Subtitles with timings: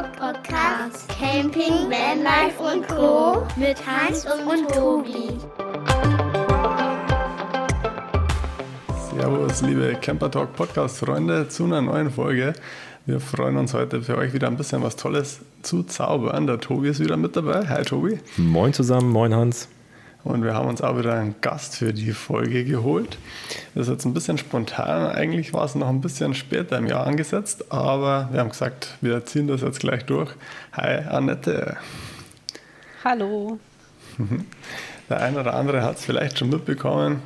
[0.00, 3.46] Talk Podcast Camping, Vanlife und Co.
[3.56, 5.36] mit Hans und Tobi.
[9.12, 12.54] Servus, liebe Camper Talk Podcast Freunde, zu einer neuen Folge.
[13.04, 16.46] Wir freuen uns heute für euch wieder ein bisschen was Tolles zu zaubern.
[16.46, 17.68] Der Tobi ist wieder mit dabei.
[17.68, 18.20] Hi Tobi.
[18.38, 19.68] Moin zusammen, moin Hans.
[20.22, 23.16] Und wir haben uns auch wieder einen Gast für die Folge geholt.
[23.74, 25.12] Das ist jetzt ein bisschen spontan.
[25.12, 29.24] Eigentlich war es noch ein bisschen später im Jahr angesetzt, aber wir haben gesagt, wir
[29.24, 30.30] ziehen das jetzt gleich durch.
[30.72, 31.76] Hi Annette.
[33.02, 33.58] Hallo.
[35.08, 37.22] Der eine oder andere hat es vielleicht schon mitbekommen.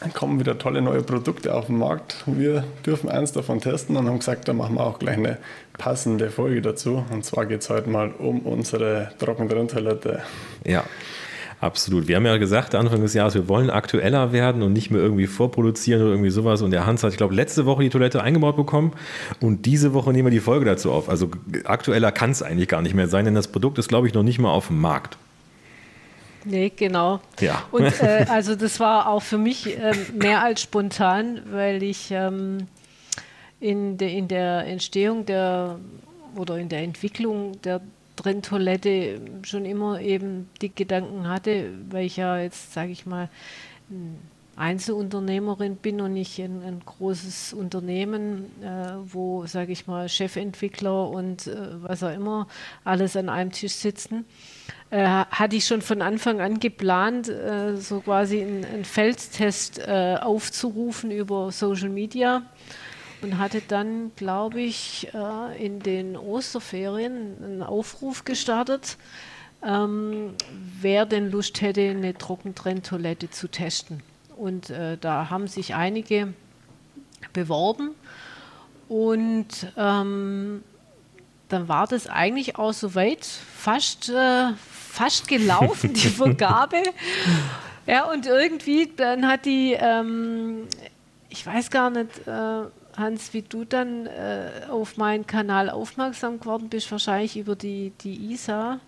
[0.00, 2.24] Dann kommen wieder tolle neue Produkte auf den Markt.
[2.26, 5.38] Wir dürfen eins davon testen und haben gesagt, da machen wir auch gleich eine
[5.78, 7.04] passende Folge dazu.
[7.10, 10.22] Und zwar geht es heute mal um unsere Trockentrenntoilette.
[10.64, 10.84] Ja,
[11.60, 12.06] Absolut.
[12.06, 15.26] Wir haben ja gesagt, Anfang des Jahres, wir wollen aktueller werden und nicht mehr irgendwie
[15.26, 16.60] vorproduzieren oder irgendwie sowas.
[16.60, 18.92] Und der Hans hat, ich glaube, letzte Woche die Toilette eingebaut bekommen
[19.40, 21.08] und diese Woche nehmen wir die Folge dazu auf.
[21.08, 21.30] Also
[21.64, 24.22] aktueller kann es eigentlich gar nicht mehr sein, denn das Produkt ist, glaube ich, noch
[24.22, 25.16] nicht mal auf dem Markt.
[26.44, 27.20] Nee, genau.
[27.40, 27.64] Ja.
[27.72, 32.68] Und äh, also das war auch für mich äh, mehr als spontan, weil ich ähm,
[33.58, 35.78] in, de, in der Entstehung der
[36.36, 37.80] oder in der Entwicklung der
[38.16, 43.28] Trenntoilette schon immer eben die Gedanken hatte, weil ich ja jetzt, sage ich mal,
[44.56, 51.46] Einzelunternehmerin bin und nicht ein, ein großes Unternehmen, äh, wo, sage ich mal, Chefentwickler und
[51.46, 52.48] äh, was auch immer
[52.82, 54.24] alles an einem Tisch sitzen,
[54.88, 60.16] äh, hatte ich schon von Anfang an geplant, äh, so quasi einen, einen Feldtest äh,
[60.20, 62.42] aufzurufen über Social Media
[63.22, 68.96] und hatte dann, glaube ich, äh, in den Osterferien einen Aufruf gestartet,
[69.62, 70.34] ähm,
[70.80, 74.02] wer denn Lust hätte, eine Trockentrenntoilette zu testen.
[74.36, 76.34] Und äh, da haben sich einige
[77.32, 77.94] beworben
[78.88, 80.62] und ähm,
[81.48, 86.82] dann war das eigentlich auch soweit fast, äh, fast gelaufen, die Vergabe.
[87.86, 90.66] ja, und irgendwie dann hat die, ähm,
[91.28, 92.62] ich weiß gar nicht, äh,
[92.96, 98.32] Hans, wie du dann äh, auf meinen Kanal aufmerksam geworden bist, wahrscheinlich über die, die
[98.32, 98.80] ISA.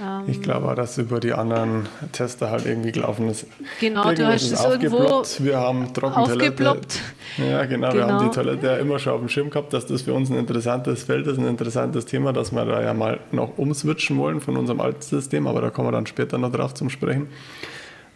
[0.00, 3.46] Ähm ich glaube auch, dass über die anderen Tester halt irgendwie gelaufen ist.
[3.80, 6.98] Genau, du hast es irgendwo Wir haben Trockentoilette.
[7.38, 8.32] Ja, genau, genau, wir haben die genau.
[8.32, 11.26] Toilette ja immer schon auf dem Schirm gehabt, dass das für uns ein interessantes Feld
[11.26, 15.02] ist, ein interessantes Thema, dass wir da ja mal noch umswitchen wollen von unserem alten
[15.02, 17.28] System, aber da kommen wir dann später noch drauf zum Sprechen.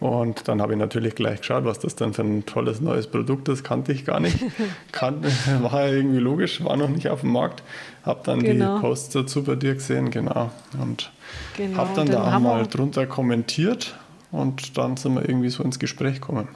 [0.03, 3.47] Und dann habe ich natürlich gleich geschaut, was das denn für ein tolles neues Produkt
[3.47, 3.63] ist.
[3.63, 4.37] Kannte ich gar nicht.
[4.91, 5.23] Kann,
[5.61, 7.63] war ja irgendwie logisch, war noch nicht auf dem Markt.
[8.03, 8.75] Habe dann genau.
[8.75, 10.51] die Posts dazu bei dir gesehen, genau.
[10.77, 11.09] Und
[11.55, 13.97] genau, habe dann, dann da auch mal drunter kommentiert
[14.33, 16.49] und dann sind wir irgendwie so ins Gespräch gekommen.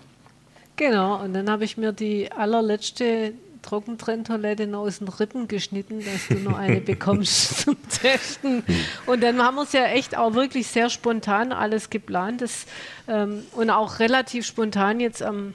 [0.76, 3.32] Genau, und dann habe ich mir die allerletzte
[3.68, 8.64] Trockentrenntoilette aus den Rippen geschnitten, dass du nur eine bekommst zum Testen.
[9.06, 12.66] Und dann haben wir es ja echt auch wirklich sehr spontan alles geplant das,
[13.08, 15.54] ähm, und auch relativ spontan jetzt am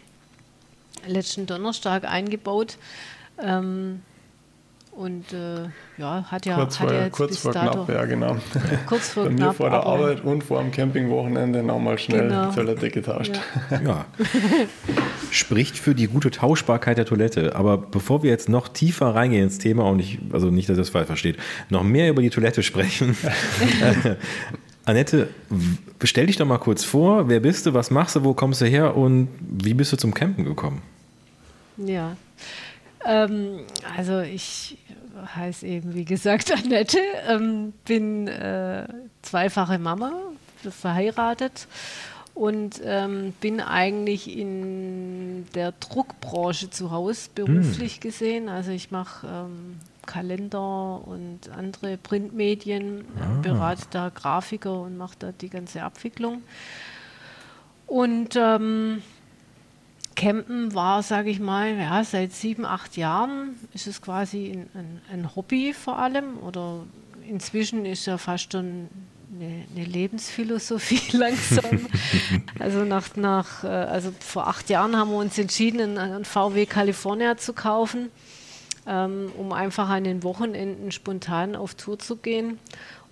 [1.06, 2.76] letzten Donnerstag eingebaut.
[3.38, 4.02] Ähm,
[4.92, 8.36] und äh, ja, hat ja, kurz hat vor, ja kurz vor knapp, ja genau.
[8.86, 12.50] Kurz vor Bei mir knapp, vor der Arbeit und vor dem Campingwochenende nochmal schnell Genau.
[12.50, 13.32] die Toilette getauscht.
[13.70, 13.80] Ja.
[13.80, 14.04] ja.
[15.30, 17.56] Spricht für die gute Tauschbarkeit der Toilette.
[17.56, 20.82] Aber bevor wir jetzt noch tiefer reingehen ins Thema und ich, also nicht, dass ihr
[20.82, 21.38] das falsch versteht,
[21.70, 23.16] noch mehr über die Toilette sprechen.
[24.84, 25.28] Annette,
[26.02, 27.28] stell dich doch mal kurz vor.
[27.28, 27.72] Wer bist du?
[27.72, 28.24] Was machst du?
[28.24, 28.96] Wo kommst du her?
[28.96, 30.82] Und wie bist du zum Campen gekommen?
[31.78, 32.16] Ja.
[33.04, 33.60] Ähm,
[33.96, 34.78] also ich
[35.34, 38.86] heiße eben, wie gesagt, Annette, ähm, bin äh,
[39.22, 40.12] zweifache Mama,
[40.70, 41.66] verheiratet
[42.34, 48.00] und ähm, bin eigentlich in der Druckbranche zu Hause beruflich hm.
[48.00, 48.48] gesehen.
[48.48, 53.40] Also ich mache ähm, Kalender und andere Printmedien, ah.
[53.42, 56.42] berate da Grafiker und mache da die ganze Abwicklung.
[57.86, 59.02] Und ähm,
[60.14, 65.00] Campen war, sage ich mal, ja, seit sieben, acht Jahren ist es quasi ein, ein,
[65.12, 66.84] ein Hobby vor allem oder
[67.28, 68.88] inzwischen ist ja fast schon
[69.34, 71.88] eine, eine Lebensphilosophie langsam.
[72.58, 77.36] also nach, nach, äh, also vor acht Jahren haben wir uns entschieden, einen VW California
[77.36, 78.10] zu kaufen,
[78.86, 82.58] ähm, um einfach an den Wochenenden spontan auf Tour zu gehen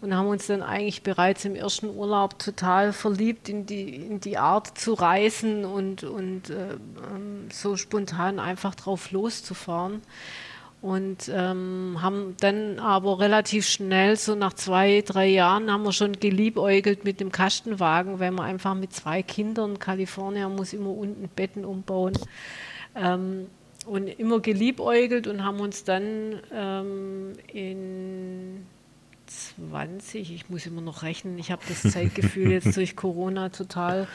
[0.00, 4.38] und haben uns dann eigentlich bereits im ersten Urlaub total verliebt in die, in die
[4.38, 10.00] Art zu reisen und, und äh, ähm, so spontan einfach drauf loszufahren.
[10.82, 16.12] Und ähm, haben dann aber relativ schnell, so nach zwei, drei Jahren, haben wir schon
[16.12, 21.66] geliebäugelt mit dem Kastenwagen, weil man einfach mit zwei Kindern, Kalifornien muss immer unten Betten
[21.66, 22.14] umbauen.
[22.96, 23.48] Ähm,
[23.84, 28.66] und immer geliebäugelt und haben uns dann ähm, in
[29.30, 34.08] 20, ich muss immer noch rechnen, ich habe das Zeitgefühl jetzt durch Corona total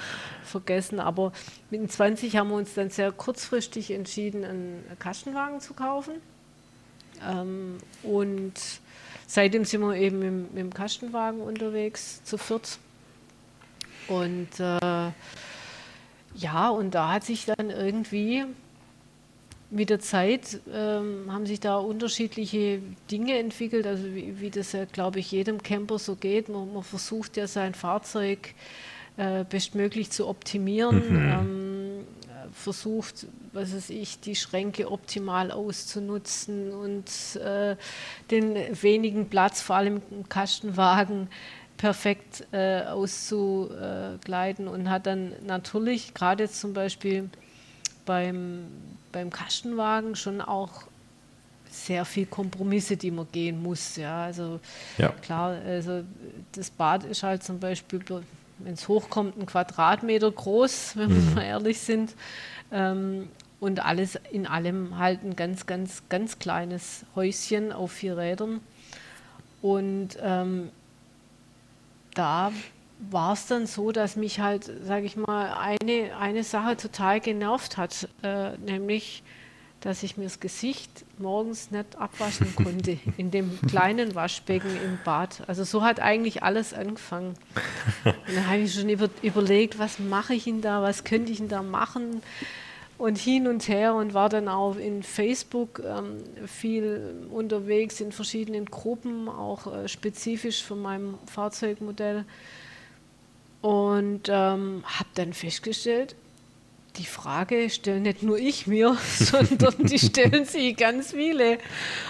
[0.43, 1.31] vergessen, aber
[1.69, 6.15] mit den 20 haben wir uns dann sehr kurzfristig entschieden, einen Kastenwagen zu kaufen.
[7.25, 8.53] Ähm, und
[9.27, 12.77] seitdem sind wir eben im, mit dem Kastenwagen unterwegs, zu viert.
[14.07, 15.11] Und äh,
[16.35, 18.45] ja, und da hat sich dann irgendwie
[19.75, 22.79] mit der Zeit ähm, haben sich da unterschiedliche
[23.11, 26.47] Dinge entwickelt, also wie, wie das ja, glaube ich, jedem Camper so geht.
[26.47, 28.53] Man, man versucht ja sein Fahrzeug
[29.17, 31.31] äh, bestmöglich zu optimieren, mhm.
[31.31, 32.07] ähm,
[32.53, 37.75] versucht, was weiß ich, die Schränke optimal auszunutzen und äh,
[38.31, 41.27] den wenigen Platz, vor allem im Kastenwagen,
[41.75, 47.29] perfekt äh, auszugleiten und hat dann natürlich gerade zum Beispiel
[48.05, 48.67] beim
[49.15, 50.83] beim Kastenwagen schon auch
[51.69, 53.95] sehr viel Kompromisse, die man gehen muss.
[53.95, 54.59] Ja, also
[54.97, 55.09] ja.
[55.21, 56.03] klar, also
[56.51, 58.01] das Bad ist halt zum Beispiel,
[58.59, 61.27] wenn es hochkommt, ein Quadratmeter groß, wenn mhm.
[61.29, 62.13] wir mal ehrlich sind.
[62.73, 63.29] Ähm,
[63.61, 68.59] und alles in allem halt ein ganz, ganz, ganz kleines Häuschen auf vier Rädern.
[69.61, 70.71] Und ähm,
[72.13, 72.51] da
[72.99, 77.77] war es dann so, dass mich halt, sage ich mal, eine, eine Sache total genervt
[77.77, 79.23] hat, äh, nämlich,
[79.81, 85.43] dass ich mir das Gesicht morgens nicht abwaschen konnte in dem kleinen Waschbecken im Bad.
[85.47, 87.35] Also so hat eigentlich alles angefangen.
[88.05, 91.39] Und dann habe ich schon über, überlegt, was mache ich denn da, was könnte ich
[91.39, 92.21] denn da machen
[92.97, 98.65] und hin und her und war dann auch in Facebook ähm, viel unterwegs in verschiedenen
[98.65, 102.25] Gruppen, auch äh, spezifisch von meinem Fahrzeugmodell
[103.65, 106.15] und ähm, habe dann festgestellt,
[106.97, 111.57] die Frage stelle nicht nur ich mir, sondern die stellen sich ganz viele.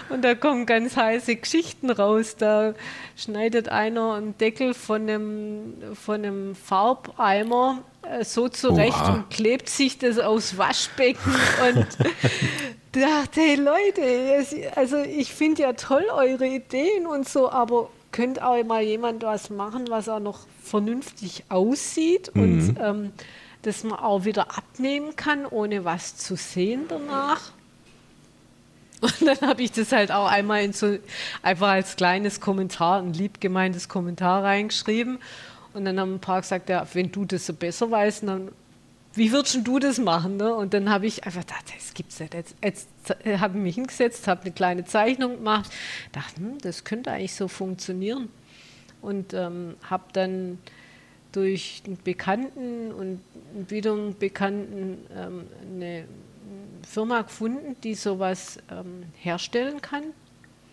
[0.09, 2.35] Und da kommen ganz heiße Geschichten raus.
[2.35, 2.73] Da
[3.15, 9.13] schneidet einer einen Deckel von einem, von einem Farbeimer äh, so zurecht Oha.
[9.13, 11.33] und klebt sich das aufs Waschbecken.
[11.69, 11.87] und
[12.91, 18.63] dachte, hey Leute, also ich finde ja toll eure Ideen und so, aber könnte auch
[18.63, 22.41] mal jemand was machen, was auch noch vernünftig aussieht mhm.
[22.41, 23.11] und ähm,
[23.61, 27.51] das man auch wieder abnehmen kann, ohne was zu sehen danach.
[29.01, 30.97] Und dann habe ich das halt auch einmal in so,
[31.43, 35.19] einfach als kleines Kommentar, ein lieb gemeintes Kommentar reingeschrieben.
[35.73, 38.51] Und dann haben ein paar gesagt, ja, wenn du das so besser weißt, dann
[39.15, 40.37] wie würdest du das machen?
[40.37, 40.53] Ne?
[40.53, 42.33] Und dann habe ich einfach gedacht, das gibt es nicht.
[42.33, 42.89] Jetzt, jetzt
[43.39, 45.71] habe ich mich hingesetzt, habe eine kleine Zeichnung gemacht,
[46.11, 48.29] dachte, hm, das könnte eigentlich so funktionieren.
[49.01, 50.57] Und ähm, habe dann
[51.31, 53.21] durch einen Bekannten und
[53.69, 56.05] wieder einen Bekannten ähm, eine
[56.87, 60.03] Firma gefunden, die sowas ähm, herstellen kann.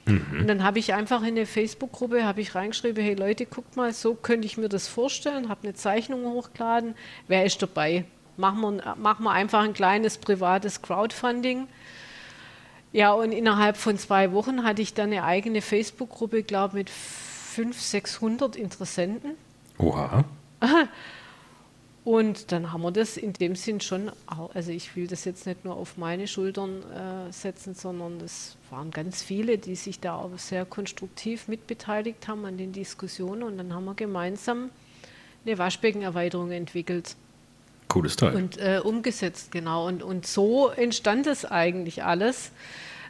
[0.06, 0.40] Mhm.
[0.40, 3.92] Und dann habe ich einfach in eine Facebook-Gruppe habe ich reingeschrieben, hey Leute, guckt mal,
[3.92, 6.94] so könnte ich mir das vorstellen, habe eine Zeichnung hochgeladen,
[7.28, 8.04] wer ist dabei?
[8.36, 11.68] Machen wir, machen wir einfach ein kleines privates Crowdfunding.
[12.92, 16.90] Ja, und innerhalb von zwei Wochen hatte ich dann eine eigene Facebook-Gruppe, glaube ich, mit
[16.90, 19.32] 500, 600 Interessenten.
[19.78, 20.24] Oha.
[22.04, 25.64] Und dann haben wir das in dem Sinn schon, also ich will das jetzt nicht
[25.64, 30.36] nur auf meine Schultern äh, setzen, sondern es waren ganz viele, die sich da auch
[30.36, 33.44] sehr konstruktiv mitbeteiligt haben an den Diskussionen.
[33.44, 34.70] Und dann haben wir gemeinsam
[35.46, 37.14] eine Waschbeckenerweiterung entwickelt.
[37.92, 38.34] Cooles Teil.
[38.34, 39.86] Und äh, umgesetzt, genau.
[39.86, 42.50] Und, und so entstand es eigentlich alles.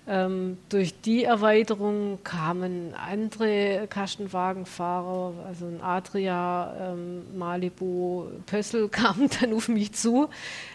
[0.09, 9.53] Ähm, durch die Erweiterung kamen andere Kastenwagenfahrer, also ein Adria, ähm, Malibu, Pössl kamen dann
[9.53, 10.29] auf mich zu.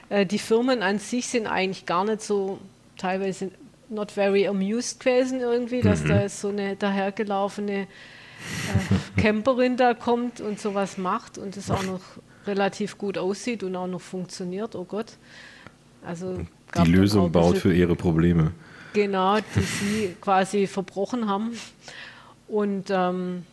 [0.08, 2.60] Äh, die Firmen an sich sind eigentlich gar nicht so
[2.98, 3.52] teilweise
[3.90, 6.08] not very amused gewesen irgendwie, dass mhm.
[6.08, 11.84] da jetzt so eine dahergelaufene äh, Camperin da kommt und sowas macht und es auch
[11.84, 12.02] noch
[12.48, 15.18] relativ gut aussieht und auch noch funktioniert, oh Gott.
[16.06, 16.46] Also
[16.84, 18.52] die Lösung baut für ihre Probleme.
[18.94, 21.52] Genau, die sie quasi verbrochen haben.
[22.48, 23.46] Und ähm,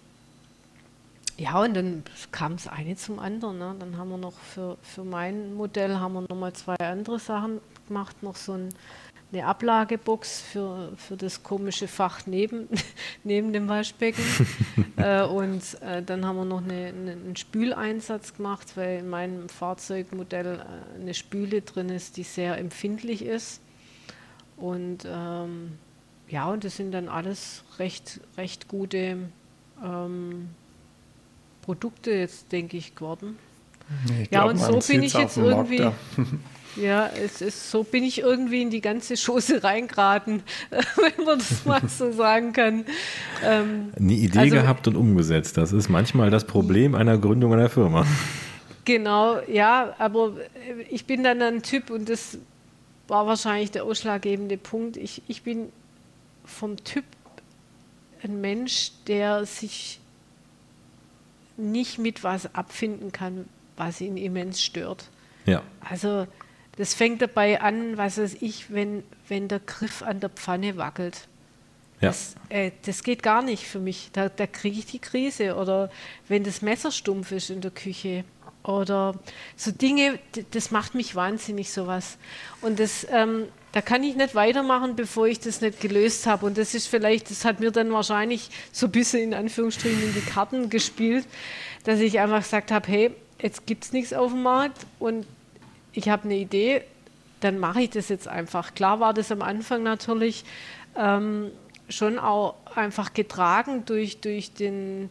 [1.36, 3.58] ja, und dann kam es eine zum anderen.
[3.58, 3.74] Ne?
[3.78, 8.22] Dann haben wir noch für, für mein Modell haben wir nochmal zwei andere Sachen gemacht,
[8.22, 8.68] noch so ein
[9.34, 12.68] eine Ablagebox für, für das komische Fach neben,
[13.24, 14.22] neben dem Waschbecken.
[14.96, 19.48] äh, und äh, dann haben wir noch eine, eine, einen Spüleinsatz gemacht, weil in meinem
[19.48, 23.60] Fahrzeugmodell äh, eine Spüle drin ist, die sehr empfindlich ist.
[24.56, 25.72] Und ähm,
[26.28, 29.18] ja, und das sind dann alles recht, recht gute
[29.84, 30.48] ähm,
[31.62, 33.36] Produkte jetzt, denke ich, geworden.
[34.20, 35.90] Ich ja, und so bin ich jetzt irgendwie.
[36.76, 37.08] Ja.
[37.08, 41.82] Es ist, so bin ich irgendwie in die ganze Chose reingeraten, wenn man das mal
[41.88, 42.84] so sagen kann.
[43.44, 45.56] Ähm, Eine Idee also, gehabt und umgesetzt.
[45.56, 48.06] Das ist manchmal das Problem einer Gründung einer Firma.
[48.84, 50.34] Genau, ja, aber
[50.90, 52.38] ich bin dann ein Typ und das
[53.08, 54.96] war wahrscheinlich der ausschlaggebende Punkt.
[54.96, 55.70] Ich, ich bin
[56.44, 57.04] vom Typ
[58.22, 60.00] ein Mensch, der sich
[61.56, 65.08] nicht mit was abfinden kann, was ihn immens stört.
[65.46, 65.62] Ja.
[65.80, 66.26] Also
[66.76, 71.28] das fängt dabei an, was weiß ich, wenn, wenn der Griff an der Pfanne wackelt.
[72.00, 72.08] Ja.
[72.08, 74.10] Das, äh, das geht gar nicht für mich.
[74.12, 75.56] Da, da kriege ich die Krise.
[75.56, 75.90] Oder
[76.28, 78.24] wenn das Messer stumpf ist in der Küche.
[78.64, 79.14] Oder
[79.56, 80.18] so Dinge,
[80.52, 82.16] das macht mich wahnsinnig, sowas.
[82.62, 86.46] Und das, ähm, da kann ich nicht weitermachen, bevor ich das nicht gelöst habe.
[86.46, 90.14] Und das ist vielleicht, das hat mir dann wahrscheinlich so ein bisschen in Anführungsstrichen in
[90.14, 91.26] die Karten gespielt,
[91.84, 95.26] dass ich einfach gesagt habe, hey, jetzt gibt es nichts auf dem Markt und
[95.94, 96.82] ich habe eine Idee,
[97.40, 98.74] dann mache ich das jetzt einfach.
[98.74, 100.44] Klar war das am Anfang natürlich
[100.96, 101.50] ähm,
[101.88, 105.10] schon auch einfach getragen durch, durch, den,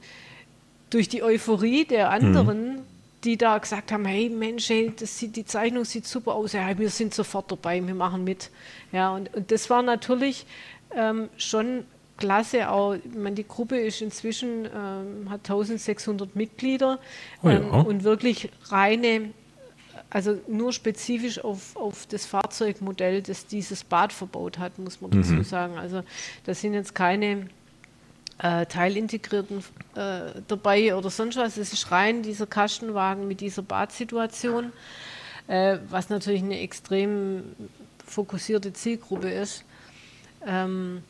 [0.90, 2.82] durch die Euphorie der anderen, mhm.
[3.24, 6.78] die da gesagt haben, hey Mensch, hey, das sieht, die Zeichnung sieht super aus, ja,
[6.78, 8.50] wir sind sofort dabei, wir machen mit.
[8.92, 10.46] Ja, und, und das war natürlich
[10.96, 11.86] ähm, schon
[12.18, 12.70] klasse.
[12.70, 17.00] Auch, ich meine, die Gruppe ist inzwischen, ähm, hat 1600 Mitglieder
[17.44, 17.58] oh ja.
[17.58, 19.32] ähm, und wirklich reine
[20.13, 25.34] also nur spezifisch auf, auf das Fahrzeugmodell, das dieses Bad verbaut hat, muss man dazu
[25.34, 25.43] mhm.
[25.43, 25.77] sagen.
[25.77, 26.03] Also
[26.46, 27.48] das sind jetzt keine
[28.38, 29.63] äh, Teilintegrierten
[29.96, 31.58] äh, dabei oder sonst was.
[31.58, 34.72] Es ist rein dieser Kastenwagen mit dieser Badsituation,
[35.48, 37.43] äh, was natürlich eine extrem
[38.05, 39.65] fokussierte Zielgruppe ist.
[40.46, 41.01] Ähm,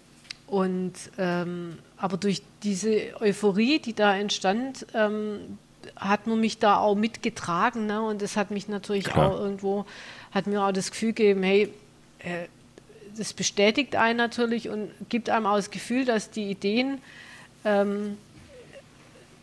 [0.48, 5.58] und ähm, aber durch diese Euphorie, die da entstand, ähm,
[5.96, 7.86] hat man mich da auch mitgetragen.
[7.86, 8.02] Ne?
[8.02, 9.32] Und das hat mich natürlich Klar.
[9.32, 9.86] auch irgendwo,
[10.32, 11.74] hat mir auch das Gefühl gegeben, hey,
[12.20, 12.48] äh,
[13.18, 17.00] das bestätigt einen natürlich und gibt einem auch das Gefühl, dass die Ideen
[17.66, 18.18] ähm,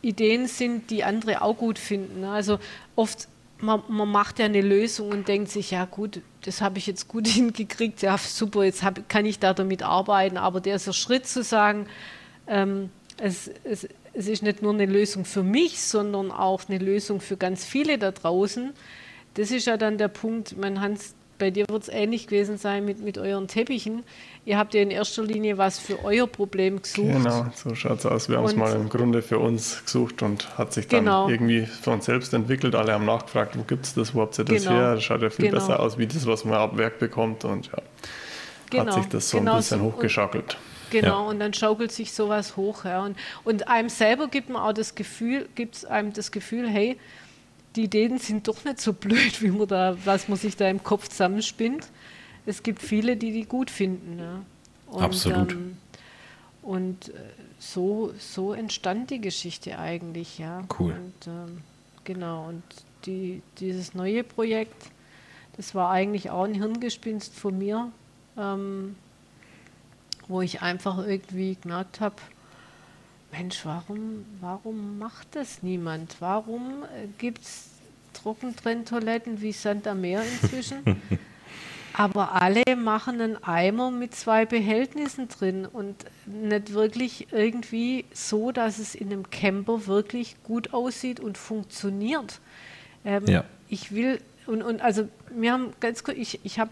[0.02, 2.21] Ideen sind, die andere auch gut finden.
[2.21, 2.30] Ne?
[2.30, 2.59] Also
[2.97, 3.28] oft,
[3.59, 7.09] man, man, macht ja eine Lösung und denkt sich, ja gut, das habe ich jetzt
[7.09, 10.37] gut hingekriegt, ja super, jetzt hab, kann ich da damit arbeiten.
[10.38, 11.87] Aber der Schritt zu sagen,
[12.47, 17.21] ähm, es, es, es ist nicht nur eine Lösung für mich, sondern auch eine Lösung
[17.21, 18.73] für ganz viele da draußen.
[19.35, 22.85] Das ist ja dann der Punkt, mein Hans, bei dir wird es ähnlich gewesen sein
[22.85, 24.02] mit, mit euren Teppichen.
[24.45, 27.12] Ihr habt ja in erster Linie was für euer Problem gesucht.
[27.12, 28.29] Genau, so schaut es aus.
[28.29, 31.29] Wir haben es mal im Grunde für uns gesucht und hat sich dann genau.
[31.29, 32.75] irgendwie für uns selbst entwickelt.
[32.75, 34.75] Alle haben nachgefragt, wo gibt es das, wo habt ihr das genau.
[34.75, 34.95] her?
[34.95, 35.59] Das schaut ja viel genau.
[35.59, 37.45] besser aus, wie das, was man ab Werk bekommt.
[37.45, 37.83] Und ja, hat
[38.71, 38.93] genau.
[38.93, 40.59] sich das so ein genau bisschen hochgeschaukelt.
[40.91, 41.31] Genau, ja.
[41.31, 42.85] und dann schaukelt sich sowas hoch.
[42.85, 43.05] Ja.
[43.05, 46.99] Und, und einem selber gibt man auch das Gefühl, gibt es einem das Gefühl, hey,
[47.77, 50.83] die Ideen sind doch nicht so blöd, wie man da, was man sich da im
[50.83, 51.87] Kopf zusammenspinnt.
[52.47, 54.19] Es gibt viele, die die gut finden.
[54.19, 54.43] Ja.
[54.87, 55.53] Und, Absolut.
[55.53, 55.77] Ähm,
[56.63, 57.13] und äh,
[57.59, 60.65] so, so entstand die Geschichte eigentlich, ja.
[60.79, 60.93] Cool.
[60.93, 61.59] Und, ähm,
[62.05, 62.63] genau, und
[63.07, 64.91] die, dieses neue Projekt,
[65.57, 67.93] das war eigentlich auch ein Hirngespinst von mir.
[68.37, 68.97] Ähm,
[70.31, 72.17] wo ich einfach irgendwie gemerkt habe,
[73.33, 76.17] Mensch, warum, warum macht das niemand?
[76.21, 77.69] Warum äh, gibt es
[78.15, 80.79] Trockentrenntoiletten wie Sand am Meer inzwischen?
[81.93, 88.79] Aber alle machen einen Eimer mit zwei Behältnissen drin und nicht wirklich irgendwie so, dass
[88.79, 92.41] es in einem Camper wirklich gut aussieht und funktioniert.
[93.05, 93.45] Ähm, ja.
[93.69, 96.71] Ich will, und, und also wir haben ganz kurz, ich, ich habe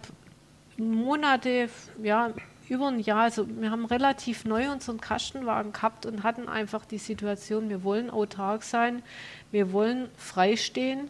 [0.76, 1.68] Monate,
[2.02, 2.30] ja,
[2.70, 6.98] über ein Jahr, also wir haben relativ neu unseren Kastenwagen gehabt und hatten einfach die
[6.98, 9.02] Situation, wir wollen autark sein,
[9.50, 11.08] wir wollen freistehen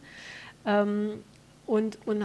[0.65, 1.25] ähm,
[1.67, 2.25] und, und,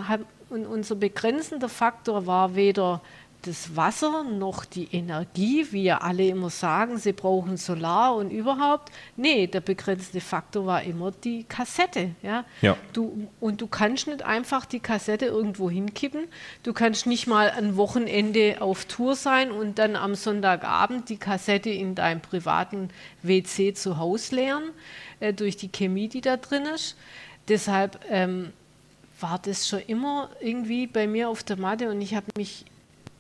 [0.50, 3.02] und unser begrenzender Faktor war weder
[3.44, 8.92] das Wasser noch die Energie, wie ja alle immer sagen, sie brauchen Solar und überhaupt.
[9.16, 12.12] Nee, der begrenzende Faktor war immer die Kassette.
[12.22, 12.46] Ja?
[12.62, 12.78] ja.
[12.94, 16.28] Du, und du kannst nicht einfach die Kassette irgendwo hinkippen.
[16.64, 21.70] Du kannst nicht mal ein Wochenende auf Tour sein und dann am Sonntagabend die Kassette
[21.70, 22.90] in deinem privaten
[23.22, 24.64] WC zu Hause leeren,
[25.20, 26.96] äh, durch die Chemie, die da drin ist.
[27.50, 28.54] Deshalb ähm,
[29.20, 32.66] war das schon immer irgendwie bei mir auf der Matte und ich habe mich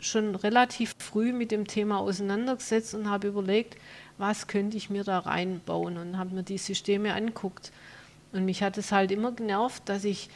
[0.04, 3.78] schon relativ früh mit dem Thema auseinandergesetzt und habe überlegt,
[4.18, 7.72] was könnte ich mir da reinbauen und habe mir die Systeme anguckt.
[8.32, 10.30] Und mich hat es halt immer genervt, dass ich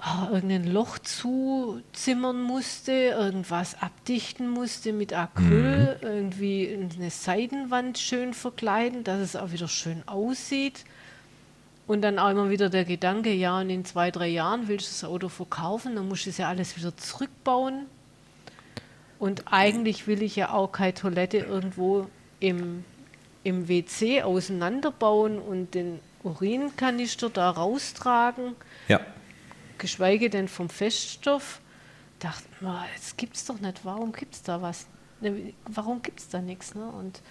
[0.00, 6.06] oh, irgendein Loch zuzimmern musste, irgendwas abdichten musste mit Acryl, mhm.
[6.06, 10.84] irgendwie eine Seitenwand schön verkleiden, dass es auch wieder schön aussieht.
[11.86, 14.90] und dann auch immer wieder der Gedanke, ja, und in zwei, drei Jahren willst du
[14.92, 17.86] das Auto verkaufen, dann musst du es ja alles wieder zurückbauen.
[19.24, 22.08] Und eigentlich will ich ja auch keine Toilette irgendwo
[22.40, 22.84] im,
[23.42, 28.54] im WC auseinanderbauen und den Urinkanister da raustragen.
[28.86, 29.00] Ja.
[29.78, 31.62] Geschweige denn vom Feststoff.
[32.18, 32.44] Dachte,
[33.34, 33.80] es doch nicht.
[33.84, 34.88] Warum gibt es da was?
[35.22, 36.74] Ne, warum gibt es da nichts?
[36.74, 36.84] Ne?
[36.86, 37.22] Und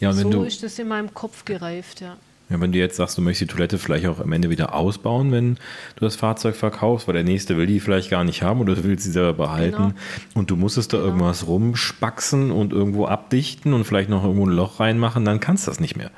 [0.00, 2.16] ja, so du, ist das in meinem Kopf gereift, ja.
[2.50, 5.32] Ja, wenn du jetzt sagst, du möchtest die Toilette vielleicht auch am Ende wieder ausbauen,
[5.32, 8.74] wenn du das Fahrzeug verkaufst, weil der nächste will die vielleicht gar nicht haben oder
[8.74, 9.94] du willst sie selber behalten genau.
[10.34, 11.08] und du musstest da genau.
[11.08, 15.70] irgendwas rumspaxen und irgendwo abdichten und vielleicht noch irgendwo ein Loch reinmachen, dann kannst du
[15.70, 16.10] das nicht mehr.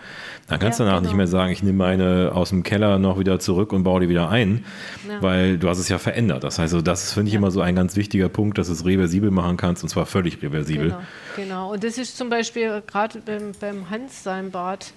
[0.49, 1.09] Dann kannst du danach genau.
[1.09, 4.09] nicht mehr sagen, ich nehme meine aus dem Keller noch wieder zurück und baue die
[4.09, 4.65] wieder ein,
[5.09, 5.23] ja.
[5.23, 6.43] weil du hast es ja verändert.
[6.43, 7.39] Das heißt, das finde ich ja.
[7.39, 10.43] immer so ein ganz wichtiger Punkt, dass du es reversibel machen kannst und zwar völlig
[10.43, 10.89] reversibel.
[10.89, 11.01] Genau,
[11.37, 11.73] genau.
[11.73, 14.93] und das ist zum Beispiel gerade beim, beim Hans sein Bad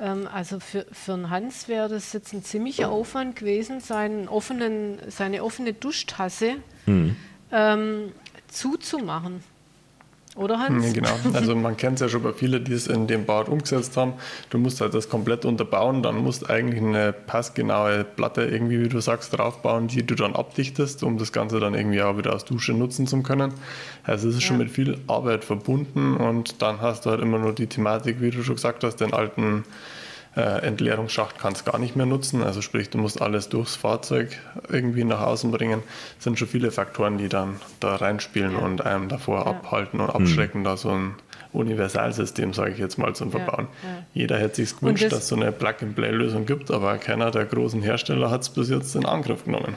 [0.00, 4.98] ähm, also für, für einen Hans wäre das jetzt ein ziemlicher Aufwand gewesen, seinen offenen,
[5.08, 7.16] seine offene Duschtasse mhm.
[7.52, 8.12] ähm,
[8.48, 9.42] zuzumachen.
[10.36, 10.86] Oder Hans?
[10.86, 11.10] Ja, genau.
[11.32, 14.14] Also man kennt es ja schon bei vielen, die es in dem Bad umgesetzt haben.
[14.50, 19.00] Du musst halt das komplett unterbauen, dann musst eigentlich eine passgenaue Platte irgendwie, wie du
[19.00, 22.74] sagst, draufbauen, die du dann abdichtest, um das Ganze dann irgendwie auch wieder als Dusche
[22.74, 23.54] nutzen zu können.
[24.04, 24.48] Also es ist ja.
[24.48, 28.30] schon mit viel Arbeit verbunden und dann hast du halt immer nur die Thematik, wie
[28.30, 29.64] du schon gesagt hast, den alten
[30.36, 32.42] äh, Entleerungsschacht kannst gar nicht mehr nutzen.
[32.42, 34.38] Also sprich, du musst alles durchs Fahrzeug
[34.68, 35.82] irgendwie nach außen bringen.
[36.18, 38.58] Es sind schon viele Faktoren, die dann da reinspielen ja.
[38.58, 39.46] und einem davor ja.
[39.46, 40.64] abhalten und abschrecken, mhm.
[40.64, 41.14] da so ein
[41.52, 43.68] Universalsystem, sage ich jetzt mal, zum Verbauen.
[43.82, 44.04] Ja, ja.
[44.12, 47.80] Jeder hätte sich gewünscht, das dass es so eine Plug-and-Play-Lösung gibt, aber keiner der großen
[47.80, 49.74] Hersteller hat es bis jetzt in Angriff genommen.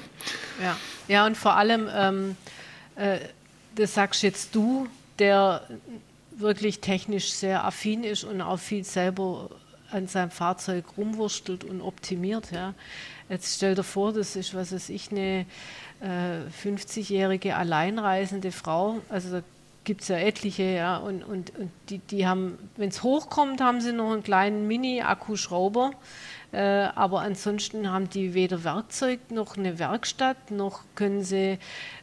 [0.62, 0.76] Ja,
[1.08, 2.36] ja und vor allem, ähm,
[2.96, 3.20] äh,
[3.76, 4.88] das sagst jetzt du,
[5.20, 5.62] der
[6.38, 9.50] wirklich technisch sehr affin ist und auch viel selber
[9.92, 12.52] an seinem Fahrzeug rumwurstelt und optimiert.
[12.52, 12.74] Ja.
[13.30, 15.46] Jetzt stell dir vor, das ist, was weiß ich, eine
[16.02, 19.44] äh, 50-jährige alleinreisende Frau, also da
[19.84, 23.82] gibt es ja etliche, ja, und, und, und die, die haben, wenn es hochkommt, haben
[23.82, 25.92] sie noch einen kleinen Mini-Akkuschrauber,
[26.58, 31.60] aber ansonsten haben die weder Werkzeug noch eine Werkstatt, noch können sie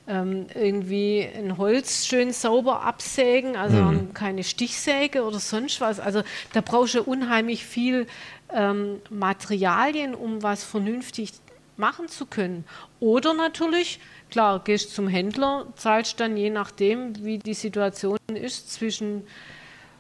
[0.07, 4.15] ähm, irgendwie ein Holz schön sauber absägen, also mhm.
[4.15, 5.99] keine Stichsäge oder sonst was.
[5.99, 8.07] Also da brauchst du unheimlich viel
[8.53, 11.33] ähm, Materialien, um was vernünftig
[11.77, 12.65] machen zu können.
[13.01, 19.25] Oder natürlich, klar, gehst zum Händler, zahlst dann je nachdem, wie die Situation ist, zwischen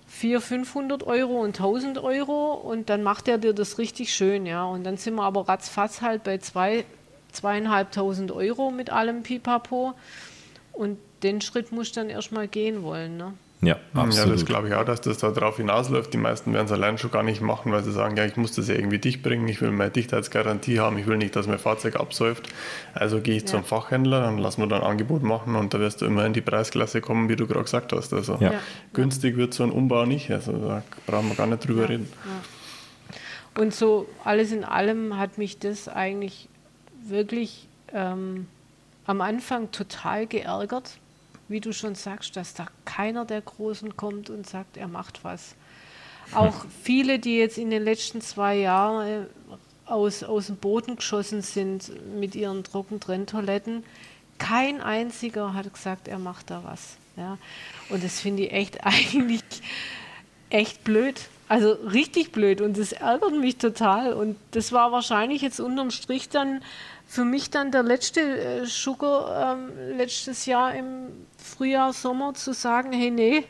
[0.07, 4.65] 400, 500 Euro und 1000 Euro und dann macht er dir das richtig schön, ja.
[4.65, 6.85] Und dann sind wir aber ratzfatz halt bei zwei,
[7.33, 9.95] zweieinhalbtausend Euro mit allem Pipapo.
[10.73, 13.17] Und den Schritt muss dann erstmal gehen wollen.
[13.17, 13.35] Ne?
[13.63, 14.27] Ja, absolut.
[14.29, 16.13] Ja, das glaube ich auch, dass das da drauf hinausläuft.
[16.13, 18.53] Die meisten werden es allein schon gar nicht machen, weil sie sagen, ja, ich muss
[18.53, 21.59] das ja irgendwie dicht bringen, ich will meine Dichtheitsgarantie haben, ich will nicht, dass mein
[21.59, 22.49] Fahrzeug absäuft.
[22.93, 23.49] Also gehe ich ja.
[23.49, 26.35] zum Fachhändler, dann lassen wir dann ein Angebot machen und da wirst du immer in
[26.35, 28.13] die Preisklasse kommen, wie du gerade gesagt hast.
[28.13, 28.53] Also ja.
[28.93, 32.13] günstig wird so ein Umbau nicht, also da brauchen wir gar nicht drüber reden.
[33.57, 36.51] Und so alles in allem hat mich das eigentlich
[37.09, 38.47] wirklich ähm,
[39.07, 40.99] am Anfang total geärgert,
[41.49, 45.55] wie du schon sagst, dass da keiner der Großen kommt und sagt, er macht was.
[46.35, 49.27] Auch viele, die jetzt in den letzten zwei Jahren äh,
[49.87, 53.85] aus, aus dem Boden geschossen sind mit ihren Trockentrenntoiletten,
[54.39, 56.97] kein einziger hat gesagt, er macht da was.
[57.17, 57.39] Ja.
[57.89, 59.43] Und das finde ich echt eigentlich
[60.51, 61.21] echt blöd.
[61.49, 64.13] Also richtig blöd und das ärgert mich total.
[64.13, 66.61] Und das war wahrscheinlich jetzt unterm Strich dann
[67.07, 72.93] für mich dann der letzte äh, Sugar ähm, letztes Jahr im Frühjahr, Sommer zu sagen,
[72.93, 73.45] hey, nee,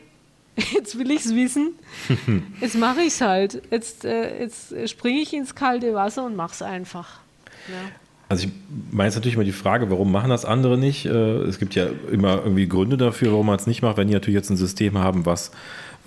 [0.75, 1.73] jetzt will ich es wissen,
[2.61, 3.61] jetzt mache ich es halt.
[3.71, 7.19] Jetzt, äh, jetzt springe ich ins kalte Wasser und mache es einfach.
[7.67, 7.89] Ja.
[8.29, 8.51] Also ich
[8.91, 11.05] meine jetzt natürlich immer die Frage, warum machen das andere nicht?
[11.05, 14.13] Äh, es gibt ja immer irgendwie Gründe dafür, warum man es nicht macht, wenn die
[14.13, 15.51] natürlich jetzt ein System haben, was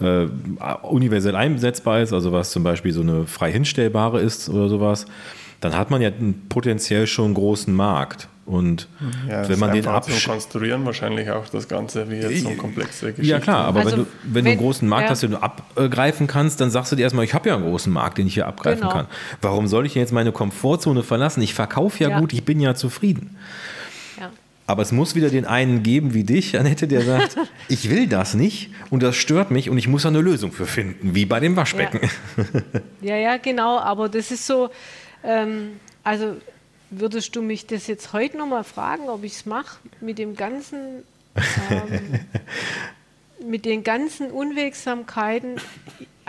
[0.00, 0.26] äh,
[0.82, 5.06] universell einsetzbar ist, also was zum Beispiel so eine frei hinstellbare ist oder sowas
[5.60, 6.10] dann hat man ja
[6.48, 8.28] potenziell schon einen großen Markt.
[8.46, 8.88] Und
[9.28, 13.12] ja, wenn man den absch konstruieren wahrscheinlich auch das Ganze wie jetzt so ein komplexe
[13.12, 13.30] Geschichte.
[13.30, 15.10] Ja klar, aber also, wenn, du, wenn, wenn, du einen großen Markt ja.
[15.10, 17.92] hast, den du abgreifen kannst, dann sagst du dir erstmal, ich habe ja einen großen
[17.92, 18.92] Markt, den ich hier abgreifen genau.
[18.92, 19.06] kann.
[19.40, 21.42] Warum soll ich jetzt meine Komfortzone verlassen?
[21.42, 23.36] Ich verkaufe ja, ja, gut, ich bin ja zufrieden.
[24.70, 27.36] Aber es muss wieder den einen geben wie dich, Annette, der sagt,
[27.68, 31.14] ich will das nicht und das stört mich und ich muss eine Lösung für finden,
[31.14, 32.00] wie bei dem Waschbecken.
[33.00, 34.70] Ja, ja, ja genau, aber das ist so,
[35.24, 36.36] ähm, also
[36.90, 41.04] würdest du mich das jetzt heute nochmal fragen, ob ich es mache mit dem ganzen,
[41.70, 42.20] ähm,
[43.46, 45.60] mit den ganzen Unwegsamkeiten?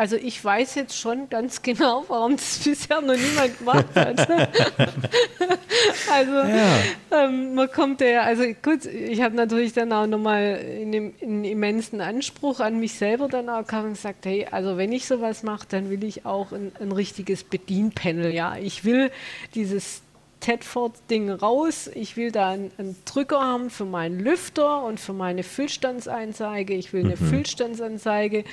[0.02, 4.28] also ich weiß jetzt schon ganz genau, warum das bisher noch niemand gemacht hat.
[6.12, 6.78] also ja.
[7.12, 12.02] ähm, man kommt ja, also gut, ich habe natürlich dann auch nochmal einen, einen immensen
[12.02, 15.66] Anspruch an mich selber dann auch gehabt und gesagt, hey, also wenn ich sowas mache,
[15.70, 18.56] dann will ich auch ein, ein richtiges Bedienpanel, ja.
[18.58, 19.12] Ich will
[19.56, 20.02] dieses
[20.42, 21.90] Tedford-Ding raus.
[21.94, 26.74] Ich will da einen, einen, Drücker haben für meinen Lüfter und für meine Füllstandsanzeige.
[26.74, 27.30] Ich will eine mhm.
[27.30, 28.44] Füllstandsanzeige.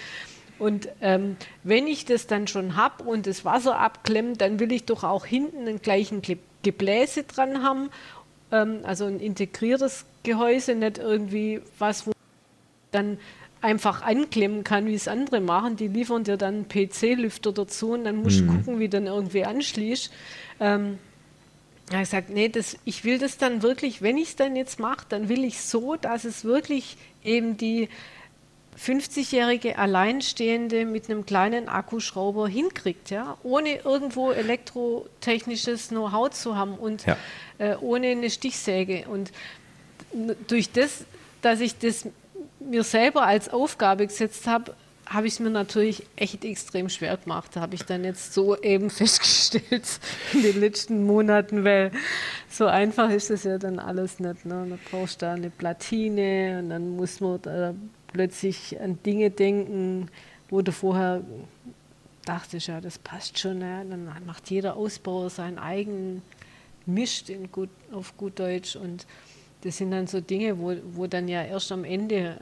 [0.59, 4.85] Und ähm, wenn ich das dann schon habe und das Wasser abklemmt, dann will ich
[4.85, 6.23] doch auch hinten einen gleichen
[6.63, 7.91] Gebläse dran haben.
[8.51, 12.13] Ähm, also ein integriertes Gehäuse, nicht irgendwie was, wo
[12.91, 13.19] dann
[13.61, 15.77] einfach anklemmen kann, wie es andere machen.
[15.77, 18.57] Die liefern dir dann einen PC-Lüfter dazu und dann musst du mhm.
[18.57, 20.13] gucken, wie du dann irgendwie anschließt.
[20.61, 20.99] Ähm,
[21.91, 24.79] er hat gesagt, nee, das, ich will das dann wirklich, wenn ich es dann jetzt
[24.79, 27.89] mache, dann will ich so, dass es wirklich eben die
[28.79, 37.05] 50-jährige Alleinstehende mit einem kleinen Akkuschrauber hinkriegt, ja, ohne irgendwo elektrotechnisches Know-how zu haben und
[37.07, 37.17] ja.
[37.59, 39.07] äh, ohne eine Stichsäge.
[39.09, 39.33] Und
[40.47, 41.05] durch das,
[41.43, 42.07] dass ich das
[42.61, 44.75] mir selber als Aufgabe gesetzt habe,
[45.07, 47.51] habe ich es mir natürlich echt extrem schwer gemacht.
[47.55, 50.01] Da habe ich dann jetzt so eben festgestellt
[50.35, 51.91] in den letzten Monaten, weil
[52.51, 54.45] so einfach ist das ja dann alles nicht.
[54.45, 54.67] Ne?
[54.69, 57.75] Da brauchst du da eine Platine und dann muss man da
[58.13, 60.11] plötzlich an Dinge denken,
[60.51, 61.23] wo du vorher
[62.25, 63.59] dachtest, ja, das passt schon.
[63.59, 63.87] Ne?
[63.89, 66.23] Dann macht jeder Ausbauer seinen eigenen
[66.87, 69.07] Mischt in gut, auf gut Deutsch und
[69.63, 72.39] das sind dann so Dinge, wo, wo dann ja erst am Ende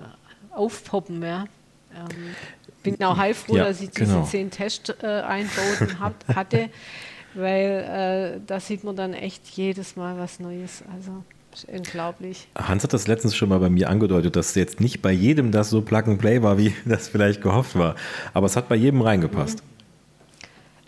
[0.51, 1.23] aufpoppen.
[1.23, 1.47] Ja?
[1.95, 2.35] Ähm,
[2.83, 4.25] bin auch heilfroh, ja, dass ich diese genau.
[4.25, 6.71] zehn Test-Einbauten äh, hatte,
[7.35, 10.83] weil äh, da sieht man dann echt jedes Mal was Neues.
[10.95, 11.25] Also
[11.65, 12.49] unglaublich.
[12.57, 15.71] Hans hat das letztens schon mal bei mir angedeutet, dass jetzt nicht bei jedem das
[15.71, 17.95] so Plug and Play war, wie das vielleicht gehofft war.
[18.35, 19.63] Aber es hat bei jedem reingepasst.
[19.63, 19.77] Mhm.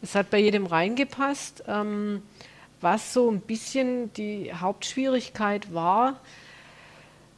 [0.01, 1.65] Es hat bei jedem reingepasst.
[1.67, 2.23] Ähm,
[2.81, 6.21] was so ein bisschen die Hauptschwierigkeit war,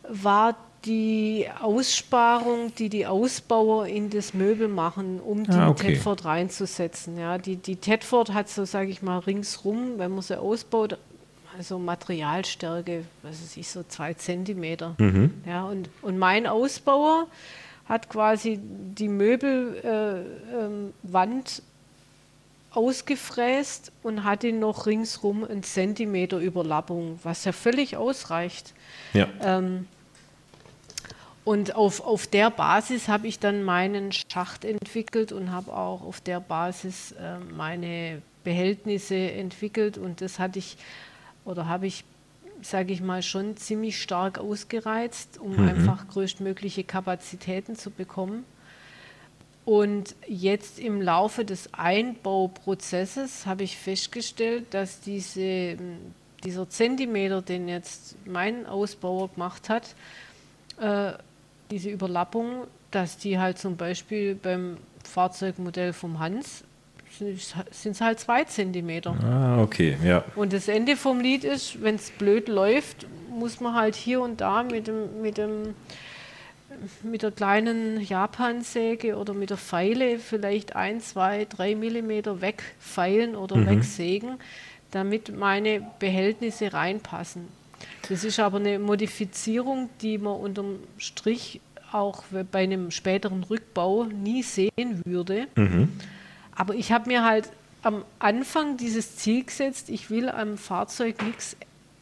[0.08, 5.94] war die Aussparung, die die Ausbauer in das Möbel machen, um die ah, okay.
[5.94, 7.18] Tedford reinzusetzen.
[7.18, 10.98] Ja, die, die Tedford hat so, sage ich mal, ringsrum, wenn man sie ausbaut,
[11.61, 14.94] also Materialstärke, was weiß ich, so zwei Zentimeter.
[14.96, 15.42] Mhm.
[15.46, 17.27] Ja, und, und mein Ausbauer
[17.87, 21.64] hat quasi die Möbelwand äh, ähm,
[22.70, 28.73] ausgefräst und hatte noch ringsrum einen Zentimeter Überlappung, was ja völlig ausreicht.
[29.12, 29.29] Ja.
[29.42, 29.87] Ähm,
[31.44, 36.23] und auf, auf der Basis habe ich dann meinen Schacht entwickelt und habe auch auf
[36.23, 39.99] der Basis äh, meine Behältnisse entwickelt.
[39.99, 40.79] Und das hatte ich
[41.44, 42.05] oder habe ich,
[42.62, 45.68] sage ich mal, schon ziemlich stark ausgereizt, um mhm.
[45.68, 48.44] einfach größtmögliche Kapazitäten zu bekommen.
[49.64, 55.76] Und jetzt im Laufe des Einbauprozesses habe ich festgestellt, dass diese,
[56.42, 59.94] dieser Zentimeter, den jetzt mein Ausbauer gemacht hat,
[60.81, 61.12] äh,
[61.70, 66.64] diese Überlappung, dass die halt zum Beispiel beim Fahrzeugmodell vom Hans
[67.20, 69.16] sind es halt zwei Zentimeter.
[69.22, 70.24] Ah, okay, ja.
[70.35, 74.40] Und das Ende vom Lied ist, wenn es blöd läuft, muss man halt hier und
[74.40, 75.74] da mit dem, mit dem
[77.02, 83.56] mit der kleinen Japansäge oder mit der Feile vielleicht ein, zwei, drei Millimeter wegfeilen oder
[83.56, 83.66] mhm.
[83.66, 84.38] wegsägen,
[84.90, 87.48] damit meine Behältnisse reinpassen.
[88.09, 91.61] Das ist aber eine Modifizierung, die man unterm Strich
[91.92, 95.48] auch bei einem späteren Rückbau nie sehen würde.
[95.56, 95.88] Mhm.
[96.54, 97.50] Aber ich habe mir halt
[97.82, 101.16] am Anfang dieses Ziel gesetzt, ich will am Fahrzeug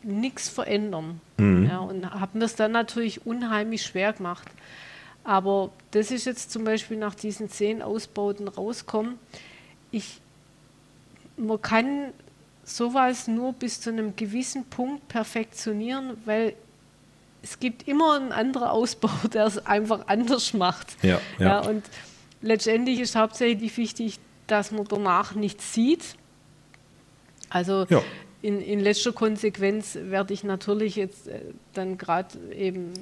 [0.03, 1.21] nichts verändern.
[1.37, 1.67] Mhm.
[1.67, 4.49] Ja, und habe mir das dann natürlich unheimlich schwer gemacht.
[5.25, 9.19] Aber das ist jetzt zum Beispiel nach diesen zehn Ausbauten rauskommen.
[9.91, 10.21] Ich,
[11.37, 12.13] man kann
[12.65, 16.55] sowas nur bis zu einem gewissen Punkt perfektionieren, weil
[17.43, 20.97] es gibt immer einen anderen Ausbau, der es einfach anders macht.
[21.03, 21.47] Ja, ja.
[21.47, 21.85] ja und
[22.41, 26.17] letztendlich ist hauptsächlich wichtig, dass man danach nichts sieht.
[27.51, 28.03] Also ja.
[28.43, 31.41] in, in letzter Konsequenz werde ich natürlich jetzt äh,
[31.75, 32.93] dann gerade eben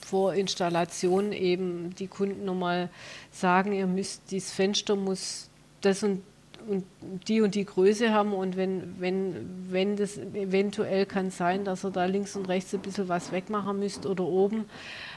[0.00, 2.90] vor Installation eben die Kunden nochmal
[3.30, 5.48] sagen, ihr müsst, dieses Fenster muss
[5.80, 6.22] das und
[6.68, 6.84] und
[7.28, 11.90] die und die Größe haben und wenn, wenn, wenn das eventuell kann sein, dass ihr
[11.90, 14.66] da links und rechts ein bisschen was wegmachen müsst oder oben.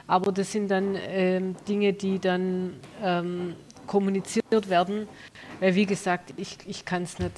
[0.07, 3.55] Aber das sind dann ähm, Dinge, die dann ähm,
[3.87, 5.07] kommuniziert werden.
[5.59, 7.31] Weil wie gesagt, ich, ich kann es nicht.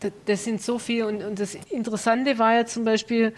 [0.00, 3.34] Das, das, sind so viele und, und das Interessante war ja zum Beispiel,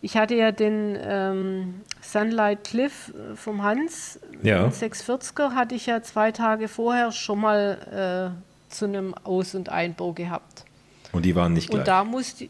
[0.00, 4.68] ich hatte ja den ähm, Sunlight Cliff äh, vom Hans, ja.
[4.68, 10.12] 640er, hatte ich ja zwei Tage vorher schon mal äh, zu einem Aus- und Einbau
[10.12, 10.64] gehabt.
[11.12, 11.80] Und die waren nicht gleich?
[11.80, 12.48] Und da musste,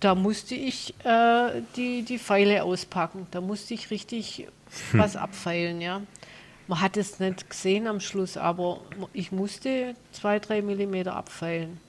[0.00, 3.26] da musste ich äh, die, die Pfeile auspacken.
[3.30, 4.46] Da musste ich richtig
[4.90, 5.00] hm.
[5.00, 6.02] was abfeilen, ja.
[6.70, 8.78] Man hat es nicht gesehen am Schluss, aber
[9.12, 11.80] ich musste zwei, drei Millimeter abfeilen.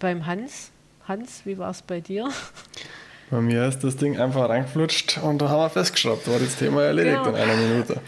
[0.00, 0.72] Beim Hans,
[1.06, 2.28] Hans, wie war es bei dir?
[3.30, 6.26] Bei mir ist das Ding einfach reingeflutscht und da haben wir festgeschraubt.
[6.26, 7.28] War das Thema erledigt genau.
[7.28, 8.00] in einer Minute.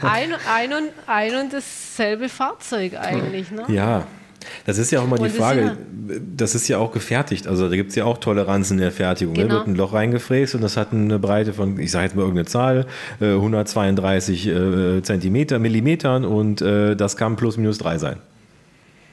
[0.00, 3.66] Ein, ein, und, ein und dasselbe Fahrzeug eigentlich, ne?
[3.68, 4.06] Ja,
[4.66, 5.76] das ist ja auch immer die Frage,
[6.36, 7.46] das ist ja auch gefertigt.
[7.46, 9.34] Also da gibt es ja auch Toleranzen in der Fertigung.
[9.34, 9.42] Ne?
[9.42, 9.54] Genau.
[9.54, 12.22] Da wird ein Loch reingefräst und das hat eine Breite von, ich sage jetzt mal
[12.22, 12.86] irgendeine Zahl,
[13.20, 18.16] 132 äh, äh, Zentimeter, Millimetern und äh, das kann plus minus drei sein.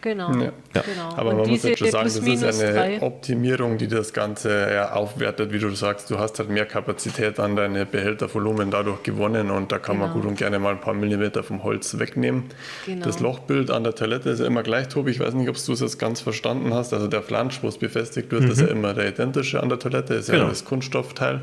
[0.01, 0.31] Genau.
[0.31, 0.51] Ja.
[0.73, 1.09] genau.
[1.15, 3.01] Aber und man muss jetzt schon sagen, das ist eine drei.
[3.01, 6.09] Optimierung, die das Ganze ja aufwertet, wie du sagst.
[6.11, 10.07] Du hast halt mehr Kapazität an deine Behältervolumen dadurch gewonnen und da kann genau.
[10.07, 12.45] man gut und gerne mal ein paar Millimeter vom Holz wegnehmen.
[12.85, 13.05] Genau.
[13.05, 15.11] Das Lochbild an der Toilette ist ja immer gleich, Tobi.
[15.11, 16.93] Ich weiß nicht, ob du es jetzt ganz verstanden hast.
[16.93, 18.51] Also der Flansch, wo es befestigt wird, mhm.
[18.51, 20.43] ist ja immer der identische an der Toilette, ist genau.
[20.43, 21.41] ja das Kunststoffteil.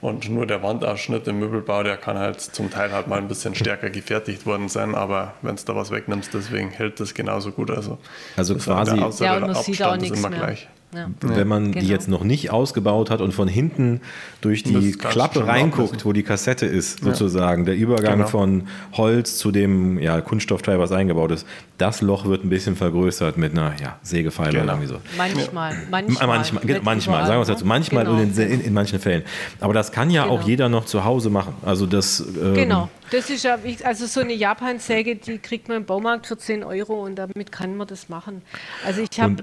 [0.00, 3.54] Und nur der Wandausschnitt im Möbelbau, der kann halt zum Teil halt mal ein bisschen
[3.54, 7.70] stärker gefertigt worden sein, aber wenn es da was wegnimmst, deswegen hält das genauso gut.
[7.70, 7.98] Also,
[8.36, 10.30] also quasi ja, und man sieht auch nichts mehr.
[10.30, 10.68] Gleich.
[10.94, 11.10] Ja.
[11.20, 11.84] Wenn man genau.
[11.84, 14.00] die jetzt noch nicht ausgebaut hat und von hinten
[14.40, 17.66] durch die Klappe reinguckt, wo die Kassette ist, sozusagen, ja.
[17.66, 18.28] der Übergang genau.
[18.28, 21.46] von Holz zu dem ja, Kunststoffteil, was eingebaut ist,
[21.76, 24.64] das Loch wird ein bisschen vergrößert mit einer ja, Sägepfeile genau.
[24.64, 25.00] oder irgendwie so.
[25.18, 26.26] Manchmal, manchmal.
[26.26, 27.66] Manchmal, genau, manchmal sagen wir es dazu.
[27.66, 28.20] Manchmal genau.
[28.20, 29.24] in, in, in, manchen Fällen.
[29.60, 30.48] Aber das kann ja auch genau.
[30.48, 31.52] jeder noch zu Hause machen.
[31.66, 35.84] Also das, ähm, genau, das ist ja, also so eine Japan-Säge, die kriegt man im
[35.84, 38.40] Baumarkt für 10 Euro und damit kann man das machen.
[38.86, 39.42] Also ich habe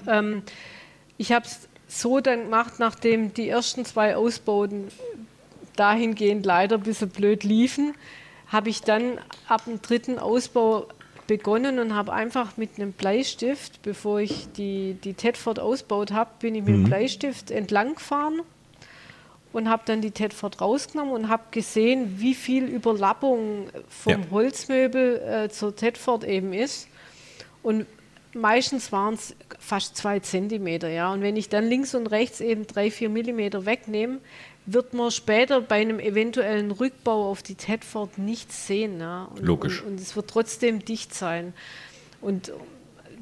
[1.17, 4.87] ich habe es so dann gemacht, nachdem die ersten zwei Ausbauten
[5.75, 7.93] dahingehend leider ein bisschen blöd liefen,
[8.47, 10.87] habe ich dann ab dem dritten Ausbau
[11.27, 16.55] begonnen und habe einfach mit einem Bleistift, bevor ich die, die Tedford ausbaut habe, bin
[16.55, 16.83] ich mit mhm.
[16.83, 18.41] dem Bleistift entlang gefahren
[19.51, 24.19] und habe dann die Tedford rausgenommen und habe gesehen, wie viel Überlappung vom ja.
[24.29, 26.87] Holzmöbel äh, zur Tedford eben ist.
[27.63, 27.87] Und
[28.35, 30.89] meistens waren es fast zwei Zentimeter.
[30.89, 31.11] Ja?
[31.11, 34.19] Und wenn ich dann links und rechts eben drei, vier Millimeter wegnehme,
[34.65, 38.99] wird man später bei einem eventuellen Rückbau auf die Tedford nichts sehen.
[38.99, 39.29] Ja?
[39.35, 39.81] Und, Logisch.
[39.81, 41.53] Und, und, es wird trotzdem dicht sein.
[42.21, 42.51] Und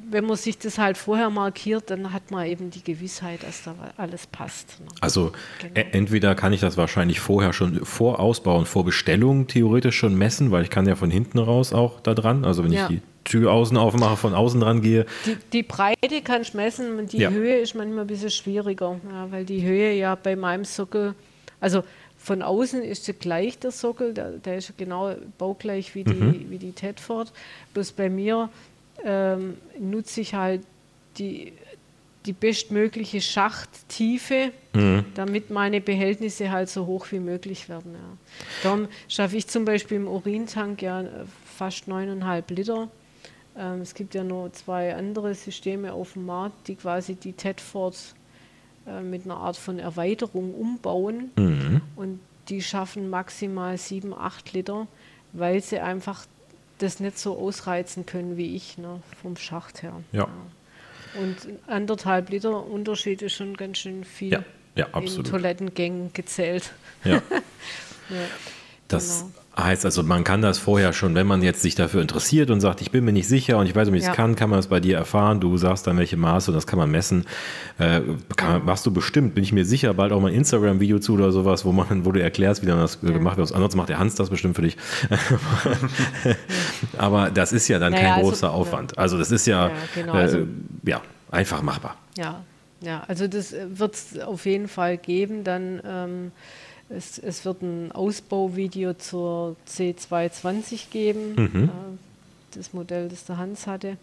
[0.10, 3.76] wenn man sich das halt vorher markiert, dann hat man eben die Gewissheit, dass da
[3.98, 4.80] alles passt.
[4.82, 4.88] Ne?
[5.00, 5.74] Also genau.
[5.76, 10.16] E-, entweder kann ich das wahrscheinlich vorher schon vor Ausbau und vor Bestellung theoretisch schon
[10.16, 12.84] messen, weil ich kann ja von hinten raus auch da dran, also wenn ja.
[12.84, 13.02] ich die
[13.34, 15.08] Tür außen aufmache, von außen dran gehe.
[15.26, 17.32] Die, die Breite kann ich messen, die ja.
[17.32, 21.16] Höhe ist manchmal ein bisschen schwieriger, ja, weil die Höhe ja bei meinem Sockel,
[21.60, 21.84] also
[22.20, 26.46] von außen ist sie gleich der Sockel, der, der ist genau baugleich wie die, mhm.
[26.50, 27.34] wie die Tedford.
[27.74, 28.50] Bloß bei mir
[29.04, 30.62] ähm, nutze ich halt
[31.18, 31.54] die,
[32.28, 35.06] die bestmögliche Schachttiefe, mhm.
[35.16, 37.96] damit meine Behältnisse halt so hoch wie möglich werden.
[37.96, 38.18] Ja.
[38.62, 41.04] Darum schaffe ich zum Beispiel im Urintank ja
[41.58, 42.90] fast 9,5 Liter.
[43.58, 48.16] Ähm, es gibt ja nur zwei andere Systeme auf dem Markt, die quasi die Tedfords
[48.88, 51.32] äh, mit einer Art von Erweiterung umbauen.
[51.38, 51.82] Mhm.
[51.96, 54.88] Und die schaffen maximal 7, 8 Liter,
[55.32, 56.26] weil sie einfach
[56.80, 60.02] das nicht so ausreizen können wie ich, ne, vom Schacht her.
[60.12, 60.28] Ja.
[60.28, 61.22] ja.
[61.22, 61.38] Und
[61.68, 64.44] anderthalb Liter Unterschied ist schon ganz schön viel ja,
[64.76, 65.28] ja, absolut.
[65.28, 66.74] in Toilettengängen gezählt.
[67.04, 67.16] Ja.
[68.10, 68.26] ja.
[68.88, 69.32] Das genau.
[69.58, 72.82] Heißt also, man kann das vorher schon, wenn man jetzt sich dafür interessiert und sagt,
[72.82, 74.14] ich bin mir nicht sicher und ich weiß, ob ich es ja.
[74.14, 75.40] kann, kann man es bei dir erfahren.
[75.40, 77.26] Du sagst dann, welche Maße und das kann man messen.
[77.78, 78.02] Äh,
[78.36, 81.32] kann, machst du bestimmt, bin ich mir sicher, bald auch mal ein Instagram-Video zu oder
[81.32, 83.12] sowas, wo, man, wo du erklärst, wie dann das ja.
[83.12, 83.52] gemacht wird.
[83.54, 84.78] Ansonsten macht der Hans das bestimmt für dich.
[86.98, 88.98] Aber das ist ja dann naja, kein also, großer also, Aufwand.
[88.98, 90.46] Also das ist ja, ja, genau, also, äh,
[90.86, 91.02] ja
[91.34, 91.98] einfach machbar.
[92.18, 92.44] Ja,
[92.82, 95.44] ja, also das wird es auf jeden Fall geben.
[95.44, 96.32] Dann ähm,
[96.90, 101.64] es, es wird ein Ausbauvideo zur C220 geben, mhm.
[101.66, 103.98] äh, das Modell, das der Hans hatte.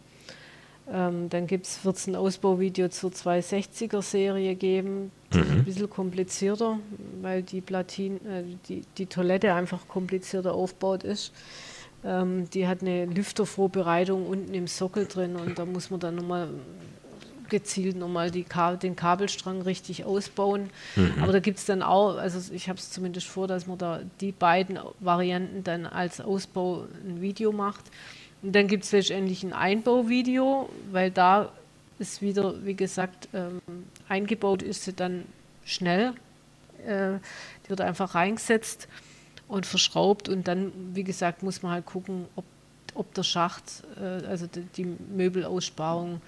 [0.92, 5.12] Ähm, dann wird es ein Ausbauvideo zur 260er Serie geben.
[5.30, 5.42] Das mhm.
[5.42, 6.78] ist ein bisschen komplizierter,
[7.22, 11.32] weil die Platin, äh, die, die Toilette einfach komplizierter aufgebaut ist.
[12.04, 16.48] Ähm, die hat eine Lüftervorbereitung unten im Sockel drin und da muss man dann nochmal
[17.50, 20.70] gezielt nochmal Ka den Kabelstrang richtig ausbauen.
[20.96, 21.22] Mhm.
[21.22, 24.00] Aber da gibt es dann auch, also ich habe es zumindest vor, dass man da
[24.20, 27.84] die beiden Varianten dann als Ausbau ein Video macht.
[28.42, 31.52] Und dann gibt es letztendlich ein Einbauvideo, weil da
[31.98, 33.60] ist wieder, wie gesagt, ähm,
[34.08, 35.24] eingebaut ist sie dann
[35.66, 36.14] schnell
[36.86, 37.18] Äh,
[37.64, 38.88] die wird einfach reingesetzt
[39.48, 42.44] und verschraubt und dann, wie gesagt, muss man halt gucken, ob,
[42.94, 46.20] ob der Schacht, äh, also die, die Möbelaussparung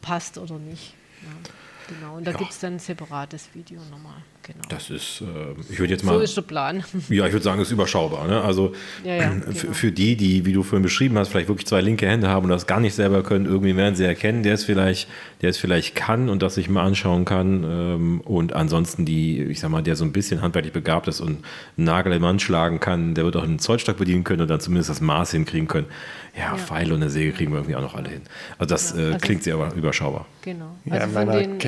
[0.00, 0.94] passt oder nicht.
[1.22, 1.50] Ja.
[1.88, 2.36] Genau, und da ja.
[2.36, 4.22] gibt es dann ein separates Video nochmal.
[4.48, 4.64] Genau.
[4.70, 5.24] Das ist, äh,
[5.70, 6.14] ich würde jetzt mal.
[6.14, 6.82] So ist der Plan.
[7.10, 8.26] Ja, ich würde sagen, es ist überschaubar.
[8.26, 8.40] Ne?
[8.40, 8.72] Also
[9.04, 9.72] ja, ja, genau.
[9.72, 12.50] für die, die, wie du vorhin beschrieben hast, vielleicht wirklich zwei linke Hände haben und
[12.50, 15.08] das gar nicht selber können, irgendwie werden sie erkennen, der es vielleicht,
[15.42, 17.64] der es vielleicht kann und das sich mal anschauen kann.
[17.64, 21.44] Ähm, und ansonsten die, ich sag mal, der so ein bisschen handwerklich begabt ist und
[21.76, 24.60] einen Nagel im Mann schlagen kann, der wird auch einen Zollstock bedienen können und dann
[24.60, 25.88] zumindest das Maß hinkriegen können.
[26.34, 26.56] Ja, ja.
[26.56, 28.22] Pfeil und eine Säge kriegen wir irgendwie auch noch alle hin.
[28.58, 30.26] Also das äh, also klingt sehr überschaubar.
[30.42, 30.76] Genau.
[30.88, 31.58] Also ja, von den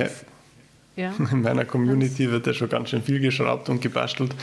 [1.01, 1.13] ja.
[1.33, 4.35] In meiner Community wird ja schon ganz schön viel geschraubt und gebastelt.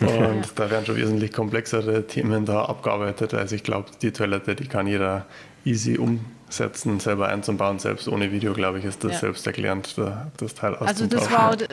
[0.00, 0.42] Und ja.
[0.54, 3.34] da werden schon wesentlich komplexere Themen da abgearbeitet.
[3.34, 5.26] Also ich glaube, die Toilette, die kann jeder
[5.64, 7.78] easy umsetzen, selber einzubauen.
[7.78, 9.18] Selbst ohne Video, glaube ich, ist das ja.
[9.18, 9.96] selbsterklärend,
[10.36, 11.68] das Teil Also das war der,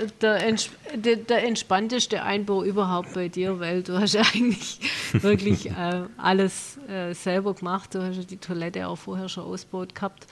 [0.95, 4.79] der, der, entspannteste Einbau überhaupt bei dir, weil du hast ja eigentlich
[5.13, 7.95] wirklich äh, alles äh, selber gemacht.
[7.95, 10.27] Du hast ja die Toilette auch vorher schon ausgebaut gehabt.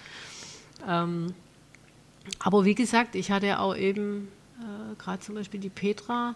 [0.88, 1.34] Ähm,
[2.40, 6.36] aber wie gesagt, ich hatte auch eben äh, gerade zum Beispiel die Petra,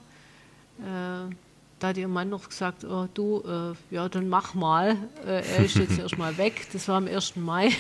[0.80, 1.34] äh,
[1.80, 4.98] da hat ihr Mann noch gesagt, oh, du, äh, ja, dann mach mal.
[5.26, 6.68] Äh, er ist jetzt erstmal weg.
[6.74, 7.36] Das war am 1.
[7.36, 7.72] Mai.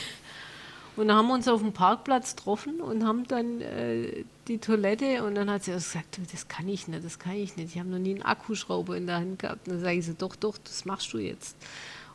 [0.96, 5.24] Und dann haben wir uns auf dem Parkplatz getroffen und haben dann äh, die Toilette
[5.24, 7.76] und dann hat sie gesagt, das kann ich nicht, das kann ich nicht.
[7.76, 9.68] Ich habe noch nie einen Akkuschrauber in der Hand gehabt.
[9.68, 11.56] Und dann sage ich so, doch, doch, das machst du jetzt.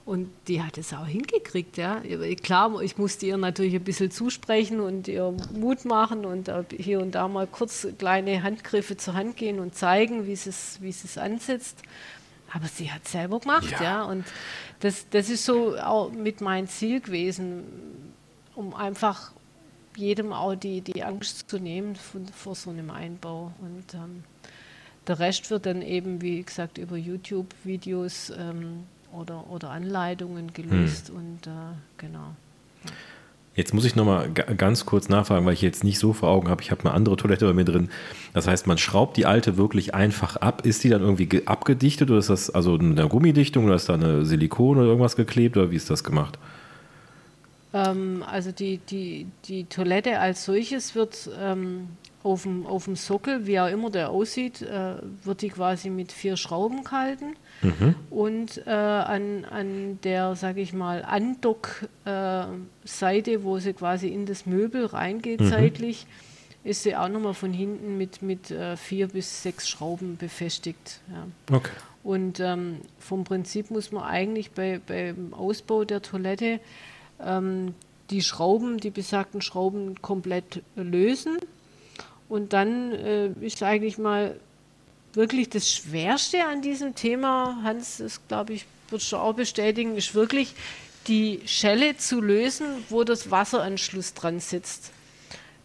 [0.05, 2.03] Und die hat es auch hingekriegt, ja.
[2.43, 7.12] Klar, ich musste ihr natürlich ein bisschen zusprechen und ihr Mut machen und hier und
[7.12, 11.83] da mal kurz kleine Handgriffe zur Hand gehen und zeigen, wie es, wie es ansetzt.
[12.53, 13.83] Aber sie hat es selber gemacht, ja.
[13.83, 14.03] ja.
[14.03, 14.27] Und
[14.81, 17.62] das, das ist so auch mit mein Ziel gewesen,
[18.55, 19.33] um einfach
[19.97, 23.53] jedem auch die, die Angst zu nehmen von, vor so einem Einbau.
[23.61, 24.25] Und ähm,
[25.07, 31.16] der Rest wird dann eben, wie gesagt, über YouTube-Videos ähm, oder, oder Anleitungen gelöst hm.
[31.16, 31.51] und äh,
[31.98, 32.35] genau.
[33.55, 36.62] Jetzt muss ich nochmal ganz kurz nachfragen, weil ich jetzt nicht so vor Augen habe.
[36.62, 37.90] Ich habe eine andere Toilette bei mir drin.
[38.33, 40.64] Das heißt, man schraubt die alte wirklich einfach ab.
[40.64, 44.25] Ist die dann irgendwie abgedichtet oder ist das also eine Gummidichtung oder ist da eine
[44.25, 46.38] Silikon oder irgendwas geklebt oder wie ist das gemacht?
[47.75, 51.88] Ähm, also die, die, die Toilette als solches wird ähm,
[52.22, 54.94] auf, dem, auf dem Sockel, wie auch immer der aussieht, äh,
[55.25, 57.37] wird die quasi mit vier Schrauben gehalten.
[57.62, 57.94] Mhm.
[58.11, 64.87] Und äh, an, an der, sage ich mal, Andock-Seite, wo sie quasi in das Möbel
[64.87, 65.48] reingeht mhm.
[65.48, 66.07] seitlich,
[66.64, 71.01] ist sie auch nochmal von hinten mit, mit äh, vier bis sechs Schrauben befestigt.
[71.11, 71.27] Ja.
[71.57, 71.72] Okay.
[72.05, 76.59] Und ähm, vom Prinzip muss man eigentlich bei, beim Ausbau der Toilette
[77.20, 77.75] ähm,
[78.11, 81.38] die Schrauben, die besagten Schrauben komplett lösen.
[82.29, 84.37] Und dann äh, ist eigentlich mal
[85.14, 90.14] wirklich das Schwerste an diesem Thema, Hans, das glaube ich, wird schon auch bestätigen, ist
[90.14, 90.55] wirklich
[91.07, 94.90] die Schelle zu lösen, wo das Wasseranschluss dran sitzt.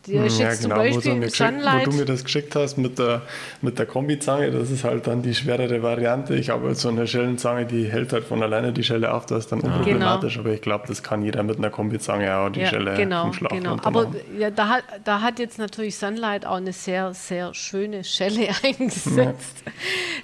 [0.07, 1.87] Der ist ja, jetzt genau, zum Beispiel wo, du Sunlight.
[1.87, 3.21] wo du mir das geschickt hast mit der,
[3.61, 6.35] mit der Kombizange, das ist halt dann die schwerere Variante.
[6.35, 9.39] Ich habe halt so eine Schellenzange, die hält halt von alleine die Schelle auf, das
[9.39, 10.45] ist dann unproblematisch, genau.
[10.45, 13.33] aber ich glaube, das kann jeder mit einer Kombizange auch die ja, Schelle genau, vom
[13.33, 13.77] Schlaf genau.
[13.83, 18.47] Aber ja, da, hat, da hat jetzt natürlich Sunlight auch eine sehr, sehr schöne Schelle
[18.63, 19.63] eingesetzt.
[19.65, 19.71] Ja.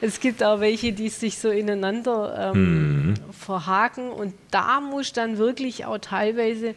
[0.01, 3.13] Es gibt auch welche, die sich so ineinander ähm, mhm.
[3.31, 6.75] verhaken und da muss dann wirklich auch teilweise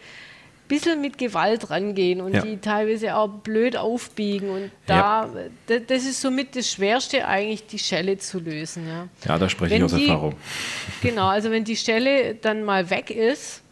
[0.69, 2.43] bisschen mit Gewalt rangehen und ja.
[2.43, 4.51] die teilweise auch blöd aufbiegen.
[4.51, 5.29] Und da,
[5.69, 5.79] ja.
[5.79, 8.89] das ist somit das Schwerste eigentlich, die Schelle zu lösen.
[8.89, 10.35] Ja, ja da spreche wenn ich aus die, Erfahrung.
[11.03, 13.63] Genau, also wenn die Schelle dann mal weg ist,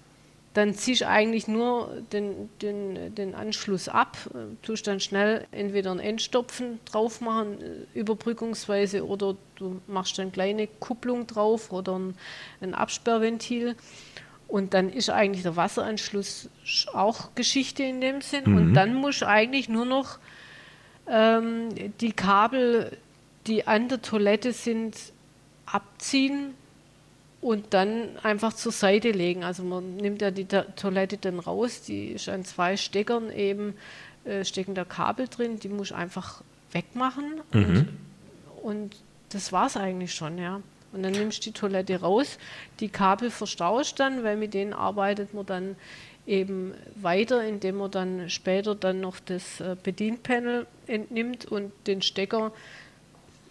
[0.54, 4.16] dann ziehst du eigentlich nur den, den, den Anschluss ab,
[4.62, 10.68] tust dann schnell entweder ein Endstopfen drauf machen, äh, überbrückungsweise, oder du machst dann kleine
[10.68, 12.16] Kupplung drauf oder ein,
[12.60, 13.74] ein Absperrventil.
[14.54, 16.48] Und dann ist eigentlich der Wasseranschluss
[16.92, 18.44] auch Geschichte in dem Sinn.
[18.46, 18.56] Mhm.
[18.56, 20.20] Und dann muss eigentlich nur noch
[21.08, 22.96] ähm, die Kabel,
[23.48, 24.94] die an der Toilette sind,
[25.66, 26.54] abziehen
[27.40, 29.42] und dann einfach zur Seite legen.
[29.42, 33.74] Also man nimmt ja die Toilette dann raus, die ist an zwei Steckern eben,
[34.24, 37.40] äh, stecken da Kabel drin, die muss einfach wegmachen.
[37.52, 37.64] Mhm.
[37.64, 37.88] Und,
[38.62, 38.96] und
[39.30, 40.60] das war es eigentlich schon, ja.
[40.94, 42.38] Und dann nimmst du die Toilette raus,
[42.80, 45.76] die Kabel verstaust dann, weil mit denen arbeitet man dann
[46.26, 52.52] eben weiter, indem man dann später dann noch das äh, Bedienpanel entnimmt und den Stecker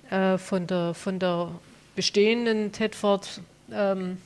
[0.10, 1.52] äh, von, der, von der
[1.96, 3.42] bestehenden Tedford
[3.72, 4.18] ähm,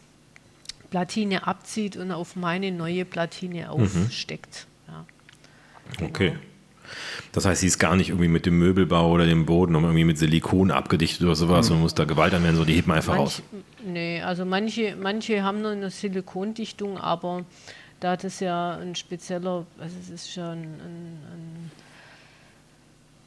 [0.90, 3.70] Platine abzieht und auf meine neue Platine mhm.
[3.70, 4.68] aufsteckt.
[4.88, 5.06] Ja.
[5.98, 6.10] Genau.
[6.10, 6.38] Okay.
[7.32, 10.18] Das heißt, sie ist gar nicht irgendwie mit dem Möbelbau oder dem Boden irgendwie mit
[10.18, 11.70] Silikon abgedichtet oder sowas.
[11.70, 11.76] Mhm.
[11.76, 13.44] Man muss da Gewalt anwenden, so die hebt man einfach Manch, raus.
[13.86, 17.46] Nee, also manche, manche haben nur eine Silikondichtung, aber
[18.00, 21.72] da das ja ein spezieller, also es ist schon ein, ein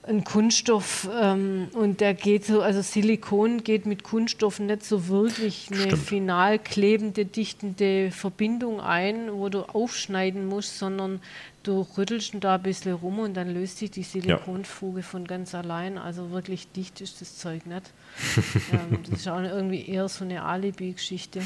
[0.06, 5.68] ein Kunststoff ähm, und der geht so, also Silikon geht mit Kunststoffen nicht so wirklich
[5.70, 6.02] eine Stimmt.
[6.02, 11.20] final klebende, dichtende Verbindung ein, wo du aufschneiden musst, sondern
[11.62, 15.06] du rüttelst da ein bisschen rum und dann löst sich die Silikonfuge ja.
[15.06, 15.98] von ganz allein.
[15.98, 17.92] Also wirklich dicht ist das Zeug nicht.
[18.72, 21.42] ähm, das ist auch irgendwie eher so eine Alibi-Geschichte, äh,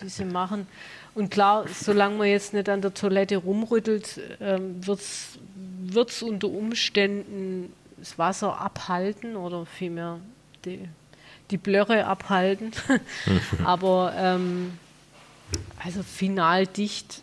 [0.00, 0.66] die sie machen.
[1.14, 7.72] Und klar, solange man jetzt nicht an der Toilette rumrüttelt, ähm, wird es unter Umständen
[7.98, 10.20] das Wasser abhalten oder vielmehr
[10.64, 10.88] die,
[11.50, 12.72] die Blöre abhalten.
[13.64, 14.72] Aber ähm,
[15.82, 17.22] also final dicht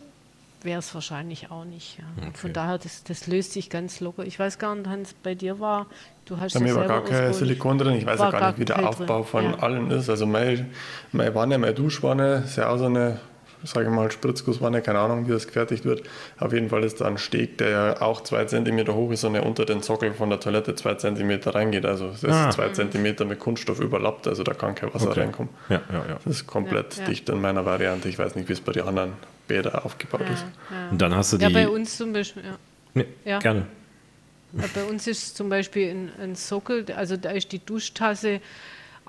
[0.62, 1.98] wäre es wahrscheinlich auch nicht.
[1.98, 2.04] Ja.
[2.18, 2.30] Okay.
[2.34, 4.24] Von daher, das, das, löst sich ganz locker.
[4.24, 5.86] Ich weiß gar nicht, Hans, bei dir war,
[6.24, 7.94] du hast Bei mir war gar kein Silikon drin.
[7.94, 9.24] Ich weiß ja gar nicht, wie der Aufbau drin.
[9.24, 9.58] von ja.
[9.58, 10.08] allen ist.
[10.08, 10.66] Also meine,
[11.12, 13.20] meine Wanne, meine Duschwanne ist ja auch so eine
[13.64, 16.02] sage ich mal, Spritzgusswanne, keine Ahnung, wie das gefertigt wird.
[16.38, 19.34] Auf jeden Fall ist da ein Steg, der ja auch zwei Zentimeter hoch ist und
[19.34, 21.84] der unter den Sockel von der Toilette zwei Zentimeter reingeht.
[21.84, 22.48] Also das ah.
[22.48, 25.20] ist zwei Zentimeter mit Kunststoff überlappt, also da kann kein Wasser okay.
[25.20, 25.52] reinkommen.
[25.68, 26.18] Ja, ja, ja.
[26.24, 28.08] Das ist komplett ja, dicht in meiner Variante.
[28.08, 29.12] Ich weiß nicht, wie es bei den anderen
[29.48, 30.44] Bädern aufgebaut ist.
[30.90, 31.44] Und dann hast du die...
[31.44, 32.56] Ja, bei uns zum Beispiel, ja.
[32.94, 33.66] Nee, gerne.
[34.74, 38.40] Bei uns ist zum Beispiel ein, ein Sockel, also da ist die Duschtasse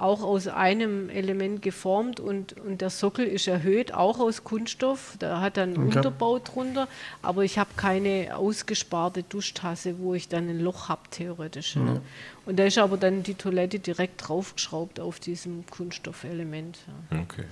[0.01, 5.15] auch aus einem Element geformt und, und der Sockel ist erhöht, auch aus Kunststoff.
[5.19, 5.97] Da hat dann einen okay.
[5.97, 6.87] Unterbau drunter,
[7.21, 11.75] aber ich habe keine ausgesparte Duschtasse, wo ich dann ein Loch habe, theoretisch.
[11.75, 11.85] Mhm.
[11.85, 12.01] Ne?
[12.45, 16.79] Und da ist aber dann die Toilette direkt draufgeschraubt auf diesem Kunststoffelement.
[17.11, 17.19] Ja.
[17.21, 17.45] Okay.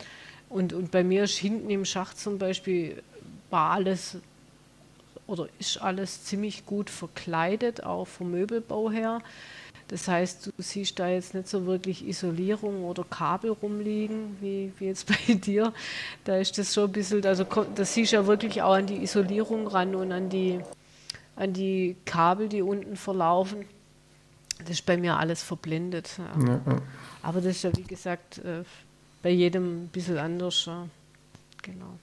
[0.49, 3.03] Und, und bei mir ist hinten im Schacht zum Beispiel
[3.51, 4.17] war alles
[5.27, 9.21] oder ist alles ziemlich gut verkleidet, auch vom Möbelbau her.
[9.89, 14.85] Das heißt, du siehst da jetzt nicht so wirklich Isolierung oder Kabel rumliegen, wie, wie
[14.85, 15.73] jetzt bei dir.
[16.23, 17.43] Da ist das schon ein bisschen, also
[17.75, 20.59] das siehst du ja wirklich auch an die Isolierung ran und an die,
[21.35, 23.65] an die Kabel, die unten verlaufen.
[24.59, 26.11] Das ist bei mir alles verblendet.
[26.17, 26.47] Ja.
[26.47, 26.81] Ja.
[27.23, 28.63] Aber das ist ja, wie gesagt, äh,
[29.23, 30.69] bei jedem ein bisschen anders.
[31.63, 31.97] Genau.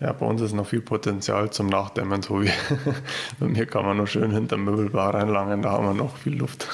[0.00, 2.50] Ja, bei uns ist noch viel Potenzial zum Nachdämmen, so wie
[3.40, 6.68] bei mir kann man noch schön hinter Möbelbar reinlangen, da haben wir noch viel Luft.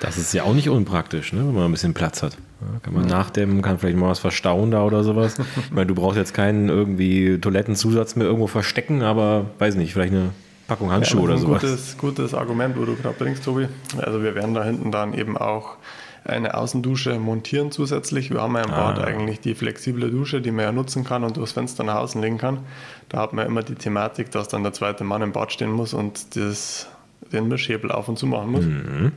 [0.00, 2.36] Das ist ja auch nicht unpraktisch, ne, wenn man ein bisschen Platz hat.
[2.60, 3.16] Ja, kann man ja.
[3.16, 5.36] nachdämmen, kann vielleicht mal was verstauen da oder sowas.
[5.38, 10.12] ich meine, du brauchst jetzt keinen irgendwie Toilettenzusatz mehr irgendwo verstecken, aber weiß nicht, vielleicht
[10.12, 10.30] eine
[10.66, 11.62] Packung Handschuhe ja, oder sowas.
[11.62, 13.68] Gutes, gutes Argument, wo du gerade bringst, Tobi.
[13.96, 15.76] Also wir werden da hinten dann eben auch
[16.24, 18.30] eine Außendusche montieren zusätzlich.
[18.30, 18.92] Wir haben ja im ah.
[18.92, 22.20] Bad eigentlich die flexible Dusche, die man ja nutzen kann und durchs Fenster nach außen
[22.20, 22.60] legen kann.
[23.08, 25.94] Da hat man immer die Thematik, dass dann der zweite Mann im Bad stehen muss
[25.94, 26.88] und das,
[27.32, 28.64] den Mischhebel auf und zu machen muss.
[28.64, 29.12] Mhm.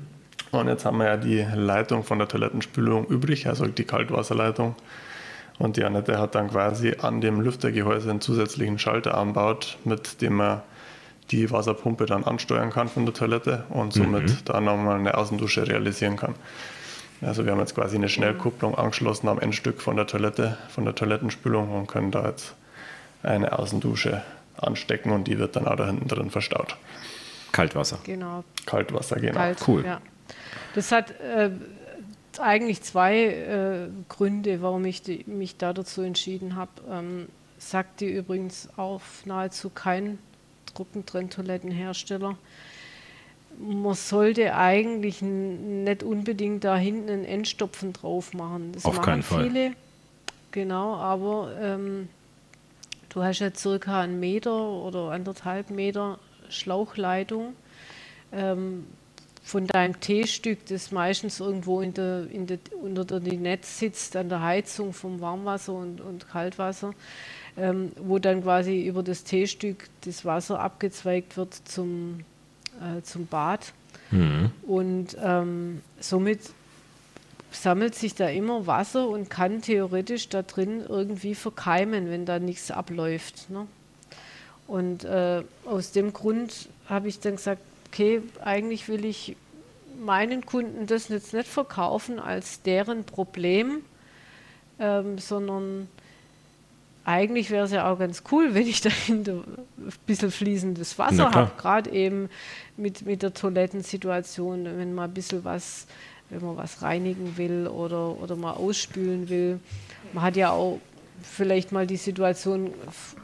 [0.52, 4.76] Und jetzt haben wir ja die Leitung von der Toilettenspülung übrig, also die Kaltwasserleitung.
[5.60, 10.36] Und die Annette hat dann quasi an dem Lüftergehäuse einen zusätzlichen Schalter anbaut, mit dem
[10.36, 10.62] man
[11.30, 14.38] die Wasserpumpe dann ansteuern kann von der Toilette und somit mhm.
[14.46, 16.36] da nochmal eine Außendusche realisieren kann.
[17.22, 20.96] Also wir haben jetzt quasi eine Schnellkupplung angeschlossen am Endstück von der Toilette, von der
[20.96, 22.56] Toilettenspülung und können da jetzt
[23.22, 24.24] eine Außendusche
[24.58, 26.78] anstecken und die wird dann auch da hinten drin verstaut.
[27.52, 28.00] Kaltwasser.
[28.04, 28.44] Genau.
[28.66, 29.34] Kaltwasser, genau.
[29.40, 29.86] Kalt, cool.
[29.86, 30.02] Ja.
[30.74, 31.52] Das hat äh,
[32.40, 36.72] eigentlich zwei äh, Gründe, warum ich die, mich da dazu entschieden habe.
[36.90, 40.18] Ähm, sagt die übrigens auf nahezu kein
[40.74, 42.38] Trockentrenntoilettenhersteller
[43.62, 48.72] man sollte eigentlich nicht unbedingt da hinten einen Endstopfen drauf machen.
[48.74, 49.44] Das Auf machen keinen Fall.
[49.44, 49.74] viele.
[50.52, 52.10] Genau, aber ähm,
[53.10, 57.56] du hast ja circa einen Meter oder anderthalb Meter Schlauchleitung.
[58.34, 58.86] Ähm,
[59.44, 64.30] von deinem T-Stück, das meistens irgendwo in der, in der, unter dem Netz sitzt, an
[64.30, 66.94] der Heizung vom Warmwasser und, und Kaltwasser,
[67.58, 72.24] ähm, wo dann quasi über das T-Stück das Wasser abgezweigt wird zum,
[72.82, 73.74] äh, zum Bad.
[74.12, 74.52] Mhm.
[74.64, 76.40] Und ähm, somit
[77.52, 82.72] sammelt sich da immer Wasser und kann theoretisch da drin irgendwie verkeimen, wenn da nichts
[82.72, 83.50] abläuft.
[83.50, 83.68] Ne?
[84.68, 89.36] Und äh, aus dem Grund habe ich dann gesagt, okay, eigentlich will ich
[90.00, 93.82] meinen Kunden das jetzt nicht verkaufen als deren Problem,
[94.80, 95.88] ähm, sondern
[97.04, 101.52] eigentlich wäre es ja auch ganz cool, wenn ich dahinter ein bisschen fließendes Wasser habe,
[101.58, 102.30] gerade eben
[102.78, 105.88] mit, mit der Toilettensituation, wenn man ein bisschen was,
[106.30, 109.60] wenn man was reinigen will oder, oder mal ausspülen will.
[110.14, 110.80] Man hat ja auch
[111.24, 112.74] vielleicht mal die Situation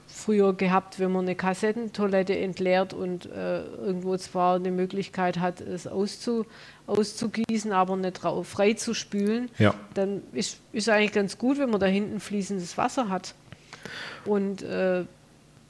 [0.07, 5.87] früher gehabt, wenn man eine Kassettentoilette entleert und äh, irgendwo zwar eine Möglichkeit hat, es
[5.87, 6.45] auszu,
[6.87, 9.73] auszugießen, aber nicht frei zu spülen, ja.
[9.93, 13.35] dann ist, es eigentlich ganz gut, wenn man da hinten fließendes Wasser hat.
[14.25, 15.05] Und äh,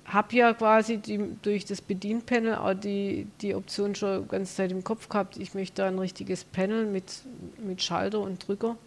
[0.05, 4.71] habe ja quasi die, durch das Bedienpanel auch die, die Option schon die ganze Zeit
[4.71, 7.23] im Kopf gehabt, ich möchte da ein richtiges Panel mit,
[7.57, 8.77] mit Schalter und Drücker.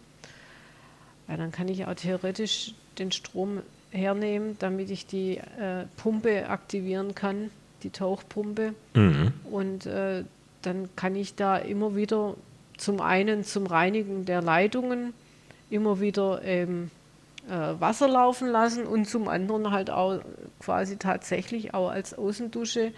[1.27, 3.61] Ja, dann kann ich auch theoretisch den Strom
[3.91, 7.51] hernehmen, damit ich die äh, Pumpe aktivieren kann,
[7.83, 8.73] die Tauchpumpe.
[8.95, 9.33] Mhm.
[9.49, 10.23] Und äh,
[10.63, 12.35] dann kann ich da immer wieder
[12.77, 15.13] zum einen zum Reinigen der Leitungen
[15.69, 17.00] immer wieder ähm, äh,
[17.47, 20.19] Wasser laufen lassen und zum anderen halt auch
[20.59, 22.93] quasi tatsächlich auch als Außendusche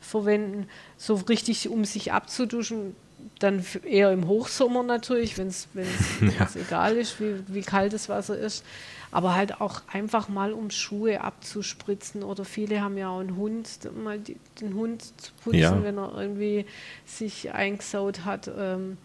[0.00, 2.96] verwenden, so richtig um sich abzuduschen,
[3.38, 6.48] dann eher im Hochsommer natürlich, wenn es ja.
[6.54, 8.64] egal ist, wie, wie kalt das Wasser ist
[9.12, 13.68] aber halt auch einfach mal um Schuhe abzuspritzen oder viele haben ja auch einen Hund,
[14.02, 15.82] mal die, den Hund zu putzen, ja.
[15.82, 16.64] wenn er irgendwie
[17.06, 18.50] sich eingesaut hat.
[18.56, 18.98] Ähm,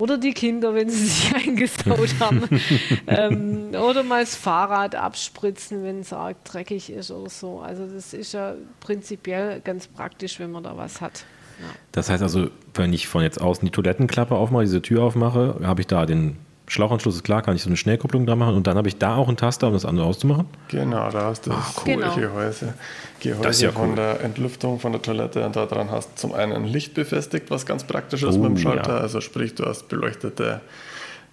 [0.00, 2.48] oder die Kinder, wenn sie sich eingesaut haben.
[3.06, 7.60] ähm, oder mal das Fahrrad abspritzen, wenn es arg dreckig ist oder so.
[7.60, 11.24] Also das ist ja prinzipiell ganz praktisch, wenn man da was hat.
[11.60, 11.66] Ja.
[11.92, 15.82] Das heißt also, wenn ich von jetzt außen die Toilettenklappe aufmache, diese Tür aufmache, habe
[15.82, 16.36] ich da den
[16.70, 19.16] Schlauchanschluss ist klar, kann ich so eine Schnellkupplung da machen und dann habe ich da
[19.16, 20.46] auch einen Taster, um das andere auszumachen?
[20.68, 21.94] Genau, da hast du das cool.
[21.94, 22.14] genau.
[22.14, 22.74] Gehäuse,
[23.18, 26.52] Gehäuse das ja von der Entlüftung von der Toilette und daran hast du zum einen
[26.52, 29.00] ein Licht befestigt, was ganz praktisch ist oh, mit dem Schalter, ja.
[29.00, 30.60] also sprich, du hast beleuchtete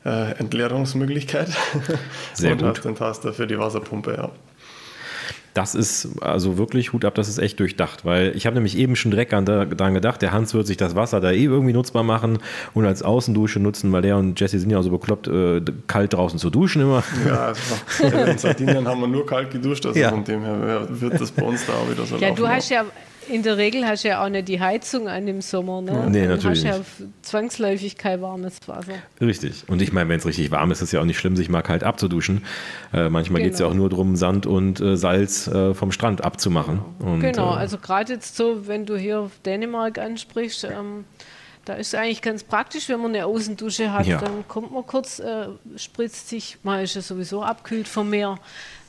[0.06, 1.50] äh, Entleerungsmöglichkeit
[2.34, 2.70] Sehr und gut.
[2.70, 4.32] hast den Taster für die Wasserpumpe, ja
[5.58, 8.96] das ist also wirklich Hut ab, das ist echt durchdacht, weil ich habe nämlich eben
[8.96, 12.38] schon direkt daran gedacht, der Hans wird sich das Wasser da eh irgendwie nutzbar machen
[12.76, 16.14] und als Außendusche nutzen, weil der und Jesse sind ja auch so bekloppt, äh, kalt
[16.14, 17.04] draußen zu duschen immer.
[17.26, 17.54] Ja,
[18.26, 20.10] in Sardinien haben wir nur kalt geduscht, also ja.
[20.10, 22.86] von dem her wird das bei uns da auch wieder so Ja, du hast ja
[23.30, 25.82] in der Regel hast du ja auch nicht die Heizung an im Sommer.
[25.82, 26.08] Ne?
[26.10, 26.66] Nee, Dann natürlich.
[26.66, 28.94] hast du ja zwangsläufig kein warmes Wasser.
[29.20, 29.64] Richtig.
[29.68, 31.50] Und ich meine, wenn es richtig warm ist, ist es ja auch nicht schlimm, sich
[31.50, 32.44] mal kalt abzuduschen.
[32.94, 33.46] Äh, manchmal genau.
[33.46, 36.82] geht es ja auch nur darum, Sand und äh, Salz äh, vom Strand abzumachen.
[37.00, 37.54] Genau, und, genau.
[37.54, 41.06] Äh, also gerade jetzt so, wenn du hier Dänemark ansprichst, ähm,
[41.68, 44.06] da ist es eigentlich ganz praktisch, wenn man eine Außendusche hat.
[44.06, 44.20] Ja.
[44.20, 48.40] Dann kommt man kurz, äh, spritzt sich, man ist ja sowieso abkühlt vom Meer,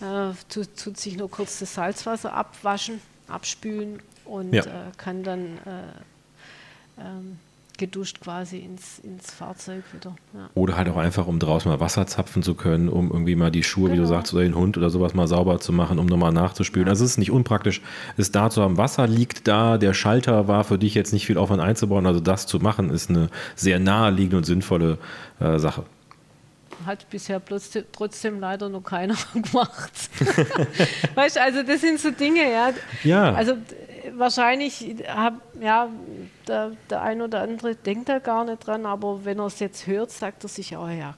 [0.00, 4.62] äh, tut, tut, sich nur kurz das Salzwasser abwaschen, abspülen und ja.
[4.62, 4.66] äh,
[4.96, 7.38] kann dann äh, ähm,
[7.78, 10.14] geduscht quasi ins, ins Fahrzeug wieder.
[10.34, 10.50] Ja.
[10.54, 13.62] Oder halt auch einfach, um draußen mal Wasser zapfen zu können, um irgendwie mal die
[13.62, 13.92] Schuhe, genau.
[13.92, 14.16] wie du genau.
[14.16, 16.88] sagst, oder den Hund oder sowas mal sauber zu machen, um nochmal nachzuspülen.
[16.88, 16.90] Ja.
[16.90, 17.80] Also es ist nicht unpraktisch,
[18.16, 18.76] es da zu haben.
[18.76, 22.06] Wasser liegt da, der Schalter war für dich jetzt nicht viel Aufwand einzubauen.
[22.06, 24.98] Also das zu machen, ist eine sehr naheliegende und sinnvolle
[25.40, 25.84] äh, Sache
[26.86, 27.42] hat bisher
[27.92, 29.92] trotzdem leider noch keiner gemacht.
[31.14, 32.70] weißt du, also das sind so Dinge, ja.
[33.02, 33.34] Ja.
[33.34, 33.54] Also
[34.16, 35.88] wahrscheinlich hab, ja,
[36.46, 39.86] der, der ein oder andere denkt da gar nicht dran, aber wenn er es jetzt
[39.86, 41.14] hört, sagt er sich, oh ja,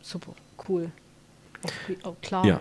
[0.00, 0.32] super,
[0.68, 0.90] cool.
[2.02, 2.44] Auch, auch klar.
[2.44, 2.60] Ja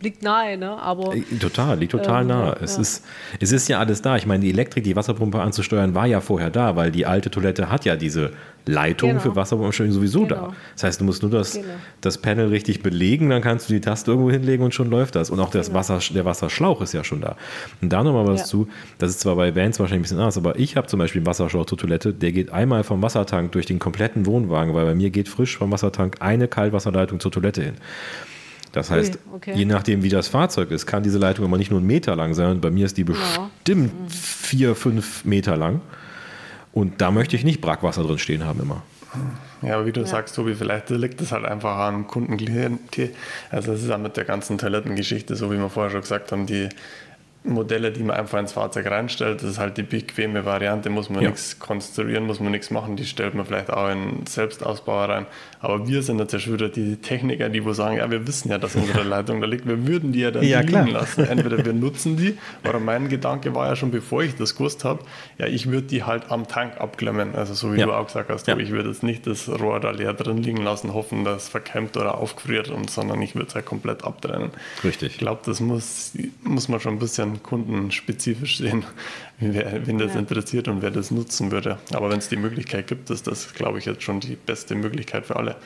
[0.00, 0.78] liegt nahe, ne?
[0.78, 2.56] Aber, äh, total, liegt total ähm, nahe.
[2.60, 2.82] Es, ja.
[2.82, 3.04] ist,
[3.40, 4.16] es ist ja alles da.
[4.16, 7.68] Ich meine, die Elektrik, die Wasserpumpe anzusteuern, war ja vorher da, weil die alte Toilette
[7.68, 8.32] hat ja diese
[8.64, 9.20] Leitung genau.
[9.20, 10.48] für Wasserpumpensteuerung sowieso genau.
[10.48, 10.52] da.
[10.74, 11.66] Das heißt, du musst nur das, genau.
[12.00, 15.30] das Panel richtig belegen, dann kannst du die Taste irgendwo hinlegen und schon läuft das.
[15.30, 15.80] Und auch das genau.
[15.80, 17.36] Wasser, der Wasserschlauch ist ja schon da.
[17.80, 18.46] Und da nochmal was ja.
[18.46, 21.20] zu, das ist zwar bei Vans wahrscheinlich ein bisschen anders, aber ich habe zum Beispiel
[21.20, 24.94] einen Wasserschlauch zur Toilette, der geht einmal vom Wassertank durch den kompletten Wohnwagen, weil bei
[24.94, 27.74] mir geht frisch vom Wassertank eine Kaltwasserleitung zur Toilette hin.
[28.76, 29.54] Das heißt, okay.
[29.54, 32.34] je nachdem, wie das Fahrzeug ist, kann diese Leitung immer nicht nur einen Meter lang
[32.34, 32.60] sein.
[32.60, 34.06] Bei mir ist die bestimmt ja.
[34.10, 35.80] vier, fünf Meter lang.
[36.74, 38.82] Und da möchte ich nicht Brackwasser drin stehen haben immer.
[39.62, 40.06] Ja, aber wie du ja.
[40.06, 43.14] sagst, Tobi, vielleicht liegt das halt einfach am Kundenklientel.
[43.50, 46.44] Also es ist auch mit der ganzen Toilettengeschichte, so wie wir vorher schon gesagt haben,
[46.44, 46.68] die
[47.44, 49.42] Modelle, die man einfach ins Fahrzeug reinstellt.
[49.42, 51.30] Das ist halt die bequeme Variante, muss man ja.
[51.30, 52.96] nichts konstruieren, muss man nichts machen.
[52.96, 55.26] Die stellt man vielleicht auch in Selbstausbauer rein.
[55.66, 58.52] Aber wir sind jetzt ja schon wieder die Techniker, die wo sagen, ja, wir wissen
[58.52, 59.66] ja, dass unsere Leitung da liegt.
[59.66, 60.88] Wir würden die ja dann ja, liegen klar.
[60.88, 61.24] lassen.
[61.24, 65.02] Entweder wir nutzen die, oder mein Gedanke war ja schon, bevor ich das gewusst habe,
[65.38, 67.34] ja, ich würde die halt am Tank abklemmen.
[67.34, 67.86] Also so wie ja.
[67.86, 68.56] du auch gesagt hast, ja.
[68.56, 71.96] ich würde jetzt nicht das Rohr da leer drin liegen lassen, hoffen, dass es verkämmt
[71.96, 74.50] oder aufgefriert, und, sondern ich würde es halt komplett abtrennen.
[74.84, 75.14] Richtig.
[75.14, 76.12] Ich glaube, das muss,
[76.44, 78.84] muss man schon ein bisschen kundenspezifisch sehen,
[79.38, 80.20] wer, wen das ja.
[80.20, 81.78] interessiert und wer das nutzen würde.
[81.92, 85.26] Aber wenn es die Möglichkeit gibt, ist das, glaube ich, jetzt schon die beste Möglichkeit
[85.26, 85.56] für alle.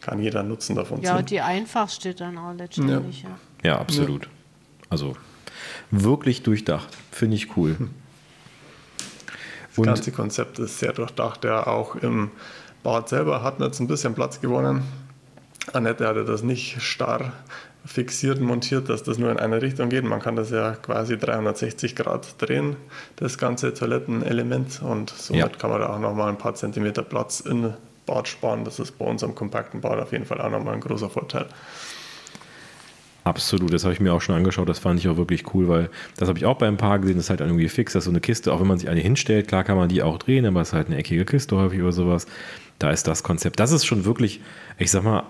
[0.00, 1.00] Kann jeder nutzen davon.
[1.02, 3.22] Ja, und die einfachste dann auch letztendlich.
[3.22, 3.28] Ja,
[3.62, 3.70] ja.
[3.70, 4.28] ja absolut.
[4.90, 5.16] Also
[5.90, 6.88] wirklich durchdacht.
[7.10, 7.76] Finde ich cool.
[9.68, 11.44] Das und ganze Konzept ist sehr durchdacht.
[11.44, 12.30] Ja, auch im
[12.82, 14.82] Bad selber hat man jetzt ein bisschen Platz gewonnen.
[15.72, 17.32] Annette hatte das nicht starr
[17.84, 20.04] fixiert montiert, dass das nur in eine Richtung geht.
[20.04, 22.76] Man kann das ja quasi 360 Grad drehen,
[23.16, 24.82] das ganze Toilettenelement.
[24.82, 25.48] Und somit ja.
[25.48, 27.74] kann man da auch nochmal ein paar Zentimeter Platz in
[28.06, 28.64] Bad sparen.
[28.64, 31.46] Das ist bei unserem kompakten Bad auf jeden Fall auch nochmal ein großer Vorteil.
[33.24, 35.90] Absolut, das habe ich mir auch schon angeschaut, das fand ich auch wirklich cool, weil
[36.16, 38.10] das habe ich auch beim Paar gesehen, das ist halt irgendwie fix, das ist so
[38.10, 40.60] eine Kiste, auch wenn man sich eine hinstellt, klar kann man die auch drehen, aber
[40.60, 42.26] es ist halt eine eckige Kiste häufig oder sowas.
[42.80, 44.40] Da ist das Konzept, das ist schon wirklich,
[44.76, 45.22] ich sag mal,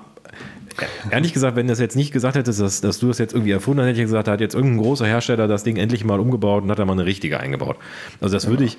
[1.10, 3.80] Ehrlich gesagt, wenn das jetzt nicht gesagt hättest, dass, dass du das jetzt irgendwie erfunden
[3.80, 6.62] hast, hätte ich gesagt, da hat jetzt irgendein großer Hersteller das Ding endlich mal umgebaut
[6.62, 7.76] und hat da mal eine richtige eingebaut.
[8.20, 8.78] Also das würde ich,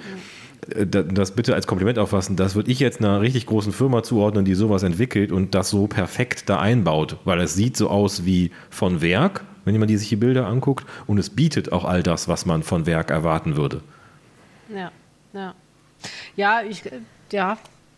[0.75, 4.45] äh, das bitte als Kompliment auffassen, das würde ich jetzt einer richtig großen Firma zuordnen,
[4.45, 8.51] die sowas entwickelt und das so perfekt da einbaut, weil es sieht so aus wie
[8.69, 12.45] von Werk, wenn jemand sich die Bilder anguckt, und es bietet auch all das, was
[12.45, 13.81] man von Werk erwarten würde.
[14.73, 14.91] Ja,
[15.33, 15.53] ja.
[16.35, 16.83] Ja, ich,
[17.31, 17.57] ja,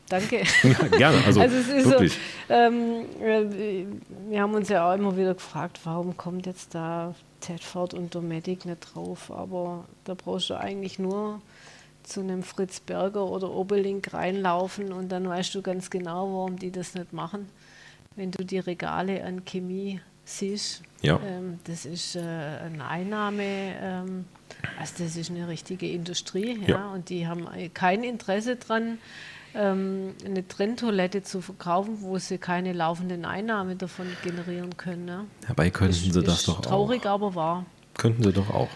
[0.10, 0.44] danke.
[0.64, 2.14] Ja, gerne, also, also es ist wirklich.
[2.48, 3.86] So, ähm, äh,
[4.30, 8.66] wir haben uns ja auch immer wieder gefragt, warum kommt jetzt da Tedford und Dometic
[8.66, 11.42] nicht drauf, aber da brauchst du eigentlich nur
[12.04, 16.72] zu einem Fritz Berger oder Obelink reinlaufen und dann weißt du ganz genau, warum die
[16.72, 17.50] das nicht machen.
[18.16, 21.20] Wenn du die Regale an Chemie siehst, ja.
[21.26, 24.26] ähm, das ist äh, eine Einnahme, ähm,
[24.80, 26.78] also das ist eine richtige Industrie, ja.
[26.78, 29.00] ja, und die haben kein Interesse dran,
[29.56, 35.06] ähm, eine Trenntoilette zu verkaufen, wo sie keine laufenden Einnahmen davon generieren können.
[35.06, 35.26] Ne?
[35.48, 37.04] Dabei könnten ist, sie das doch traurig, auch.
[37.04, 37.66] Traurig, aber wahr.
[37.98, 38.70] Könnten sie doch auch.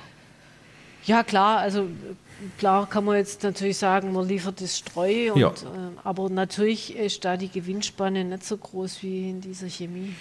[1.05, 1.87] Ja, klar, also
[2.57, 5.49] klar kann man jetzt natürlich sagen, man liefert das Streu, und, ja.
[5.49, 10.13] äh, aber natürlich ist da die Gewinnspanne nicht so groß wie in dieser Chemie.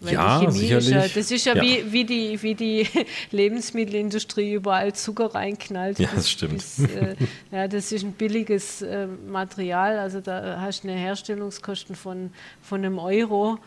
[0.00, 2.86] Weil ja, die Chemie ist ja, das ist ja, ja, Wie, wie, die, wie die
[3.30, 5.98] Lebensmittelindustrie überall Zucker reinknallt.
[5.98, 6.54] Ja, das stimmt.
[6.54, 7.16] Bis, äh,
[7.50, 12.32] ja, das ist ein billiges äh, Material, also da hast du eine Herstellungskosten von,
[12.62, 13.58] von einem Euro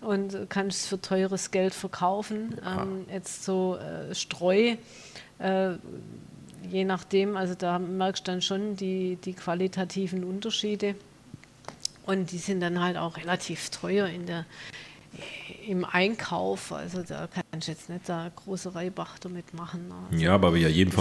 [0.00, 2.56] und kannst es für teures Geld verkaufen.
[2.66, 4.76] Ähm, jetzt so äh, Streu
[5.38, 5.72] äh,
[6.70, 10.94] je nachdem, also da merkst du dann schon die, die qualitativen Unterschiede.
[12.06, 14.44] Und die sind dann halt auch relativ teuer in der,
[15.66, 16.72] im Einkauf.
[16.72, 19.92] Also da kannst du jetzt nicht da große Reibach damit machen.
[20.10, 20.92] Also ja, aber ja jeden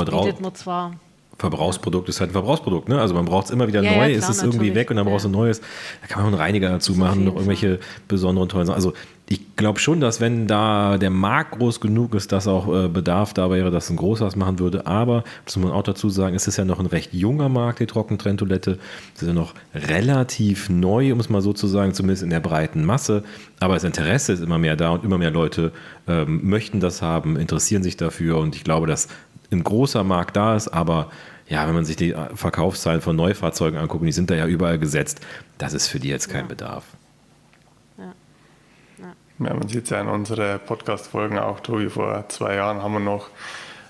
[0.53, 0.95] zwar
[1.37, 3.01] Verbrauchsprodukt ist halt ein Verbrauchsprodukt, ne?
[3.01, 4.97] Also man braucht es immer wieder ja, neu, ja, klar, ist es irgendwie weg und
[4.97, 5.61] dann brauchst du ein neues.
[6.01, 8.75] Da kann man einen Reiniger dazu machen, noch irgendwelche besonderen tollen Sachen.
[8.75, 8.93] Also
[9.33, 13.33] ich glaube schon, dass wenn da der Markt groß genug ist, dass auch äh, Bedarf
[13.33, 14.85] da wäre, dass ein großer was machen würde.
[14.85, 17.79] Aber, das muss man auch dazu sagen, es ist ja noch ein recht junger Markt,
[17.79, 18.77] die Trockentrenntoilette.
[19.15, 22.41] Es ist ja noch relativ neu, um es mal so zu sagen, zumindest in der
[22.41, 23.23] breiten Masse.
[23.59, 25.71] Aber das Interesse ist immer mehr da und immer mehr Leute
[26.07, 28.37] ähm, möchten das haben, interessieren sich dafür.
[28.37, 29.07] Und ich glaube, dass
[29.51, 31.09] ein großer Markt da ist, aber
[31.47, 35.21] ja, wenn man sich die Verkaufszahlen von Neufahrzeugen anguckt, die sind da ja überall gesetzt,
[35.57, 36.47] das ist für die jetzt kein ja.
[36.47, 36.85] Bedarf.
[39.39, 42.99] Ja, man sieht es ja in unseren Podcast-Folgen auch, Tobi, vor zwei Jahren haben wir
[42.99, 43.29] noch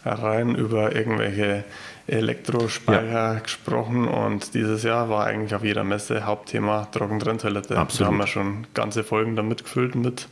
[0.05, 1.63] rein über irgendwelche
[2.07, 3.39] Elektrospeicher ja.
[3.39, 7.77] gesprochen und dieses Jahr war eigentlich auf jeder Messe Hauptthema Trockentrenntoilette.
[7.77, 8.01] Absolut.
[8.01, 10.27] Da haben wir schon ganze Folgen damit gefüllt mit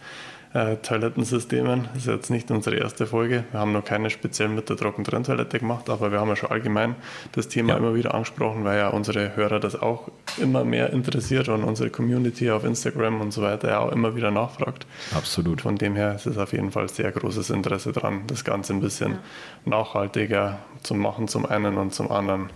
[0.54, 1.88] äh, Toilettensystemen.
[1.93, 3.45] Das ist jetzt nicht unsere erste Folge.
[3.52, 6.95] Wir haben noch keine speziell mit der Trockentrenntoilette gemacht, aber wir haben ja schon allgemein
[7.32, 7.78] das Thema ja.
[7.78, 12.52] immer wieder angesprochen, weil ja unsere Hörer das auch immer mehr interessiert und unsere Community
[12.52, 14.86] auf Instagram und so weiter ja auch immer wieder nachfragt.
[15.16, 15.62] Absolut.
[15.62, 18.82] Von dem her ist es auf jeden Fall sehr großes Interesse dran, das Ganze ein
[18.82, 19.20] bisschen ja.
[19.66, 22.49] nachhaltiger zu machen zum einen und zum anderen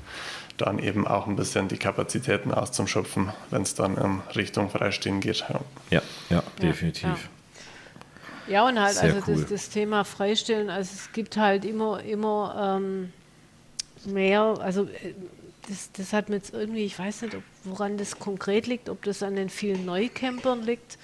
[0.58, 5.46] dann eben auch ein bisschen die Kapazitäten auszuschöpfen, wenn es dann in Richtung Freistehen geht.
[5.50, 7.04] Ja, ja, ja definitiv.
[7.04, 7.16] Ja.
[8.48, 9.42] Ja, und halt, Sehr also cool.
[9.42, 13.12] das, das, Thema Freistellen, also es gibt halt immer, immer ähm,
[14.06, 15.14] mehr, also äh,
[15.68, 19.04] das, das hat mir jetzt irgendwie, ich weiß nicht, ob, woran das konkret liegt, ob
[19.04, 21.00] das an den vielen Neucampern liegt,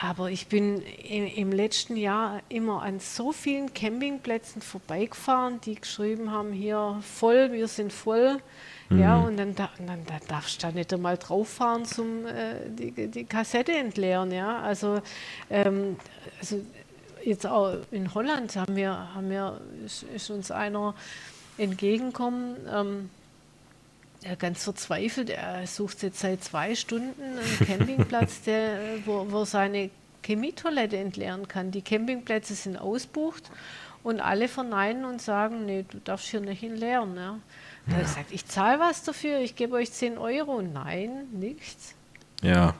[0.00, 6.30] aber ich bin im, im letzten Jahr immer an so vielen Campingplätzen vorbeigefahren, die geschrieben
[6.30, 8.40] haben, hier voll, wir sind voll.
[8.88, 8.98] Mhm.
[9.00, 13.08] Ja, und dann, dann, dann darfst du da nicht einmal drauf fahren zum äh, die,
[13.08, 14.30] die Kassette entleeren.
[14.30, 15.00] Ja, also,
[15.50, 15.96] ähm,
[16.38, 16.60] also
[17.24, 20.94] jetzt auch in Holland haben wir, haben wir ist, ist uns einer
[21.58, 22.56] entgegenkommen.
[22.72, 23.10] Ähm,
[24.38, 25.30] ganz verzweifelt.
[25.30, 29.90] Er sucht jetzt seit zwei Stunden einen Campingplatz, der, wo, wo seine
[30.24, 31.70] Chemietoilette entleeren kann.
[31.70, 33.44] Die Campingplätze sind ausbucht
[34.02, 37.16] und alle verneinen und sagen, nee, du darfst hier nicht entleeren.
[37.16, 37.38] Ja.
[37.86, 40.60] Da habe ich gesagt, ich zahle was dafür, ich gebe euch 10 Euro.
[40.62, 41.94] Nein, nichts.
[42.42, 42.74] Ja.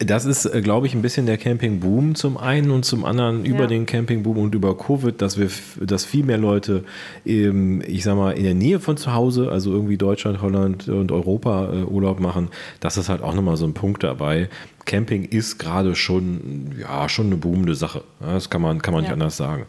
[0.00, 3.60] Das ist, äh, glaube ich, ein bisschen der Campingboom zum einen und zum anderen über
[3.60, 3.66] ja.
[3.68, 5.48] den Campingboom und über Covid, dass wir,
[5.80, 6.84] dass viel mehr Leute,
[7.24, 11.12] ähm, ich sag mal, in der Nähe von zu Hause, also irgendwie Deutschland, Holland und
[11.12, 12.48] Europa äh, Urlaub machen.
[12.80, 14.48] Das ist halt auch nochmal so ein Punkt dabei.
[14.84, 18.02] Camping ist gerade schon, ja, schon eine boomende Sache.
[18.20, 19.08] Das kann man, kann man ja.
[19.08, 19.66] nicht anders sagen.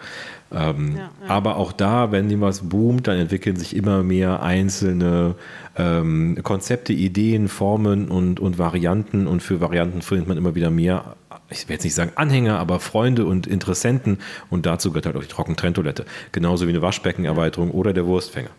[0.51, 1.09] Ähm, ja, ja.
[1.27, 5.35] Aber auch da, wenn was boomt, dann entwickeln sich immer mehr einzelne
[5.77, 9.27] ähm, Konzepte, Ideen, Formen und, und Varianten.
[9.27, 11.15] Und für Varianten findet man immer wieder mehr,
[11.49, 14.19] ich will jetzt nicht sagen Anhänger, aber Freunde und Interessenten.
[14.49, 16.05] Und dazu gehört halt auch die Trockentrenntoilette.
[16.31, 18.49] Genauso wie eine Waschbeckenerweiterung oder der Wurstfänger.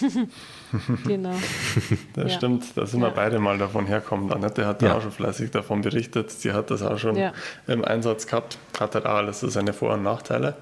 [1.06, 1.34] genau.
[2.14, 2.38] Das ja.
[2.38, 3.08] stimmt, da sind ja.
[3.08, 4.32] wir beide mal davon herkommen.
[4.32, 4.96] Annette hat ja.
[4.96, 6.30] auch schon fleißig davon berichtet.
[6.30, 7.32] Sie hat das auch schon ja.
[7.66, 8.58] im Einsatz gehabt.
[8.78, 10.56] Hat halt auch alles so seine Vor- und Nachteile.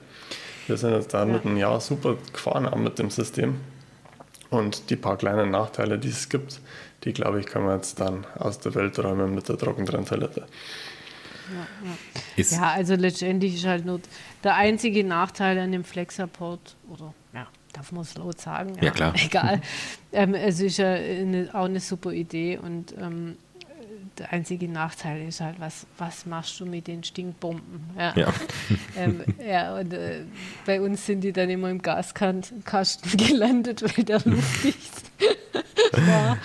[0.66, 3.60] Wir sind jetzt da mit einem Jahr super gefahren auch mit dem System.
[4.50, 6.60] Und die paar kleinen Nachteile, die es gibt,
[7.04, 10.46] die glaube ich, können wir jetzt dann aus der Welt räumen mit der Trockentrenntoilette.
[11.52, 11.66] Ja,
[12.36, 12.44] ja.
[12.44, 14.00] ja, also letztendlich ist halt nur
[14.42, 17.14] der einzige Nachteil an dem Flexaport oder
[17.76, 18.74] darf man es laut sagen?
[18.76, 19.14] Ja, ja klar.
[19.24, 19.60] Egal.
[20.12, 23.36] ähm, es ist ja eine, auch eine super Idee und ähm,
[24.18, 27.90] der einzige Nachteil ist halt, was, was machst du mit den Stinkbomben?
[27.98, 28.14] Ja.
[28.16, 28.32] Ja.
[28.96, 30.22] ähm, ja und äh,
[30.64, 32.62] bei uns sind die dann immer im Gaskasten
[33.16, 34.92] gelandet, weil der luftdicht
[35.92, 36.38] war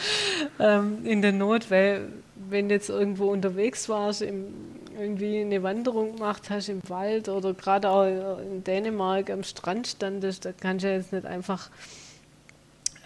[0.59, 2.09] ähm, in der Not, weil
[2.49, 4.47] wenn du jetzt irgendwo unterwegs warst, im,
[5.01, 8.05] irgendwie eine Wanderung gemacht hast im Wald oder gerade auch
[8.39, 11.69] in Dänemark am Strand standest, da kannst du ja jetzt nicht einfach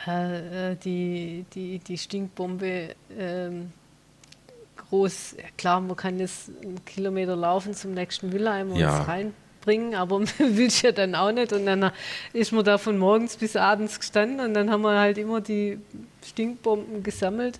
[0.07, 3.71] äh, äh die, die, die Stinkbombe ähm,
[4.89, 8.99] groß, klar, man kann jetzt einen Kilometer laufen zum nächsten Mülleimer ja.
[8.99, 11.53] und reinbringen, aber man will ja dann auch nicht.
[11.53, 11.91] Und dann
[12.33, 15.79] ist man da von morgens bis abends gestanden und dann haben wir halt immer die
[16.25, 17.59] Stinkbomben gesammelt.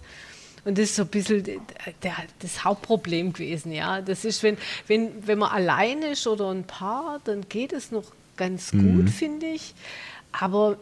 [0.65, 4.01] Und das ist so ein bisschen der, das Hauptproblem gewesen, ja.
[4.01, 4.57] Das ist, wenn,
[4.87, 8.05] wenn, wenn man allein ist oder ein Paar, dann geht es noch
[8.35, 8.97] ganz mhm.
[8.97, 9.73] gut, finde ich.
[10.31, 10.77] Aber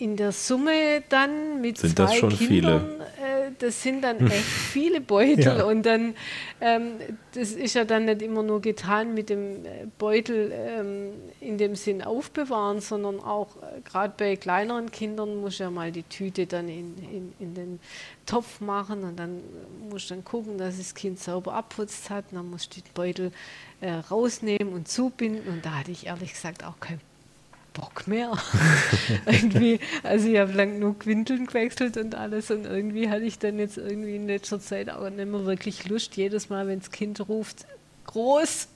[0.00, 3.46] in der Summe dann mit sind zwei das schon Kindern, viele?
[3.46, 5.64] Äh, das sind dann echt viele Beutel ja.
[5.64, 6.14] und dann
[6.60, 6.92] ähm,
[7.34, 11.76] das ist ja dann nicht immer nur getan mit dem äh, Beutel ähm, in dem
[11.76, 16.68] Sinn aufbewahren, sondern auch äh, gerade bei kleineren Kindern muss ja mal die Tüte dann
[16.68, 17.80] in, in, in den
[18.24, 19.40] Topf machen und dann
[19.90, 23.32] muss dann gucken, dass das Kind sauber abputzt hat, und dann muss ich den Beutel
[23.80, 27.00] äh, rausnehmen und zubinden und da hatte ich ehrlich gesagt auch kein
[27.80, 28.32] Bock mehr.
[29.26, 33.58] irgendwie, also ich habe lang genug Windeln gewechselt und alles und irgendwie hatte ich dann
[33.58, 37.26] jetzt irgendwie in letzter Zeit auch nicht mehr wirklich Lust, jedes Mal, wenn das Kind
[37.26, 37.66] ruft,
[38.06, 38.68] groß,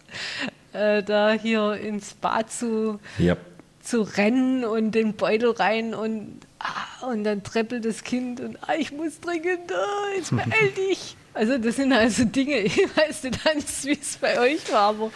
[0.72, 3.38] äh, da hier ins Bad zu, yep.
[3.82, 8.74] zu rennen und den Beutel rein und, ah, und dann treppelt das Kind und ah,
[8.78, 11.16] ich muss dringend, ah, jetzt beeil dich.
[11.34, 13.44] Also das sind also Dinge, ich weiß nicht,
[13.84, 15.10] wie es bei euch war, aber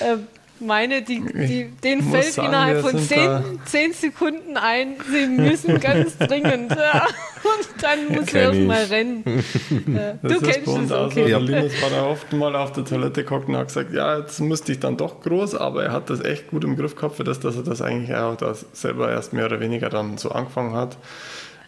[0.00, 0.16] äh,
[0.60, 6.16] meine, die, die, den fällt sagen, innerhalb von zehn, zehn, Sekunden ein, sie müssen ganz
[6.18, 6.70] dringend.
[6.70, 7.06] Ja.
[7.42, 9.24] Und dann muss er erstmal rennen.
[9.90, 10.12] Ja.
[10.22, 11.34] Du kennst es, okay.
[11.34, 14.40] Also, Linus war da oft mal auf der Toilette geguckt und hat gesagt, ja, jetzt
[14.40, 17.24] müsste ich dann doch groß, aber er hat das echt gut im Griff gehabt, für
[17.24, 20.74] das, dass er das eigentlich auch das selber erst mehr oder weniger dann so angefangen
[20.74, 20.96] hat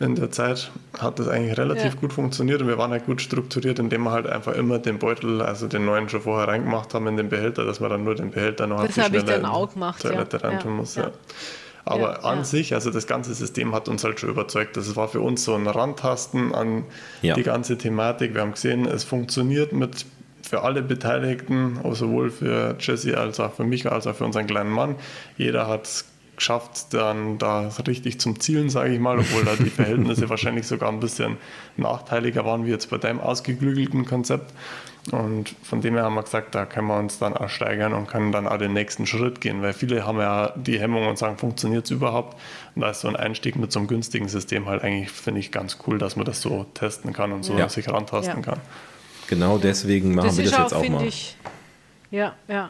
[0.03, 2.01] in der Zeit hat das eigentlich relativ ja.
[2.01, 5.41] gut funktioniert und wir waren halt gut strukturiert, indem wir halt einfach immer den Beutel,
[5.41, 8.31] also den neuen schon vorher reingemacht haben in den Behälter, dass man dann nur den
[8.31, 10.49] Behälter noch das habe ich dann auch gemacht, Toilette ja.
[10.49, 10.97] reintun muss.
[10.97, 11.11] Ja.
[11.85, 14.77] Aber an sich, also das ganze System hat uns halt schon überzeugt.
[14.77, 16.85] Das war für uns so ein Randtasten an
[17.23, 18.35] die ganze Thematik.
[18.35, 20.07] Wir haben gesehen, es funktioniert mit
[20.43, 24.71] für alle Beteiligten, sowohl für Jesse als auch für mich als auch für unseren kleinen
[24.71, 24.97] Mann.
[25.37, 26.05] Jeder hat es
[26.37, 30.91] geschafft, dann da richtig zum Zielen, sage ich mal, obwohl da die Verhältnisse wahrscheinlich sogar
[30.91, 31.37] ein bisschen
[31.77, 34.53] nachteiliger waren wie jetzt bei deinem ausgeklügelten Konzept.
[35.11, 38.07] Und von dem her haben wir gesagt, da können wir uns dann auch steigern und
[38.07, 41.37] können dann auch den nächsten Schritt gehen, weil viele haben ja die Hemmung und sagen,
[41.39, 42.39] funktioniert es überhaupt?
[42.77, 45.51] Und da ist so ein Einstieg mit so einem günstigen System halt eigentlich, finde ich,
[45.51, 47.69] ganz cool, dass man das so testen kann und so ja.
[47.69, 48.43] sich rantasten ja.
[48.43, 48.61] kann.
[49.27, 51.05] Genau deswegen machen das wir das jetzt auch, auch mal.
[51.05, 51.37] Ich,
[52.13, 52.69] ja, ja.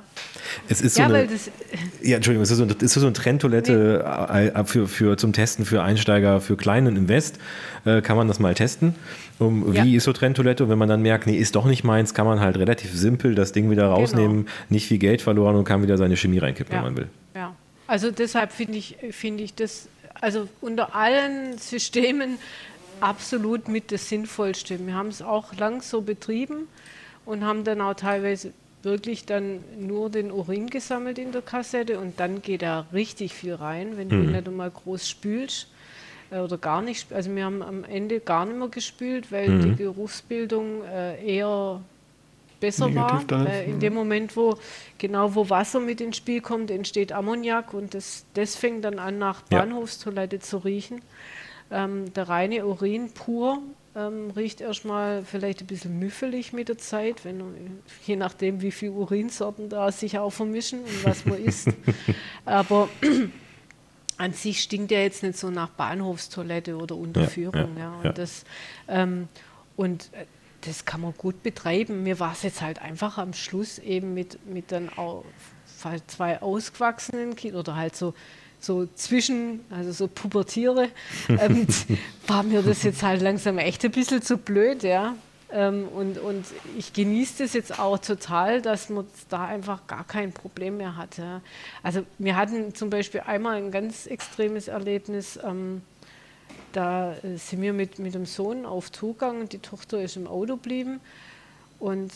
[0.69, 1.29] Es ist so ja, eine,
[2.01, 4.47] ja, Entschuldigung, es ist so, eine, ist so eine Trendtoilette nee.
[4.47, 7.41] Äh, für, für, zum Testen für Einsteiger, für kleinen Invest.
[7.85, 8.95] Äh, kann man das mal testen.
[9.41, 9.85] Um, ja.
[9.85, 10.63] Wie ist so Trendtoilette?
[10.63, 13.35] Und wenn man dann merkt, nee, ist doch nicht meins, kann man halt relativ simpel
[13.35, 13.97] das Ding wieder genau.
[13.97, 14.51] rausnehmen, genau.
[14.69, 16.79] nicht viel Geld verloren und kann wieder seine Chemie reinkippen, ja.
[16.79, 17.09] wenn man will.
[17.35, 17.57] Ja,
[17.89, 19.89] also deshalb finde ich, find ich das,
[20.21, 22.39] also unter allen Systemen
[23.01, 24.79] absolut mit das Sinnvollste.
[24.87, 26.69] Wir haben es auch lang so betrieben
[27.25, 28.53] und haben dann auch teilweise
[28.83, 33.55] wirklich dann nur den Urin gesammelt in der Kassette und dann geht da richtig viel
[33.55, 34.11] rein, wenn mhm.
[34.11, 35.69] du nicht einmal groß spülst
[36.31, 37.13] äh, oder gar nicht.
[37.13, 39.63] Also wir haben am Ende gar nicht mehr gespült, weil mhm.
[39.63, 41.81] die Geruchsbildung äh, eher
[42.61, 43.47] besser Negativ war.
[43.47, 44.57] Äh, in dem Moment, wo
[44.99, 49.19] genau wo Wasser mit ins Spiel kommt, entsteht Ammoniak und das, das fängt dann an
[49.19, 50.43] nach Bahnhofstoilette ja.
[50.43, 51.03] zu riechen.
[51.71, 53.63] Ähm, der reine Urin pur
[53.95, 57.43] ähm, riecht erstmal vielleicht ein bisschen müffelig mit der Zeit, wenn,
[58.07, 61.69] je nachdem, wie viele Urinsorten da sich auch vermischen und was man isst.
[62.45, 62.89] Aber
[64.17, 67.77] an sich stinkt der jetzt nicht so nach Bahnhofstoilette oder Unterführung.
[67.77, 68.09] Ja, ja, ja.
[68.09, 68.45] Und, Das,
[68.89, 69.29] ähm,
[69.77, 70.25] und äh,
[70.63, 72.03] das kann man gut betreiben.
[72.03, 75.25] Mir war es jetzt halt einfach am Schluss eben mit, mit dann auch
[76.07, 78.15] zwei ausgewachsenen Kindern oder halt so
[78.63, 80.89] so zwischen, also so Pubertiere,
[81.29, 81.67] ähm,
[82.27, 85.15] war mir das jetzt halt langsam echt ein bisschen zu blöd, ja.
[85.51, 86.47] Ähm, und, und
[86.79, 91.19] ich genieße das jetzt auch total, dass man da einfach gar kein Problem mehr hat.
[91.19, 91.43] Ja.
[91.83, 95.83] Also wir hatten zum Beispiel einmal ein ganz extremes Erlebnis, ähm,
[96.73, 101.01] da sind wir mit, mit dem Sohn auf gegangen, die Tochter ist im Auto geblieben
[101.79, 102.11] und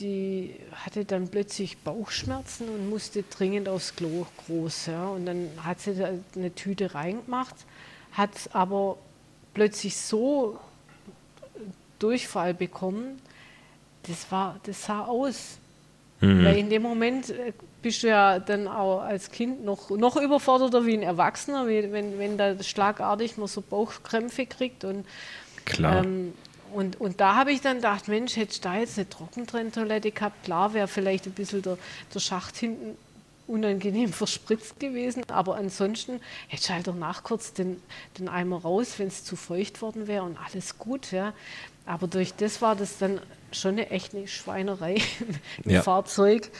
[0.00, 4.86] die hatte dann plötzlich Bauchschmerzen und musste dringend aufs Klo groß.
[4.86, 5.08] Ja.
[5.08, 7.54] Und dann hat sie da eine Tüte reingemacht,
[8.12, 8.98] hat aber
[9.54, 10.58] plötzlich so
[11.98, 13.20] Durchfall bekommen,
[14.04, 15.58] das, war, das sah aus.
[16.20, 16.44] Mhm.
[16.44, 20.84] Weil in dem Moment äh, bist du ja dann auch als Kind noch, noch überforderter
[20.84, 24.84] wie ein Erwachsener, wenn, wenn da schlagartig man so Bauchkrämpfe kriegt.
[24.84, 25.06] Und,
[25.64, 26.04] Klar.
[26.04, 26.32] Ähm,
[26.72, 30.44] und, und da habe ich dann gedacht, Mensch, hättest du da jetzt eine Trockentrenntoilette gehabt,
[30.44, 31.78] klar wäre vielleicht ein bisschen der,
[32.14, 32.96] der Schacht hinten
[33.48, 37.82] unangenehm verspritzt gewesen, aber ansonsten hättest du halt danach kurz den,
[38.18, 41.10] den Eimer raus, wenn es zu feucht worden wäre und alles gut.
[41.10, 41.32] Ja.
[41.88, 43.18] Aber durch das war das dann
[43.50, 44.96] schon eine echte Schweinerei
[45.64, 45.82] im ja.
[45.82, 46.50] Fahrzeug.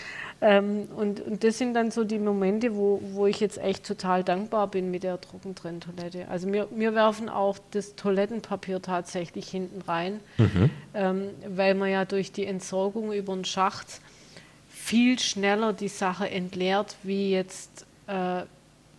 [0.40, 4.24] Ähm, und, und das sind dann so die Momente, wo, wo ich jetzt echt total
[4.24, 6.28] dankbar bin mit der Trockentrenntoilette.
[6.28, 10.70] Also wir, wir werfen auch das Toilettenpapier tatsächlich hinten rein, mhm.
[10.94, 14.00] ähm, weil man ja durch die Entsorgung über den Schacht
[14.68, 18.42] viel schneller die Sache entleert, wie jetzt äh,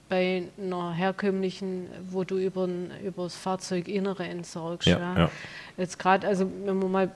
[0.09, 2.67] bei einer herkömmlichen, wo du über,
[3.03, 4.87] über das Fahrzeuginnere entsorgst.
[4.87, 5.17] Ja, ja.
[5.17, 5.31] ja.
[5.77, 7.11] Jetzt gerade, also man, mal,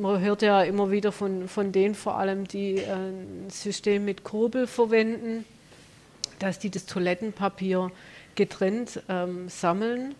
[0.00, 4.24] man hört ja immer wieder von, von denen vor allem, die äh, ein System mit
[4.24, 5.44] Kurbel verwenden,
[6.38, 7.90] dass die das Toilettenpapier
[8.34, 10.14] getrennt ähm, sammeln,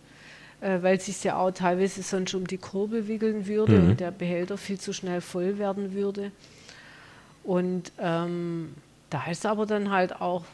[0.61, 3.91] äh, weil es sich ja auch teilweise sonst um die Kurbel wickeln würde mhm.
[3.91, 6.31] und der Behälter viel zu schnell voll werden würde.
[7.43, 8.75] Und ähm,
[9.09, 10.45] da ist aber dann halt auch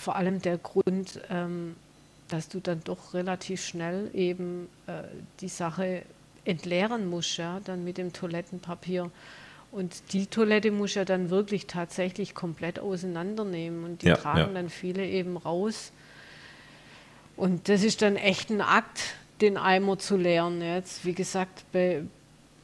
[0.00, 1.76] vor allem der Grund, ähm,
[2.28, 5.02] dass du dann doch relativ schnell eben äh,
[5.40, 6.02] die Sache
[6.44, 9.10] entleeren musst, ja, dann mit dem Toilettenpapier.
[9.72, 13.84] Und die Toilette muss ja dann wirklich tatsächlich komplett auseinandernehmen.
[13.84, 14.46] Und die ja, tragen ja.
[14.54, 15.92] dann viele eben raus.
[17.36, 19.00] Und das ist dann echt ein Akt,
[19.40, 20.62] den Eimer zu leeren.
[20.62, 22.02] Jetzt, wie gesagt, bei,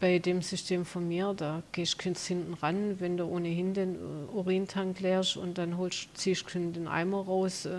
[0.07, 4.37] bei dem System von mir, da gehst du hinten ran, wenn du ohnehin den äh,
[4.37, 7.71] Urintank leerst und dann holst, ziehst du den Eimer raus, äh,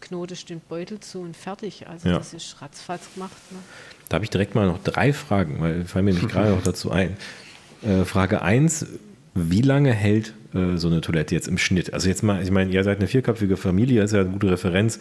[0.00, 1.86] knotest den Beutel zu und fertig.
[1.86, 2.18] Also ja.
[2.18, 3.36] das ist ratzfatz gemacht.
[3.52, 3.58] Ne?
[4.08, 6.90] Da habe ich direkt mal noch drei Fragen, weil fallen mir nämlich gerade noch dazu
[6.90, 7.16] ein.
[7.82, 8.86] Äh, Frage 1,
[9.34, 11.94] wie lange hält äh, so eine Toilette jetzt im Schnitt?
[11.94, 14.50] Also jetzt mal, ich meine, ihr seid eine vierköpfige Familie, das ist ja eine gute
[14.50, 14.98] Referenz.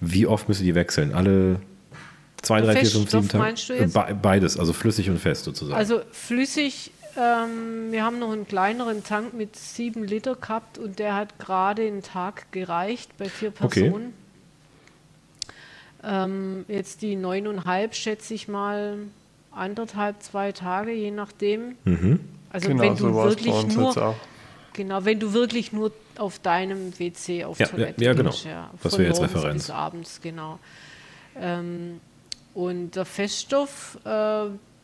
[0.00, 1.14] Wie oft müsst ihr die wechseln?
[1.14, 1.60] Alle
[2.48, 4.14] Zwei, drei, vier, fünf, sieben Tage?
[4.22, 5.78] Beides, also flüssig und fest sozusagen.
[5.78, 11.14] Also flüssig, ähm, wir haben noch einen kleineren Tank mit sieben Liter gehabt und der
[11.14, 14.14] hat gerade einen Tag gereicht bei vier Personen.
[16.00, 16.24] Okay.
[16.24, 18.96] Ähm, jetzt die neuneinhalb schätze ich mal
[19.50, 21.76] anderthalb, zwei Tage, je nachdem.
[21.84, 22.20] Mhm.
[22.50, 24.16] Also genau, wenn du so wirklich nur
[24.72, 28.30] genau, wenn du wirklich nur auf deinem WC auf ja, Toilette ja, ja, genau.
[28.30, 29.64] Gehst, ja, das wäre jetzt Referenz.
[29.64, 30.58] Bis abends, genau.
[31.38, 32.00] Ähm,
[32.58, 34.08] und der Feststoff, äh,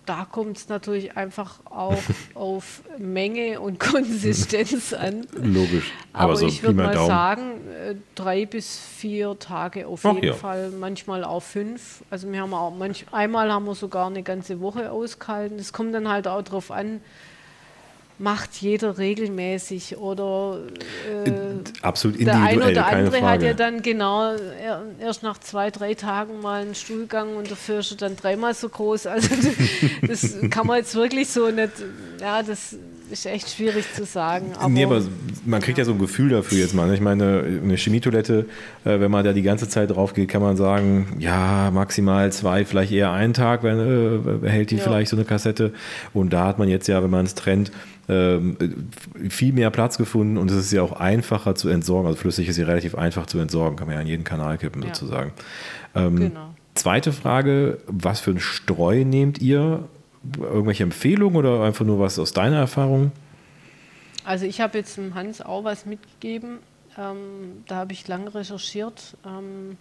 [0.07, 1.99] da kommt es natürlich einfach auch
[2.35, 5.27] auf Menge und Konsistenz an.
[5.43, 5.91] Logisch.
[6.13, 7.09] Aber, Aber so ich würde mal Daumen.
[7.09, 10.35] sagen, äh, drei bis vier Tage auf Ach, jeden ja.
[10.35, 12.05] Fall, manchmal auch fünf.
[12.11, 15.59] Also wir haben auch manch, einmal haben wir sogar eine ganze Woche ausgehalten.
[15.59, 17.01] Es kommt dann halt auch darauf an,
[18.19, 20.61] macht jeder regelmäßig oder
[21.27, 21.33] äh,
[21.83, 24.35] absolut individuell, der eine oder andere hat ja dann genau
[25.01, 28.69] erst nach zwei, drei Tagen mal einen Stuhlgang und dafür ist er dann dreimal so
[28.69, 29.07] groß.
[29.15, 29.29] Also
[30.07, 31.71] das kann man jetzt wirklich so nicht,
[32.21, 32.77] ja, das
[33.11, 34.53] ist echt schwierig zu sagen.
[34.59, 35.03] Aber, nee, aber
[35.45, 36.89] man kriegt ja so ein Gefühl dafür jetzt mal.
[36.89, 36.95] Ne?
[36.95, 38.47] Ich meine, eine Chemietoilette,
[38.85, 42.65] äh, wenn man da die ganze Zeit drauf geht, kann man sagen, ja, maximal zwei,
[42.65, 43.79] vielleicht eher einen Tag, wenn,
[44.45, 44.83] äh, hält die ja.
[44.83, 45.73] vielleicht so eine Kassette.
[46.13, 47.71] Und da hat man jetzt ja, wenn man es trennt,
[48.09, 48.57] ähm,
[49.29, 52.07] viel mehr Platz gefunden und es ist ja auch einfacher zu entsorgen.
[52.07, 54.83] Also flüssig ist ja relativ einfach zu entsorgen, kann man ja in jeden Kanal kippen
[54.83, 54.89] ja.
[54.89, 55.33] sozusagen.
[55.95, 56.55] Ähm, genau.
[56.75, 59.85] Zweite Frage, was für ein Streu nehmt ihr?
[60.41, 63.13] Irgendwelche Empfehlungen oder einfach nur was aus deiner Erfahrung?
[64.25, 66.59] Also ich habe jetzt dem Hans auch was mitgegeben.
[66.99, 69.17] Ähm, da habe ich lange recherchiert.
[69.25, 69.77] Ähm,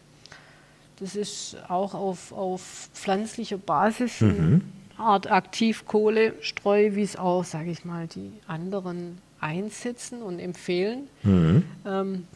[0.99, 4.61] das ist auch auf, auf pflanzlicher Basis mhm.
[5.03, 11.07] Art Aktivkohlestreu, wie es auch, sage ich mal, die anderen einsetzen und empfehlen.
[11.23, 11.63] Mhm.
[11.85, 12.27] Ähm,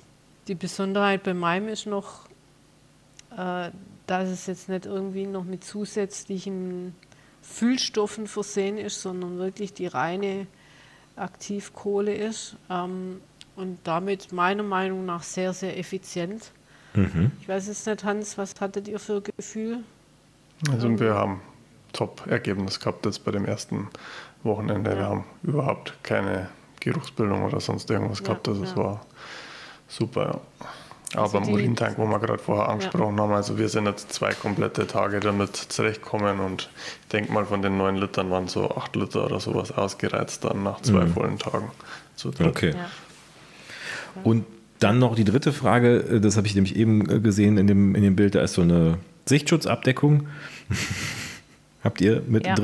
[0.47, 2.28] die Besonderheit bei meinem ist noch,
[3.36, 3.70] äh,
[4.05, 6.95] dass es jetzt nicht irgendwie noch mit zusätzlichen
[7.41, 10.47] Füllstoffen versehen ist, sondern wirklich die reine
[11.15, 13.22] Aktivkohle ist ähm,
[13.55, 16.51] und damit meiner Meinung nach sehr, sehr effizient.
[16.93, 17.32] Mhm.
[17.41, 19.80] Ich weiß jetzt nicht, Hans, was hattet ihr für Gefühl?
[20.70, 21.41] Also ähm, wir haben
[21.98, 23.89] Top-Ergebnis gehabt jetzt bei dem ersten
[24.43, 24.91] Wochenende.
[24.91, 24.98] Ja.
[24.98, 26.48] Wir haben überhaupt keine
[26.80, 28.48] Geruchsbildung oder sonst irgendwas ja, gehabt.
[28.48, 28.70] Also ja.
[28.70, 29.06] es war
[29.88, 30.68] super, ja.
[31.16, 33.24] Also Aber am Urintank, wo wir gerade vorher angesprochen ja.
[33.24, 36.70] haben, also wir sind jetzt zwei komplette Tage damit zurechtkommen und
[37.04, 40.64] ich denke mal von den neun Litern waren so acht Liter oder sowas ausgereizt dann
[40.64, 41.14] nach zwei mhm.
[41.14, 41.72] vollen Tagen.
[42.18, 42.74] Zu okay.
[42.76, 42.89] Ja.
[44.24, 44.45] Und
[44.80, 47.95] dann noch die dritte Frage, äh, das habe ich nämlich eben äh, gesehen in dem,
[47.95, 50.28] in dem Bild, da ist so eine Sichtschutzabdeckung.
[51.88, 52.56] Habt ihr mit ja.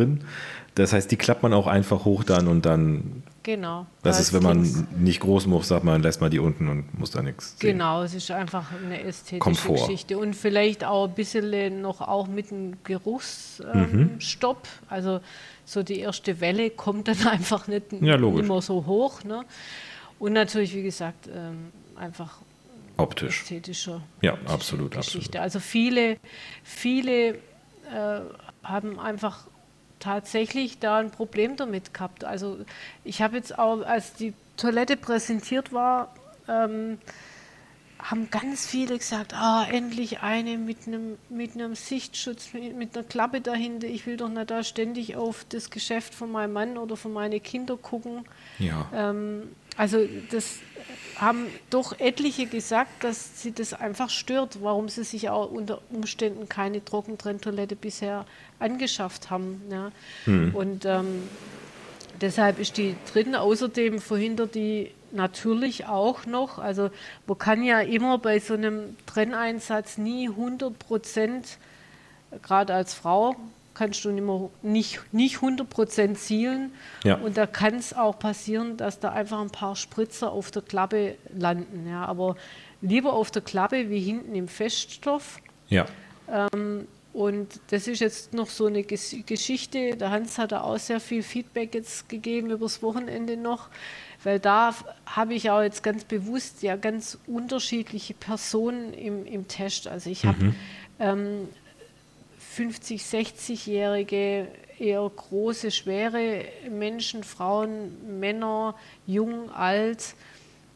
[0.75, 3.85] Das heißt, die klappt man auch einfach hoch dann und dann Genau.
[4.03, 7.11] Das ist, wenn man nicht groß muss, sagt man, lässt man die unten und muss
[7.11, 7.73] da nichts sehen.
[7.73, 9.81] Genau, es ist einfach eine ästhetische Komfort.
[9.81, 10.17] Geschichte.
[10.17, 13.75] Und vielleicht auch ein bisschen noch auch mit einem Geruchsstopp.
[13.75, 14.87] Ähm, mhm.
[14.87, 15.19] Also
[15.65, 19.25] so die erste Welle kommt dann einfach nicht ja, immer so hoch.
[19.25, 19.43] Ne?
[20.19, 22.37] Und natürlich, wie gesagt, ähm, einfach
[22.95, 23.41] optisch.
[23.41, 25.19] ästhetischer ja, absolut, Geschichte.
[25.19, 25.35] Absolut.
[25.37, 26.17] Also viele,
[26.63, 27.29] viele
[27.93, 28.21] äh,
[28.63, 29.47] haben einfach
[29.99, 32.25] tatsächlich da ein Problem damit gehabt.
[32.25, 32.57] Also
[33.03, 36.13] ich habe jetzt auch, als die Toilette präsentiert war,
[36.47, 36.97] ähm,
[37.99, 43.05] haben ganz viele gesagt, ah, endlich eine mit einem, mit einem Sichtschutz, mit, mit, einer
[43.05, 43.87] Klappe dahinter.
[43.87, 47.41] Ich will doch nicht da ständig auf das Geschäft von meinem Mann oder von meinen
[47.41, 48.25] Kindern gucken.
[48.59, 48.89] Ja.
[48.93, 49.99] Ähm, also
[50.31, 50.59] das
[51.15, 56.49] haben doch etliche gesagt, dass sie das einfach stört, warum sie sich auch unter Umständen
[56.49, 58.25] keine Trockentrenntoilette bisher
[58.59, 59.61] angeschafft haben.
[59.69, 59.91] Ja.
[60.25, 60.55] Mhm.
[60.55, 61.23] Und ähm,
[62.19, 63.35] deshalb ist die drin.
[63.35, 66.89] Außerdem verhindert die natürlich auch noch, also
[67.27, 71.57] man kann ja immer bei so einem Trenneinsatz nie 100 Prozent,
[72.41, 73.35] gerade als Frau,
[73.73, 76.71] kannst du immer nicht, nicht 100% zielen.
[77.03, 77.15] Ja.
[77.15, 81.15] Und da kann es auch passieren, dass da einfach ein paar Spritzer auf der Klappe
[81.35, 81.87] landen.
[81.89, 82.05] Ja.
[82.05, 82.35] Aber
[82.81, 85.39] lieber auf der Klappe wie hinten im Feststoff.
[85.69, 85.85] Ja.
[86.29, 89.95] Ähm, und das ist jetzt noch so eine Geschichte.
[89.95, 93.69] Der Hans hat da auch sehr viel Feedback jetzt gegeben übers Wochenende noch,
[94.23, 94.73] weil da
[95.05, 99.87] habe ich auch jetzt ganz bewusst ja ganz unterschiedliche Personen im, im Test.
[99.87, 100.55] Also ich habe mhm.
[100.99, 101.47] ähm,
[102.51, 104.47] 50, 60-jährige,
[104.79, 108.75] eher große, schwere Menschen, Frauen, Männer,
[109.07, 110.15] jung, alt,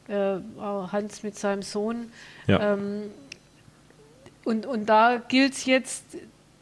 [0.07, 2.11] äh, Hans mit seinem Sohn.
[2.47, 2.74] Ja.
[2.74, 3.11] Ähm,
[4.43, 6.03] und, und da gilt es jetzt,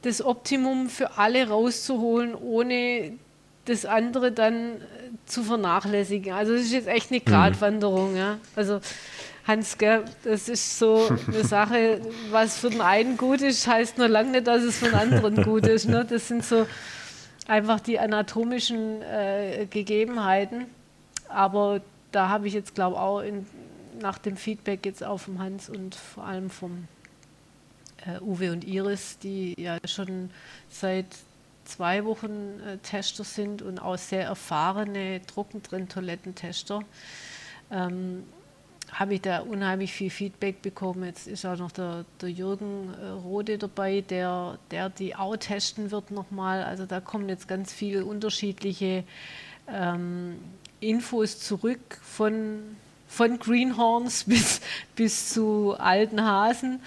[0.02, 3.14] das Optimum für alle rauszuholen, ohne
[3.66, 4.82] das andere dann
[5.26, 6.34] zu vernachlässigen.
[6.34, 7.26] Also es ist jetzt echt eine mhm.
[7.26, 8.12] Gratwanderung.
[8.12, 8.18] Mhm.
[8.18, 8.38] Ja?
[8.56, 8.80] Also
[9.48, 14.08] Hans, gell, das ist so eine Sache, was für den einen gut ist, heißt nur
[14.08, 15.88] lange nicht, dass es für den anderen gut ist.
[15.88, 16.04] Ne?
[16.04, 16.66] Das sind so
[17.48, 20.66] einfach die anatomischen äh, Gegebenheiten.
[21.30, 21.82] Aber
[22.12, 23.46] da habe ich jetzt, glaube ich, auch in,
[24.00, 26.88] nach dem Feedback jetzt auch vom Hans und vor allem vom
[28.06, 30.32] äh, Uwe und Iris, die ja schon
[30.70, 31.06] seit
[31.66, 36.82] zwei Wochen äh, Tester sind und auch sehr erfahrene Trockentrenntoilettentester.
[37.72, 38.24] Ähm,
[38.96, 41.04] habe ich da unheimlich viel Feedback bekommen.
[41.04, 45.92] Jetzt ist auch noch der, der Jürgen äh, Rode dabei, der, der die auch testen
[45.92, 46.64] wird nochmal.
[46.64, 49.04] Also da kommen jetzt ganz viele unterschiedliche
[49.68, 50.40] ähm,
[50.80, 52.78] Infos zurück von,
[53.10, 54.62] von Greenhorns bis,
[54.96, 56.80] bis zu alten Hasen.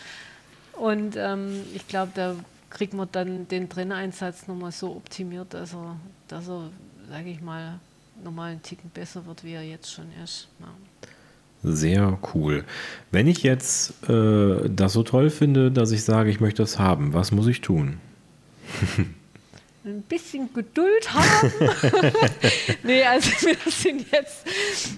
[0.73, 2.37] Und ähm, ich glaube, da
[2.71, 5.97] kriegt man dann den Trenneinsatz nochmal so optimiert, dass er,
[6.29, 6.71] dass er
[7.11, 7.79] sage ich mal,
[8.23, 10.49] nochmal einen Ticken besser wird, wie er jetzt schon ist.
[10.61, 10.69] Ja.
[11.63, 12.65] Sehr cool.
[13.11, 17.13] Wenn ich jetzt äh, das so toll finde, dass ich sage, ich möchte das haben,
[17.15, 17.99] was muss ich tun?
[19.85, 21.53] Ein bisschen Geduld haben.
[22.83, 24.45] nee, also wir sind jetzt,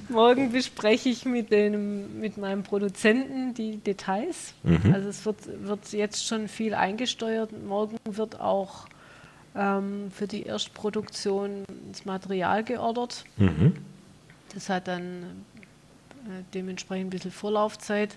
[0.08, 4.54] morgen bespreche ich mit, dem, mit meinem Produzenten die Details.
[4.64, 4.92] Mhm.
[4.92, 7.50] Also es wird, wird jetzt schon viel eingesteuert.
[7.64, 8.86] Morgen wird auch
[9.54, 13.24] ähm, für die Erstproduktion das Material geordert.
[13.36, 13.74] Mhm.
[14.54, 15.44] Das hat dann
[16.54, 18.16] dementsprechend ein bisschen Vorlaufzeit.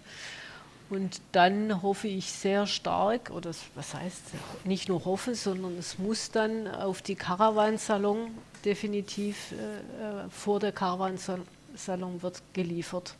[0.89, 4.21] Und dann hoffe ich sehr stark, oder was heißt
[4.63, 8.31] nicht nur hoffe, sondern es muss dann auf die Caravansalon
[8.63, 13.15] definitiv äh, vor der Caravansalon wird geliefert.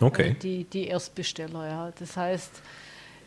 [0.00, 0.30] Okay.
[0.30, 1.92] Äh, die, die Erstbesteller, ja.
[1.98, 2.50] Das heißt,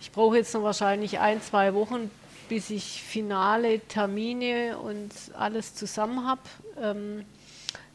[0.02, 2.10] ich brauche jetzt noch wahrscheinlich ein, zwei Wochen,
[2.50, 6.42] bis ich finale Termine und alles zusammen habe.
[6.82, 7.26] Ähm,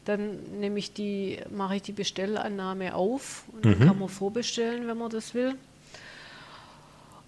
[0.09, 3.71] dann nehme ich die, mache ich die Bestellannahme auf und mhm.
[3.71, 5.55] dann kann man vorbestellen, wenn man das will.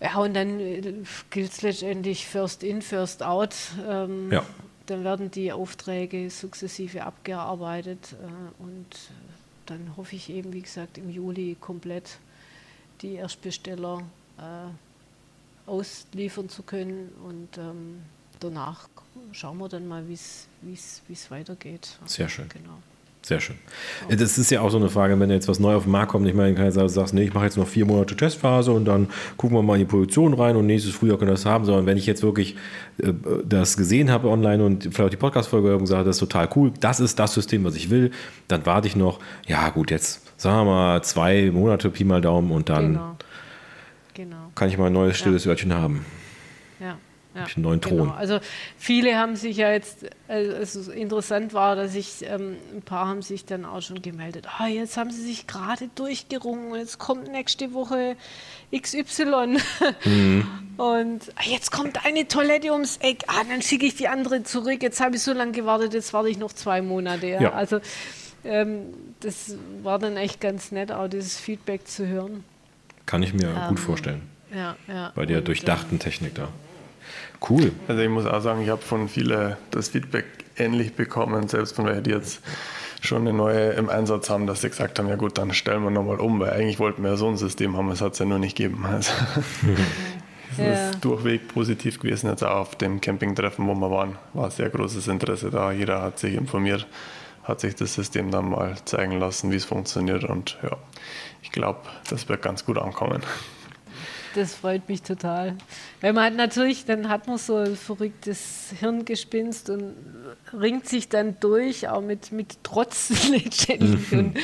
[0.01, 0.81] Ja, und dann äh,
[1.29, 3.55] gilt es letztendlich First in, First out.
[3.87, 4.43] Ähm, ja.
[4.87, 8.87] Dann werden die Aufträge sukzessive abgearbeitet äh, und
[9.67, 12.17] dann hoffe ich eben, wie gesagt, im Juli komplett
[13.03, 14.01] die Erstbesteller
[14.39, 18.01] äh, ausliefern zu können und ähm,
[18.43, 18.89] danach
[19.31, 21.97] schauen wir dann mal, wie es weitergeht.
[22.05, 22.49] Sehr schön.
[22.49, 22.77] Genau.
[23.23, 23.57] Sehr schön.
[24.09, 24.15] Ja.
[24.15, 26.27] Das ist ja auch so eine Frage, wenn jetzt was neu auf den Markt kommt,
[26.27, 29.09] ich meine, kann du sagst, nee, ich mache jetzt noch vier Monate Testphase und dann
[29.37, 31.85] gucken wir mal in die Produktion rein und nächstes Frühjahr können wir das haben, sondern
[31.85, 32.55] wenn ich jetzt wirklich
[32.97, 33.13] äh,
[33.45, 36.71] das gesehen habe online und vielleicht auch die Podcast-Folge und sage, das ist total cool,
[36.79, 38.09] das ist das System, was ich will,
[38.47, 42.51] dann warte ich noch, ja gut, jetzt sagen wir mal zwei Monate Pi mal Daumen
[42.51, 43.17] und dann genau.
[44.15, 44.51] Genau.
[44.55, 45.51] kann ich mal ein neues stilles ja.
[45.51, 46.03] Örtchen haben.
[47.33, 47.97] Ja, einen neuen Thron.
[47.97, 48.11] Genau.
[48.11, 48.39] Also
[48.77, 53.45] viele haben sich ja jetzt, also interessant war, dass ich, ähm, ein paar haben sich
[53.45, 58.17] dann auch schon gemeldet, ah, jetzt haben sie sich gerade durchgerungen jetzt kommt nächste Woche
[58.75, 59.57] XY
[60.05, 60.45] mhm.
[60.75, 64.83] und ah, jetzt kommt eine Toilette ums Eck, ah, dann schicke ich die andere zurück,
[64.83, 67.27] jetzt habe ich so lange gewartet, jetzt warte ich noch zwei Monate.
[67.27, 67.41] Ja?
[67.41, 67.53] ja.
[67.53, 67.79] Also
[68.43, 68.87] ähm,
[69.21, 72.43] das war dann echt ganz nett, auch dieses Feedback zu hören.
[73.05, 74.21] Kann ich mir ähm, gut vorstellen.
[74.53, 75.11] Ja, ja.
[75.15, 76.49] Bei der und, durchdachten Technik da.
[77.47, 77.71] Cool.
[77.87, 80.25] Also ich muss auch sagen, ich habe von vielen das Feedback
[80.57, 82.41] ähnlich bekommen, selbst von welchen, die jetzt
[83.01, 85.89] schon eine neue im Einsatz haben, dass sie gesagt haben, ja gut, dann stellen wir
[85.89, 88.25] nochmal um, weil eigentlich wollten wir ja so ein System haben, es hat es ja
[88.25, 88.85] nur nicht gegeben.
[88.91, 89.11] Also,
[90.51, 90.89] es ja.
[90.89, 95.07] ist durchweg positiv gewesen, jetzt auch auf dem Campingtreffen, wo wir waren, war sehr großes
[95.07, 95.71] Interesse da.
[95.71, 96.87] Jeder hat sich informiert,
[97.43, 100.75] hat sich das System dann mal zeigen lassen, wie es funktioniert und ja,
[101.41, 101.79] ich glaube,
[102.09, 103.23] das wird ganz gut ankommen
[104.35, 105.55] das freut mich total.
[106.01, 109.93] Weil man hat natürlich, dann hat man so ein verrücktes Hirngespinst und
[110.53, 114.11] ringt sich dann durch, auch mit, mit Trotz letztendlich.
[114.11, 114.37] und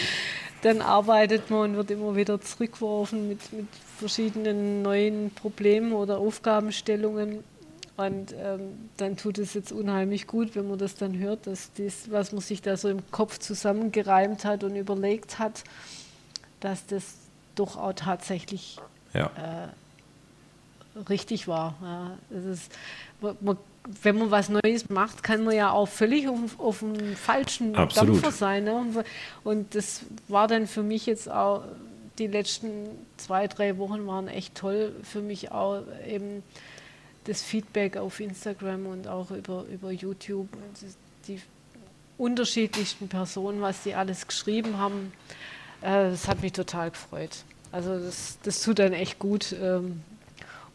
[0.62, 3.68] dann arbeitet man und wird immer wieder zurückgeworfen mit, mit
[3.98, 7.44] verschiedenen neuen Problemen oder Aufgabenstellungen.
[7.96, 12.12] Und ähm, dann tut es jetzt unheimlich gut, wenn man das dann hört, dass das,
[12.12, 15.64] was man sich da so im Kopf zusammengereimt hat und überlegt hat,
[16.60, 17.16] dass das
[17.56, 18.78] doch auch tatsächlich
[19.18, 19.32] ja.
[20.96, 21.76] äh, richtig war.
[21.82, 22.18] Ja.
[22.52, 22.72] Ist,
[23.42, 23.58] man,
[24.02, 28.16] wenn man was Neues macht, kann man ja auch völlig auf, auf dem falschen Absolut.
[28.16, 28.64] Dampfer sein.
[28.66, 29.06] Ne?
[29.44, 31.64] Und das war dann für mich jetzt auch,
[32.18, 32.88] die letzten
[33.18, 36.44] zwei, drei Wochen waren echt toll für mich auch eben
[37.26, 40.90] das Feedback auf Instagram und auch über, über YouTube und
[41.28, 41.42] die
[42.18, 45.14] unterschiedlichsten Personen, was die alles geschrieben haben.
[45.82, 47.44] Äh, das hat mich total gefreut.
[47.72, 50.02] Also das, das tut dann echt gut ähm,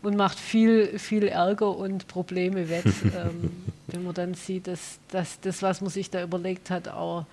[0.03, 3.51] und macht viel, viel Ärger und Probleme wett, ähm,
[3.87, 7.27] wenn man dann sieht, dass, dass das, was man sich da überlegt hat, auch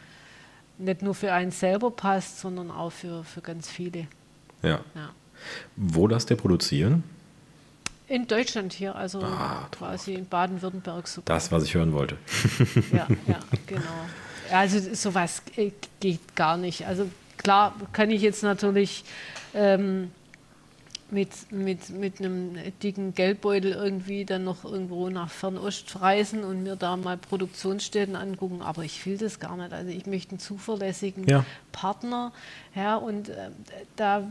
[0.77, 4.07] nicht nur für einen selber passt, sondern auch für, für ganz viele.
[4.61, 4.79] Ja.
[4.95, 5.09] ja.
[5.75, 7.03] Wo lasst ihr produzieren?
[8.07, 11.05] In Deutschland hier, also ah, quasi in Baden-Württemberg.
[11.25, 12.17] Das, was ich hören wollte.
[12.91, 13.83] ja, ja, genau.
[14.51, 16.87] Also sowas äh, geht gar nicht.
[16.87, 17.07] Also
[17.39, 19.03] klar kann ich jetzt natürlich
[19.55, 20.11] ähm,
[21.11, 26.75] mit, mit, mit einem dicken Geldbeutel irgendwie dann noch irgendwo nach Fernost reisen und mir
[26.75, 29.73] da mal Produktionsstätten angucken, aber ich will das gar nicht.
[29.73, 31.45] Also ich möchte einen zuverlässigen ja.
[31.71, 32.31] Partner.
[32.75, 33.49] Ja, und äh,
[33.95, 34.27] da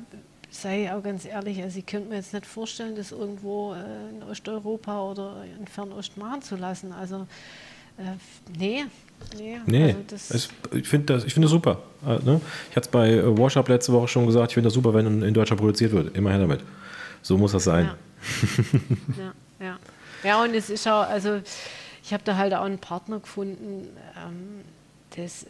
[0.51, 4.11] sei ich auch ganz ehrlich, also ich könnte mir jetzt nicht vorstellen, das irgendwo äh,
[4.11, 6.93] in Osteuropa oder in Fernost machen zu lassen.
[6.93, 7.27] Also
[7.99, 8.85] äh, nee,
[9.37, 11.83] Nee, nee also es, ich finde das, find das super.
[12.07, 12.41] Äh, ne?
[12.71, 15.07] Ich hatte es bei äh, Washup letzte Woche schon gesagt, ich finde das super, wenn
[15.07, 16.17] in, in, Deutschland produziert wird.
[16.17, 16.61] Immer her damit.
[17.23, 17.91] So muss das sein.
[19.19, 19.25] Ja,
[19.61, 19.79] ja, ja.
[20.23, 21.41] ja und es ist auch, also
[22.03, 24.65] ich habe da halt auch einen Partner gefunden, ähm,
[25.17, 25.47] das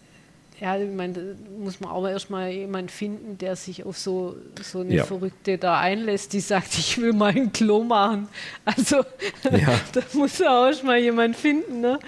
[0.60, 1.20] ja, ich meine, da
[1.56, 5.04] muss man aber erstmal jemanden finden, der sich auf so, so eine ja.
[5.04, 8.28] Verrückte da einlässt, die sagt, ich will mal ein Klo machen.
[8.64, 9.80] Also ja.
[9.92, 11.80] da muss auch erstmal jemand finden.
[11.80, 12.00] Ne?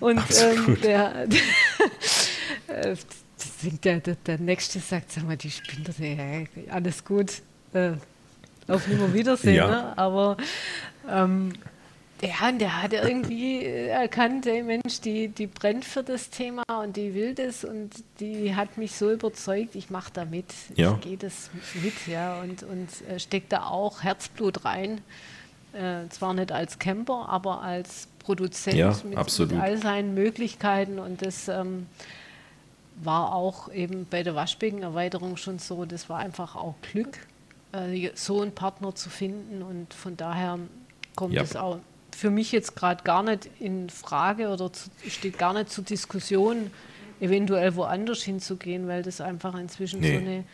[0.00, 1.26] Und ähm, der,
[2.68, 2.96] der,
[3.82, 7.42] der, der, der, Nächste sagt, sag mal, die spinnt, hey, alles gut,
[7.74, 7.92] äh,
[8.68, 9.56] auf Nimmerwiedersehen.
[9.56, 9.68] Ja.
[9.68, 9.98] Ne?
[9.98, 10.38] Aber
[11.10, 11.52] ähm,
[12.22, 16.96] ja, und der hat irgendwie erkannt, ey Mensch, die, die brennt für das Thema und
[16.96, 17.90] die will das und
[18.20, 20.46] die hat mich so überzeugt, ich mache da mit.
[20.76, 20.92] Ja.
[20.94, 21.50] Ich gehe das
[21.82, 25.00] mit, ja, und, und äh, steckt da auch Herzblut rein.
[25.72, 31.22] Äh, zwar nicht als Camper, aber als Produzent ja, mit, mit, all seinen Möglichkeiten und
[31.22, 31.86] das ähm,
[33.02, 37.18] war auch eben bei der Waschbeckenerweiterung schon so, das war einfach auch Glück,
[37.72, 40.58] äh, so einen Partner zu finden und von daher
[41.16, 41.78] kommt es auch
[42.14, 46.70] für mich jetzt gerade gar nicht in Frage oder zu, steht gar nicht zur Diskussion,
[47.20, 50.12] eventuell woanders hinzugehen, weil das einfach inzwischen nee.
[50.12, 50.44] so eine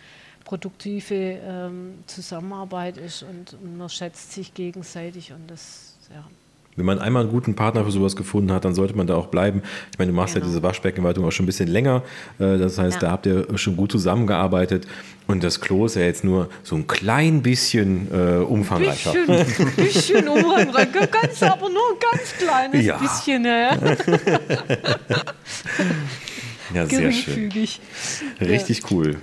[0.44, 6.24] produktive ähm, Zusammenarbeit ist und, und, man schätzt sich gegenseitig und das, ja.
[6.78, 9.26] Wenn man einmal einen guten Partner für sowas gefunden hat, dann sollte man da auch
[9.26, 9.62] bleiben.
[9.90, 10.46] Ich meine, du machst genau.
[10.46, 12.02] ja diese Waschbeckenwartung auch schon ein bisschen länger.
[12.38, 13.00] Äh, das heißt, ja.
[13.00, 14.86] da habt ihr schon gut zusammengearbeitet.
[15.26, 19.12] Und das Klo ist ja jetzt nur so ein klein bisschen äh, umfangreicher.
[19.12, 22.96] Bisschen, bisschen umfangreicher, ganz, aber nur ein ganz kleines ja.
[22.96, 23.44] bisschen.
[23.44, 23.76] Ja,
[26.74, 27.52] ja sehr schön.
[28.40, 29.16] Richtig cool.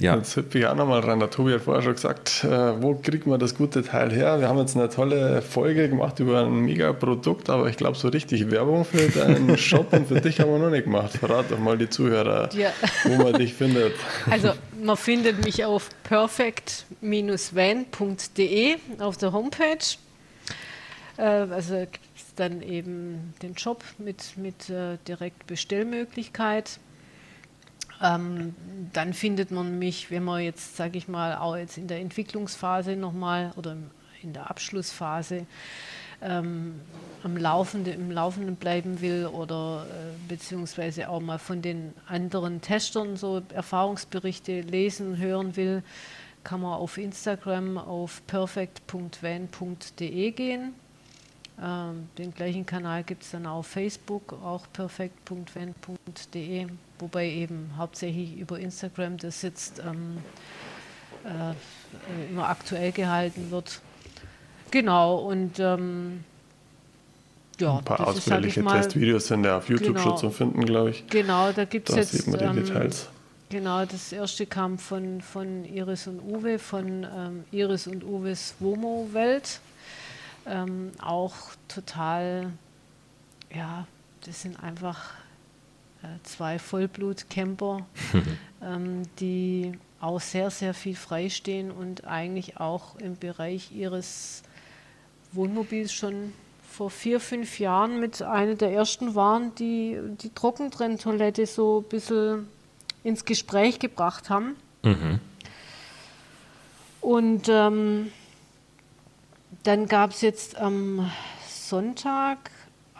[0.00, 0.16] Ja.
[0.16, 1.20] Jetzt hüpfe ich auch nochmal rein.
[1.20, 4.40] Der Tobi hat vorher schon gesagt, äh, wo kriegt man das gute Teil her?
[4.40, 8.08] Wir haben jetzt eine tolle Folge gemacht über ein mega Produkt, aber ich glaube, so
[8.08, 11.12] richtig Werbung für deinen Shop und für dich haben wir noch nicht gemacht.
[11.12, 12.70] Verrat doch mal die Zuhörer, ja.
[13.04, 13.92] wo man dich findet.
[14.30, 14.52] Also,
[14.82, 19.96] man findet mich auf perfect-van.de auf der Homepage.
[21.16, 26.78] Äh, also gibt es dann eben den Shop mit, mit äh, direkt Bestellmöglichkeit
[28.02, 28.54] ähm,
[28.92, 32.96] dann findet man mich, wenn man jetzt, sage ich mal, auch jetzt in der Entwicklungsphase
[32.96, 33.76] nochmal oder
[34.22, 35.46] in der Abschlussphase
[36.22, 36.80] ähm,
[37.22, 43.16] am Laufenden, im Laufenden bleiben will oder äh, beziehungsweise auch mal von den anderen Testern
[43.16, 45.84] so Erfahrungsberichte lesen, hören will,
[46.42, 50.74] kann man auf Instagram auf perfect.van.de gehen.
[51.62, 56.68] Ähm, den gleichen Kanal gibt es dann auf Facebook, auch perfect.van.de
[57.00, 60.18] wobei eben hauptsächlich über Instagram das jetzt ähm,
[61.24, 63.80] äh, immer aktuell gehalten wird.
[64.70, 66.24] Genau, und ähm,
[67.58, 70.90] ja, ein paar ausführliche mal, Testvideos sind ja auf YouTube genau, schon zu finden, glaube
[70.90, 71.06] ich.
[71.08, 72.12] Genau, da gibt es jetzt.
[72.12, 73.08] Sieht man die ähm, Details.
[73.50, 79.60] Genau, das erste kam von, von Iris und Uwe, von ähm, Iris und Uwes Womo-Welt.
[80.46, 81.34] Ähm, auch
[81.66, 82.52] total,
[83.52, 83.86] ja,
[84.24, 85.14] das sind einfach
[86.22, 87.86] zwei Vollblut-Camper,
[88.62, 94.42] ähm, die auch sehr, sehr viel freistehen und eigentlich auch im Bereich ihres
[95.32, 96.32] Wohnmobils schon
[96.70, 102.48] vor vier, fünf Jahren mit einer der ersten waren, die die Trockentrenntoilette so ein bisschen
[103.04, 104.56] ins Gespräch gebracht haben.
[104.82, 105.20] Mhm.
[107.00, 108.12] Und ähm,
[109.64, 111.10] dann gab es jetzt am
[111.48, 112.50] Sonntag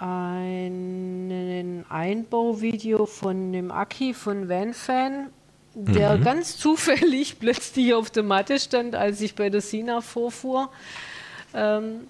[0.01, 5.27] ein Einbauvideo von dem Aki von VanFan,
[5.75, 6.25] der mhm.
[6.25, 10.71] ganz zufällig plötzlich auf der Matte stand, als ich bei der Sina vorfuhr.
[11.55, 12.07] Ähm,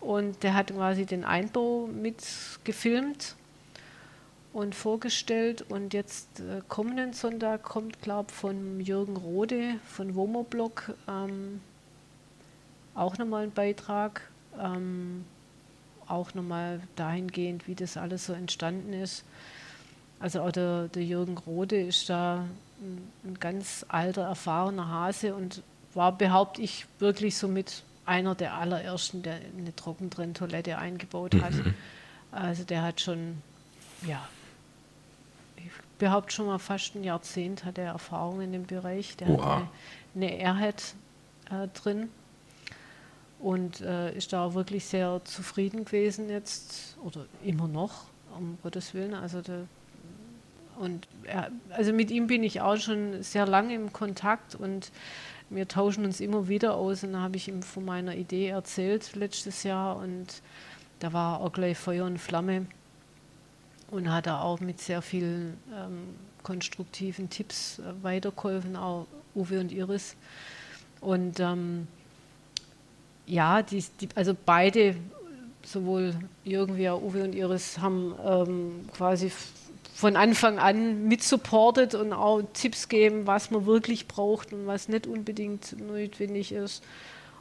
[0.00, 3.36] und der hat quasi den Einbau mitgefilmt
[4.52, 5.64] und vorgestellt.
[5.68, 11.60] Und jetzt äh, kommenden Sonntag kommt, glaube ich, von Jürgen Rode von Womoblog ähm,
[12.94, 14.28] auch nochmal ein Beitrag.
[14.58, 15.24] Ähm,
[16.10, 19.24] auch nochmal dahingehend, wie das alles so entstanden ist.
[20.18, 22.46] Also auch der, der Jürgen Rode ist da
[22.80, 25.62] ein, ein, ganz alter, erfahrener Hase und
[25.94, 31.52] war, behaupte ich, wirklich so mit einer der allerersten, der eine Trockentrenntoilette eingebaut hat.
[31.52, 31.74] Mhm.
[32.32, 33.42] Also der hat schon,
[34.06, 34.24] ja,
[35.56, 35.64] ich
[35.98, 39.16] behaupte schon mal fast ein Jahrzehnt hat er Erfahrung in dem Bereich.
[39.16, 39.56] Der Oha.
[39.56, 39.68] hat
[40.14, 40.94] eine, eine Airhead
[41.50, 42.08] äh, drin
[43.40, 48.04] und äh, ist da auch wirklich sehr zufrieden gewesen jetzt oder immer noch,
[48.36, 49.14] um Gottes Willen.
[49.14, 49.66] Also, der,
[50.78, 54.92] und er, also mit ihm bin ich auch schon sehr lange im Kontakt und
[55.48, 57.02] wir tauschen uns immer wieder aus.
[57.02, 60.42] Und da habe ich ihm von meiner Idee erzählt letztes Jahr und
[61.00, 62.66] da war auch gleich Feuer und Flamme
[63.90, 69.72] und hat er auch mit sehr vielen ähm, konstruktiven Tipps äh, weitergeholfen, auch Uwe und
[69.72, 70.14] Iris.
[71.00, 71.88] Und ähm,
[73.26, 74.96] ja, die, die, also beide,
[75.64, 76.14] sowohl
[76.44, 79.30] Jürgen wie auch Uwe und Iris, haben ähm, quasi
[79.94, 85.06] von Anfang an mitsupportet und auch Tipps geben, was man wirklich braucht und was nicht
[85.06, 86.82] unbedingt notwendig ist.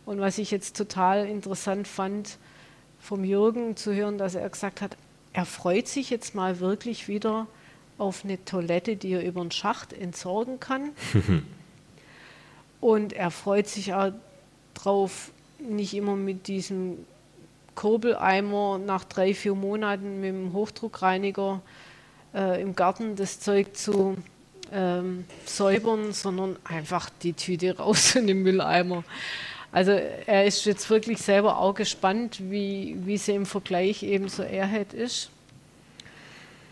[0.05, 2.37] Und was ich jetzt total interessant fand,
[2.99, 4.97] vom Jürgen zu hören, dass er gesagt hat,
[5.31, 7.47] er freut sich jetzt mal wirklich wieder
[7.97, 10.89] auf eine Toilette, die er über den Schacht entsorgen kann.
[12.81, 14.11] und er freut sich auch
[14.73, 17.05] darauf, nicht immer mit diesem
[17.75, 21.61] Kurbeleimer nach drei, vier Monaten mit dem Hochdruckreiniger
[22.33, 24.17] äh, im Garten das Zeug zu
[24.71, 29.03] ähm, säubern, sondern einfach die Tüte raus in den Mülleimer.
[29.71, 34.41] Also er ist jetzt wirklich selber auch gespannt, wie, wie sie im Vergleich eben so
[34.41, 35.29] Airhead ist.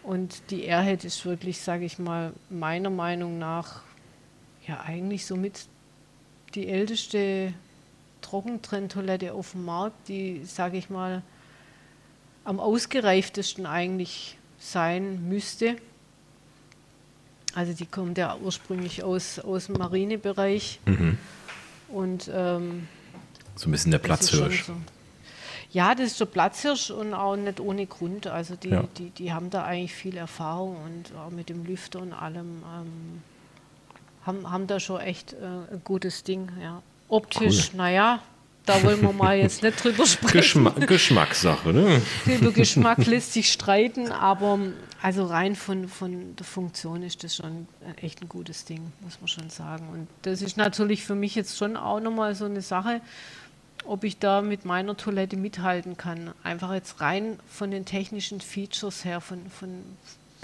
[0.04, 3.82] Und die Airhead ist wirklich, sage ich mal, meiner Meinung nach
[4.68, 5.68] ja eigentlich somit
[6.56, 7.54] die älteste
[8.28, 11.22] Trockentrenntoilette auf dem Markt, die, sage ich mal,
[12.44, 15.78] am ausgereiftesten eigentlich sein müsste.
[17.56, 20.80] Also die kommt ja ursprünglich aus, aus dem Marinebereich.
[20.86, 21.18] Mhm.
[21.88, 22.88] Und ähm,
[23.56, 24.66] so ein bisschen der Platzhirsch.
[24.66, 24.74] So.
[25.72, 28.28] Ja, das ist der Platzhirsch und auch nicht ohne Grund.
[28.28, 28.84] Also die, ja.
[28.98, 33.22] die, die haben da eigentlich viel Erfahrung und auch mit dem Lüfter und allem ähm,
[34.26, 36.50] haben, haben da schon echt äh, ein gutes Ding.
[36.62, 36.82] Ja.
[37.10, 37.78] Optisch, cool.
[37.78, 38.20] naja,
[38.66, 40.34] da wollen wir mal jetzt nicht drüber sprechen.
[40.34, 42.02] Geschma Geschmackssache, ne?
[42.26, 44.60] Über Geschmack lässt sich streiten, aber
[45.02, 47.68] also rein von, von der Funktion ist das schon
[48.02, 49.88] echt ein gutes Ding, muss man schon sagen.
[49.92, 53.02] Und das ist natürlich für mich jetzt schon auch nochmal so eine Sache,
[53.86, 56.32] ob ich da mit meiner Toilette mithalten kann.
[56.44, 59.70] Einfach jetzt rein von den technischen Features her, von, von,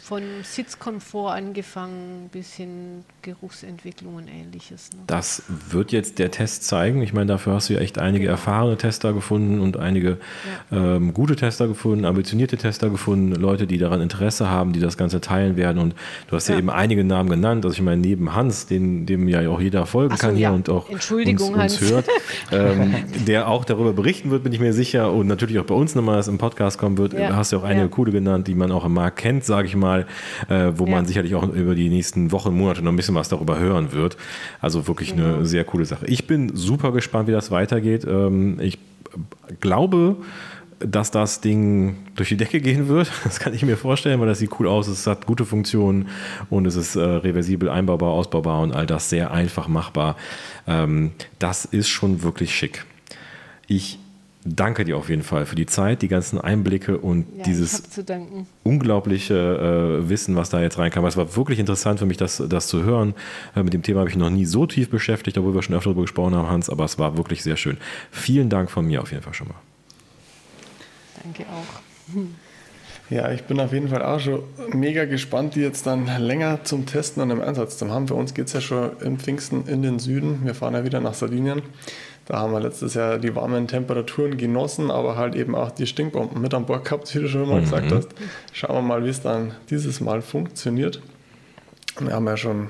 [0.02, 4.90] von Sitzkomfort angefangen bis hin Geruchsentwicklung und ähnliches.
[4.92, 5.00] Ne?
[5.08, 7.02] Das wird jetzt der Test zeigen.
[7.04, 8.34] Ich meine, dafür hast du ja echt einige genau.
[8.34, 10.18] erfahrene Tester gefunden und einige
[10.72, 10.96] ja.
[10.96, 15.22] ähm, gute Tester gefunden, ambitionierte Tester gefunden, Leute, die daran Interesse haben, die das Ganze
[15.22, 15.78] teilen werden.
[15.78, 15.96] Und
[16.28, 17.64] du hast ja, ja eben einige Namen genannt.
[17.64, 20.52] Also ich meine, neben Hans, den, dem ja auch jeder folgen so, kann hier ja.
[20.52, 22.08] und auch uns, uns hört,
[22.52, 22.96] ähm,
[23.28, 25.14] der auch darüber berichten wird, bin ich mir sicher.
[25.14, 27.14] Und natürlich auch bei uns nochmal im Podcast kommen wird.
[27.14, 27.36] Ja.
[27.36, 29.83] Hast du auch einige coole genannt, die man auch im Markt kennt, sage ich mal
[29.84, 30.08] mal,
[30.50, 30.92] äh, wo ja.
[30.92, 34.18] man sicherlich auch über die nächsten Wochen, Monate noch ein bisschen was darüber hören wird.
[34.62, 35.36] Also wirklich genau.
[35.36, 36.06] eine sehr coole Sache.
[36.08, 38.06] Ich bin super gespannt, wie das weitergeht.
[38.06, 38.80] Ähm, ich
[39.60, 40.18] glaube,
[40.80, 43.12] dass das Ding durch die Decke gehen wird.
[43.24, 46.10] Das kann ich mir vorstellen, weil das sieht cool aus, es hat gute Funktionen
[46.50, 50.16] und es ist äh, reversibel einbaubar, ausbaubar und all das sehr einfach machbar.
[50.68, 52.86] Ähm, das ist schon wirklich schick.
[53.68, 54.00] Ich
[54.46, 57.84] danke dir auf jeden Fall für die Zeit, die ganzen Einblicke und ja, dieses
[58.64, 61.06] unglaubliche äh, Wissen, was da jetzt reinkam.
[61.06, 63.14] Es war wirklich interessant für mich, das, das zu hören.
[63.56, 65.90] Äh, mit dem Thema habe ich noch nie so tief beschäftigt, obwohl wir schon öfter
[65.90, 67.78] darüber gesprochen haben, Hans, aber es war wirklich sehr schön.
[68.12, 69.60] Vielen Dank von mir auf jeden Fall schon mal.
[71.24, 71.82] Danke auch.
[73.10, 76.86] Ja, ich bin auf jeden Fall auch schon mega gespannt, die jetzt dann länger zum
[76.86, 78.08] Testen und im Einsatz zu haben.
[78.08, 80.40] Für uns geht es ja schon im Pfingsten in den Süden.
[80.44, 81.62] Wir fahren ja wieder nach Sardinien.
[82.26, 86.42] Da haben wir letztes Jahr die warmen Temperaturen genossen, aber halt eben auch die Stinkbomben
[86.42, 87.62] mit an Bord gehabt, wie du schon immer mhm.
[87.62, 88.10] gesagt hast.
[88.54, 91.02] Schauen wir mal, wie es dann dieses Mal funktioniert.
[92.00, 92.70] Wir haben ja schon ein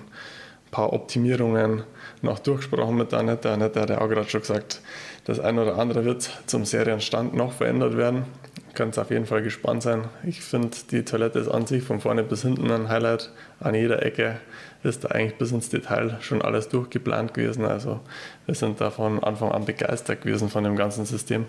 [0.71, 1.83] paar Optimierungen
[2.21, 3.51] noch durchgesprochen mit der Annette.
[3.51, 4.81] Annette hat ja auch gerade schon gesagt,
[5.25, 8.25] das eine oder andere wird zum Serienstand noch verändert werden.
[8.73, 10.05] Könnt auf jeden Fall gespannt sein.
[10.23, 13.31] Ich finde, die Toilette ist an sich von vorne bis hinten ein Highlight.
[13.59, 14.39] An jeder Ecke
[14.81, 17.65] ist da eigentlich bis ins Detail schon alles durchgeplant gewesen.
[17.65, 17.99] Also
[18.47, 21.45] wir sind da von Anfang an begeistert gewesen von dem ganzen System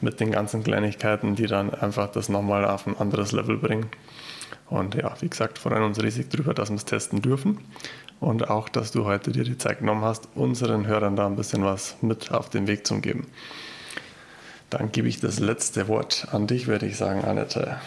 [0.00, 3.90] mit den ganzen Kleinigkeiten, die dann einfach das nochmal auf ein anderes Level bringen.
[4.70, 7.58] Und ja, wie gesagt, freuen uns riesig darüber, dass wir es testen dürfen.
[8.18, 11.64] Und auch, dass du heute dir die Zeit genommen hast, unseren Hörern da ein bisschen
[11.64, 13.26] was mit auf den Weg zu geben.
[14.72, 17.78] Dann gebe ich das letzte Wort an dich, würde ich sagen, Annette.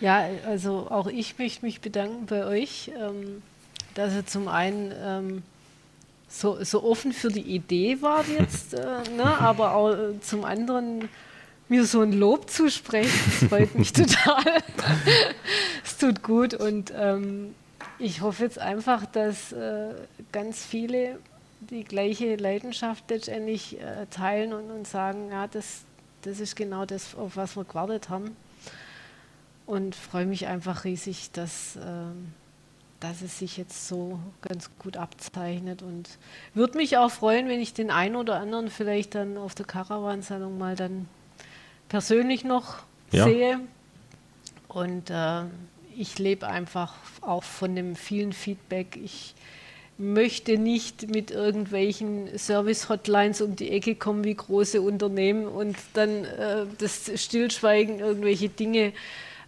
[0.00, 2.90] Ja, also auch ich möchte mich bedanken bei euch.
[2.98, 3.42] Ähm,
[3.96, 5.42] dass er zum einen ähm,
[6.28, 11.08] so, so offen für die Idee war jetzt, äh, ne, aber auch äh, zum anderen
[11.68, 13.18] mir so ein Lob zusprechen.
[13.40, 14.44] Das freut mich total.
[15.84, 17.54] es tut gut und ähm,
[17.98, 19.94] ich hoffe jetzt einfach, dass äh,
[20.30, 21.18] ganz viele
[21.70, 25.84] die gleiche Leidenschaft letztendlich äh, teilen und, und sagen, ja, das,
[26.22, 28.36] das ist genau das, auf was wir gewartet haben.
[29.66, 32.32] Und freue mich einfach riesig, dass ähm,
[33.00, 36.18] dass es sich jetzt so ganz gut abzeichnet und
[36.54, 40.56] würde mich auch freuen, wenn ich den einen oder anderen vielleicht dann auf der Caravansalon
[40.56, 41.08] mal dann
[41.88, 42.78] persönlich noch
[43.10, 43.24] ja.
[43.24, 43.60] sehe.
[44.68, 45.42] Und äh,
[45.96, 48.96] ich lebe einfach auch von dem vielen Feedback.
[48.96, 49.34] Ich
[49.98, 56.66] möchte nicht mit irgendwelchen Service-Hotlines um die Ecke kommen wie große Unternehmen und dann äh,
[56.78, 58.92] das Stillschweigen irgendwelche Dinge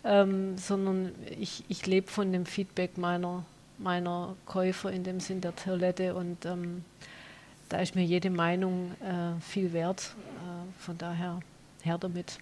[0.04, 3.44] ähm, sondern ich, ich lebe von dem Feedback meiner,
[3.78, 6.84] meiner Käufer in dem Sinn der Toilette und ähm,
[7.68, 10.14] da ist mir jede Meinung äh, viel wert.
[10.38, 11.40] Äh, von daher
[11.82, 12.38] her damit.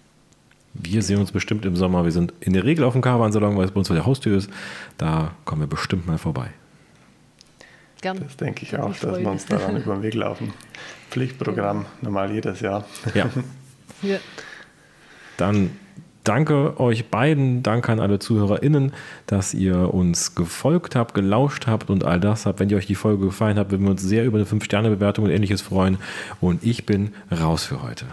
[0.73, 2.03] Wir sehen uns bestimmt im Sommer.
[2.03, 4.37] Wir sind in der Regel auf dem Caravan-Salon, weil es bei uns vor der Haustür
[4.37, 4.49] ist.
[4.97, 6.51] Da kommen wir bestimmt mal vorbei.
[8.01, 8.19] Gern.
[8.19, 10.53] Das denke ich auch, dass wir uns daran über den Weg laufen.
[11.09, 12.85] Pflichtprogramm, normal jedes Jahr.
[13.13, 13.29] Ja.
[14.01, 14.17] ja.
[15.37, 15.71] Dann
[16.23, 18.91] danke euch beiden, danke an alle ZuhörerInnen,
[19.25, 22.59] dass ihr uns gefolgt habt, gelauscht habt und all das habt.
[22.59, 25.31] Wenn ihr euch die Folge gefallen hat, würden wir uns sehr über eine 5-Sterne-Bewertung und
[25.31, 25.97] ähnliches freuen.
[26.41, 28.05] Und ich bin raus für heute.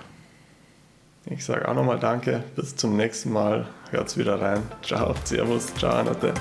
[1.26, 2.44] Ich sage auch nochmal Danke.
[2.54, 3.66] Bis zum nächsten Mal.
[3.90, 4.62] Hört's wieder rein.
[4.82, 6.34] Ciao, Servus, ciao, Annette.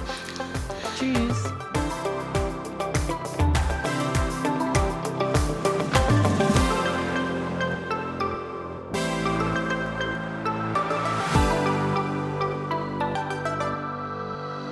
[0.99, 1.72] Tschüss.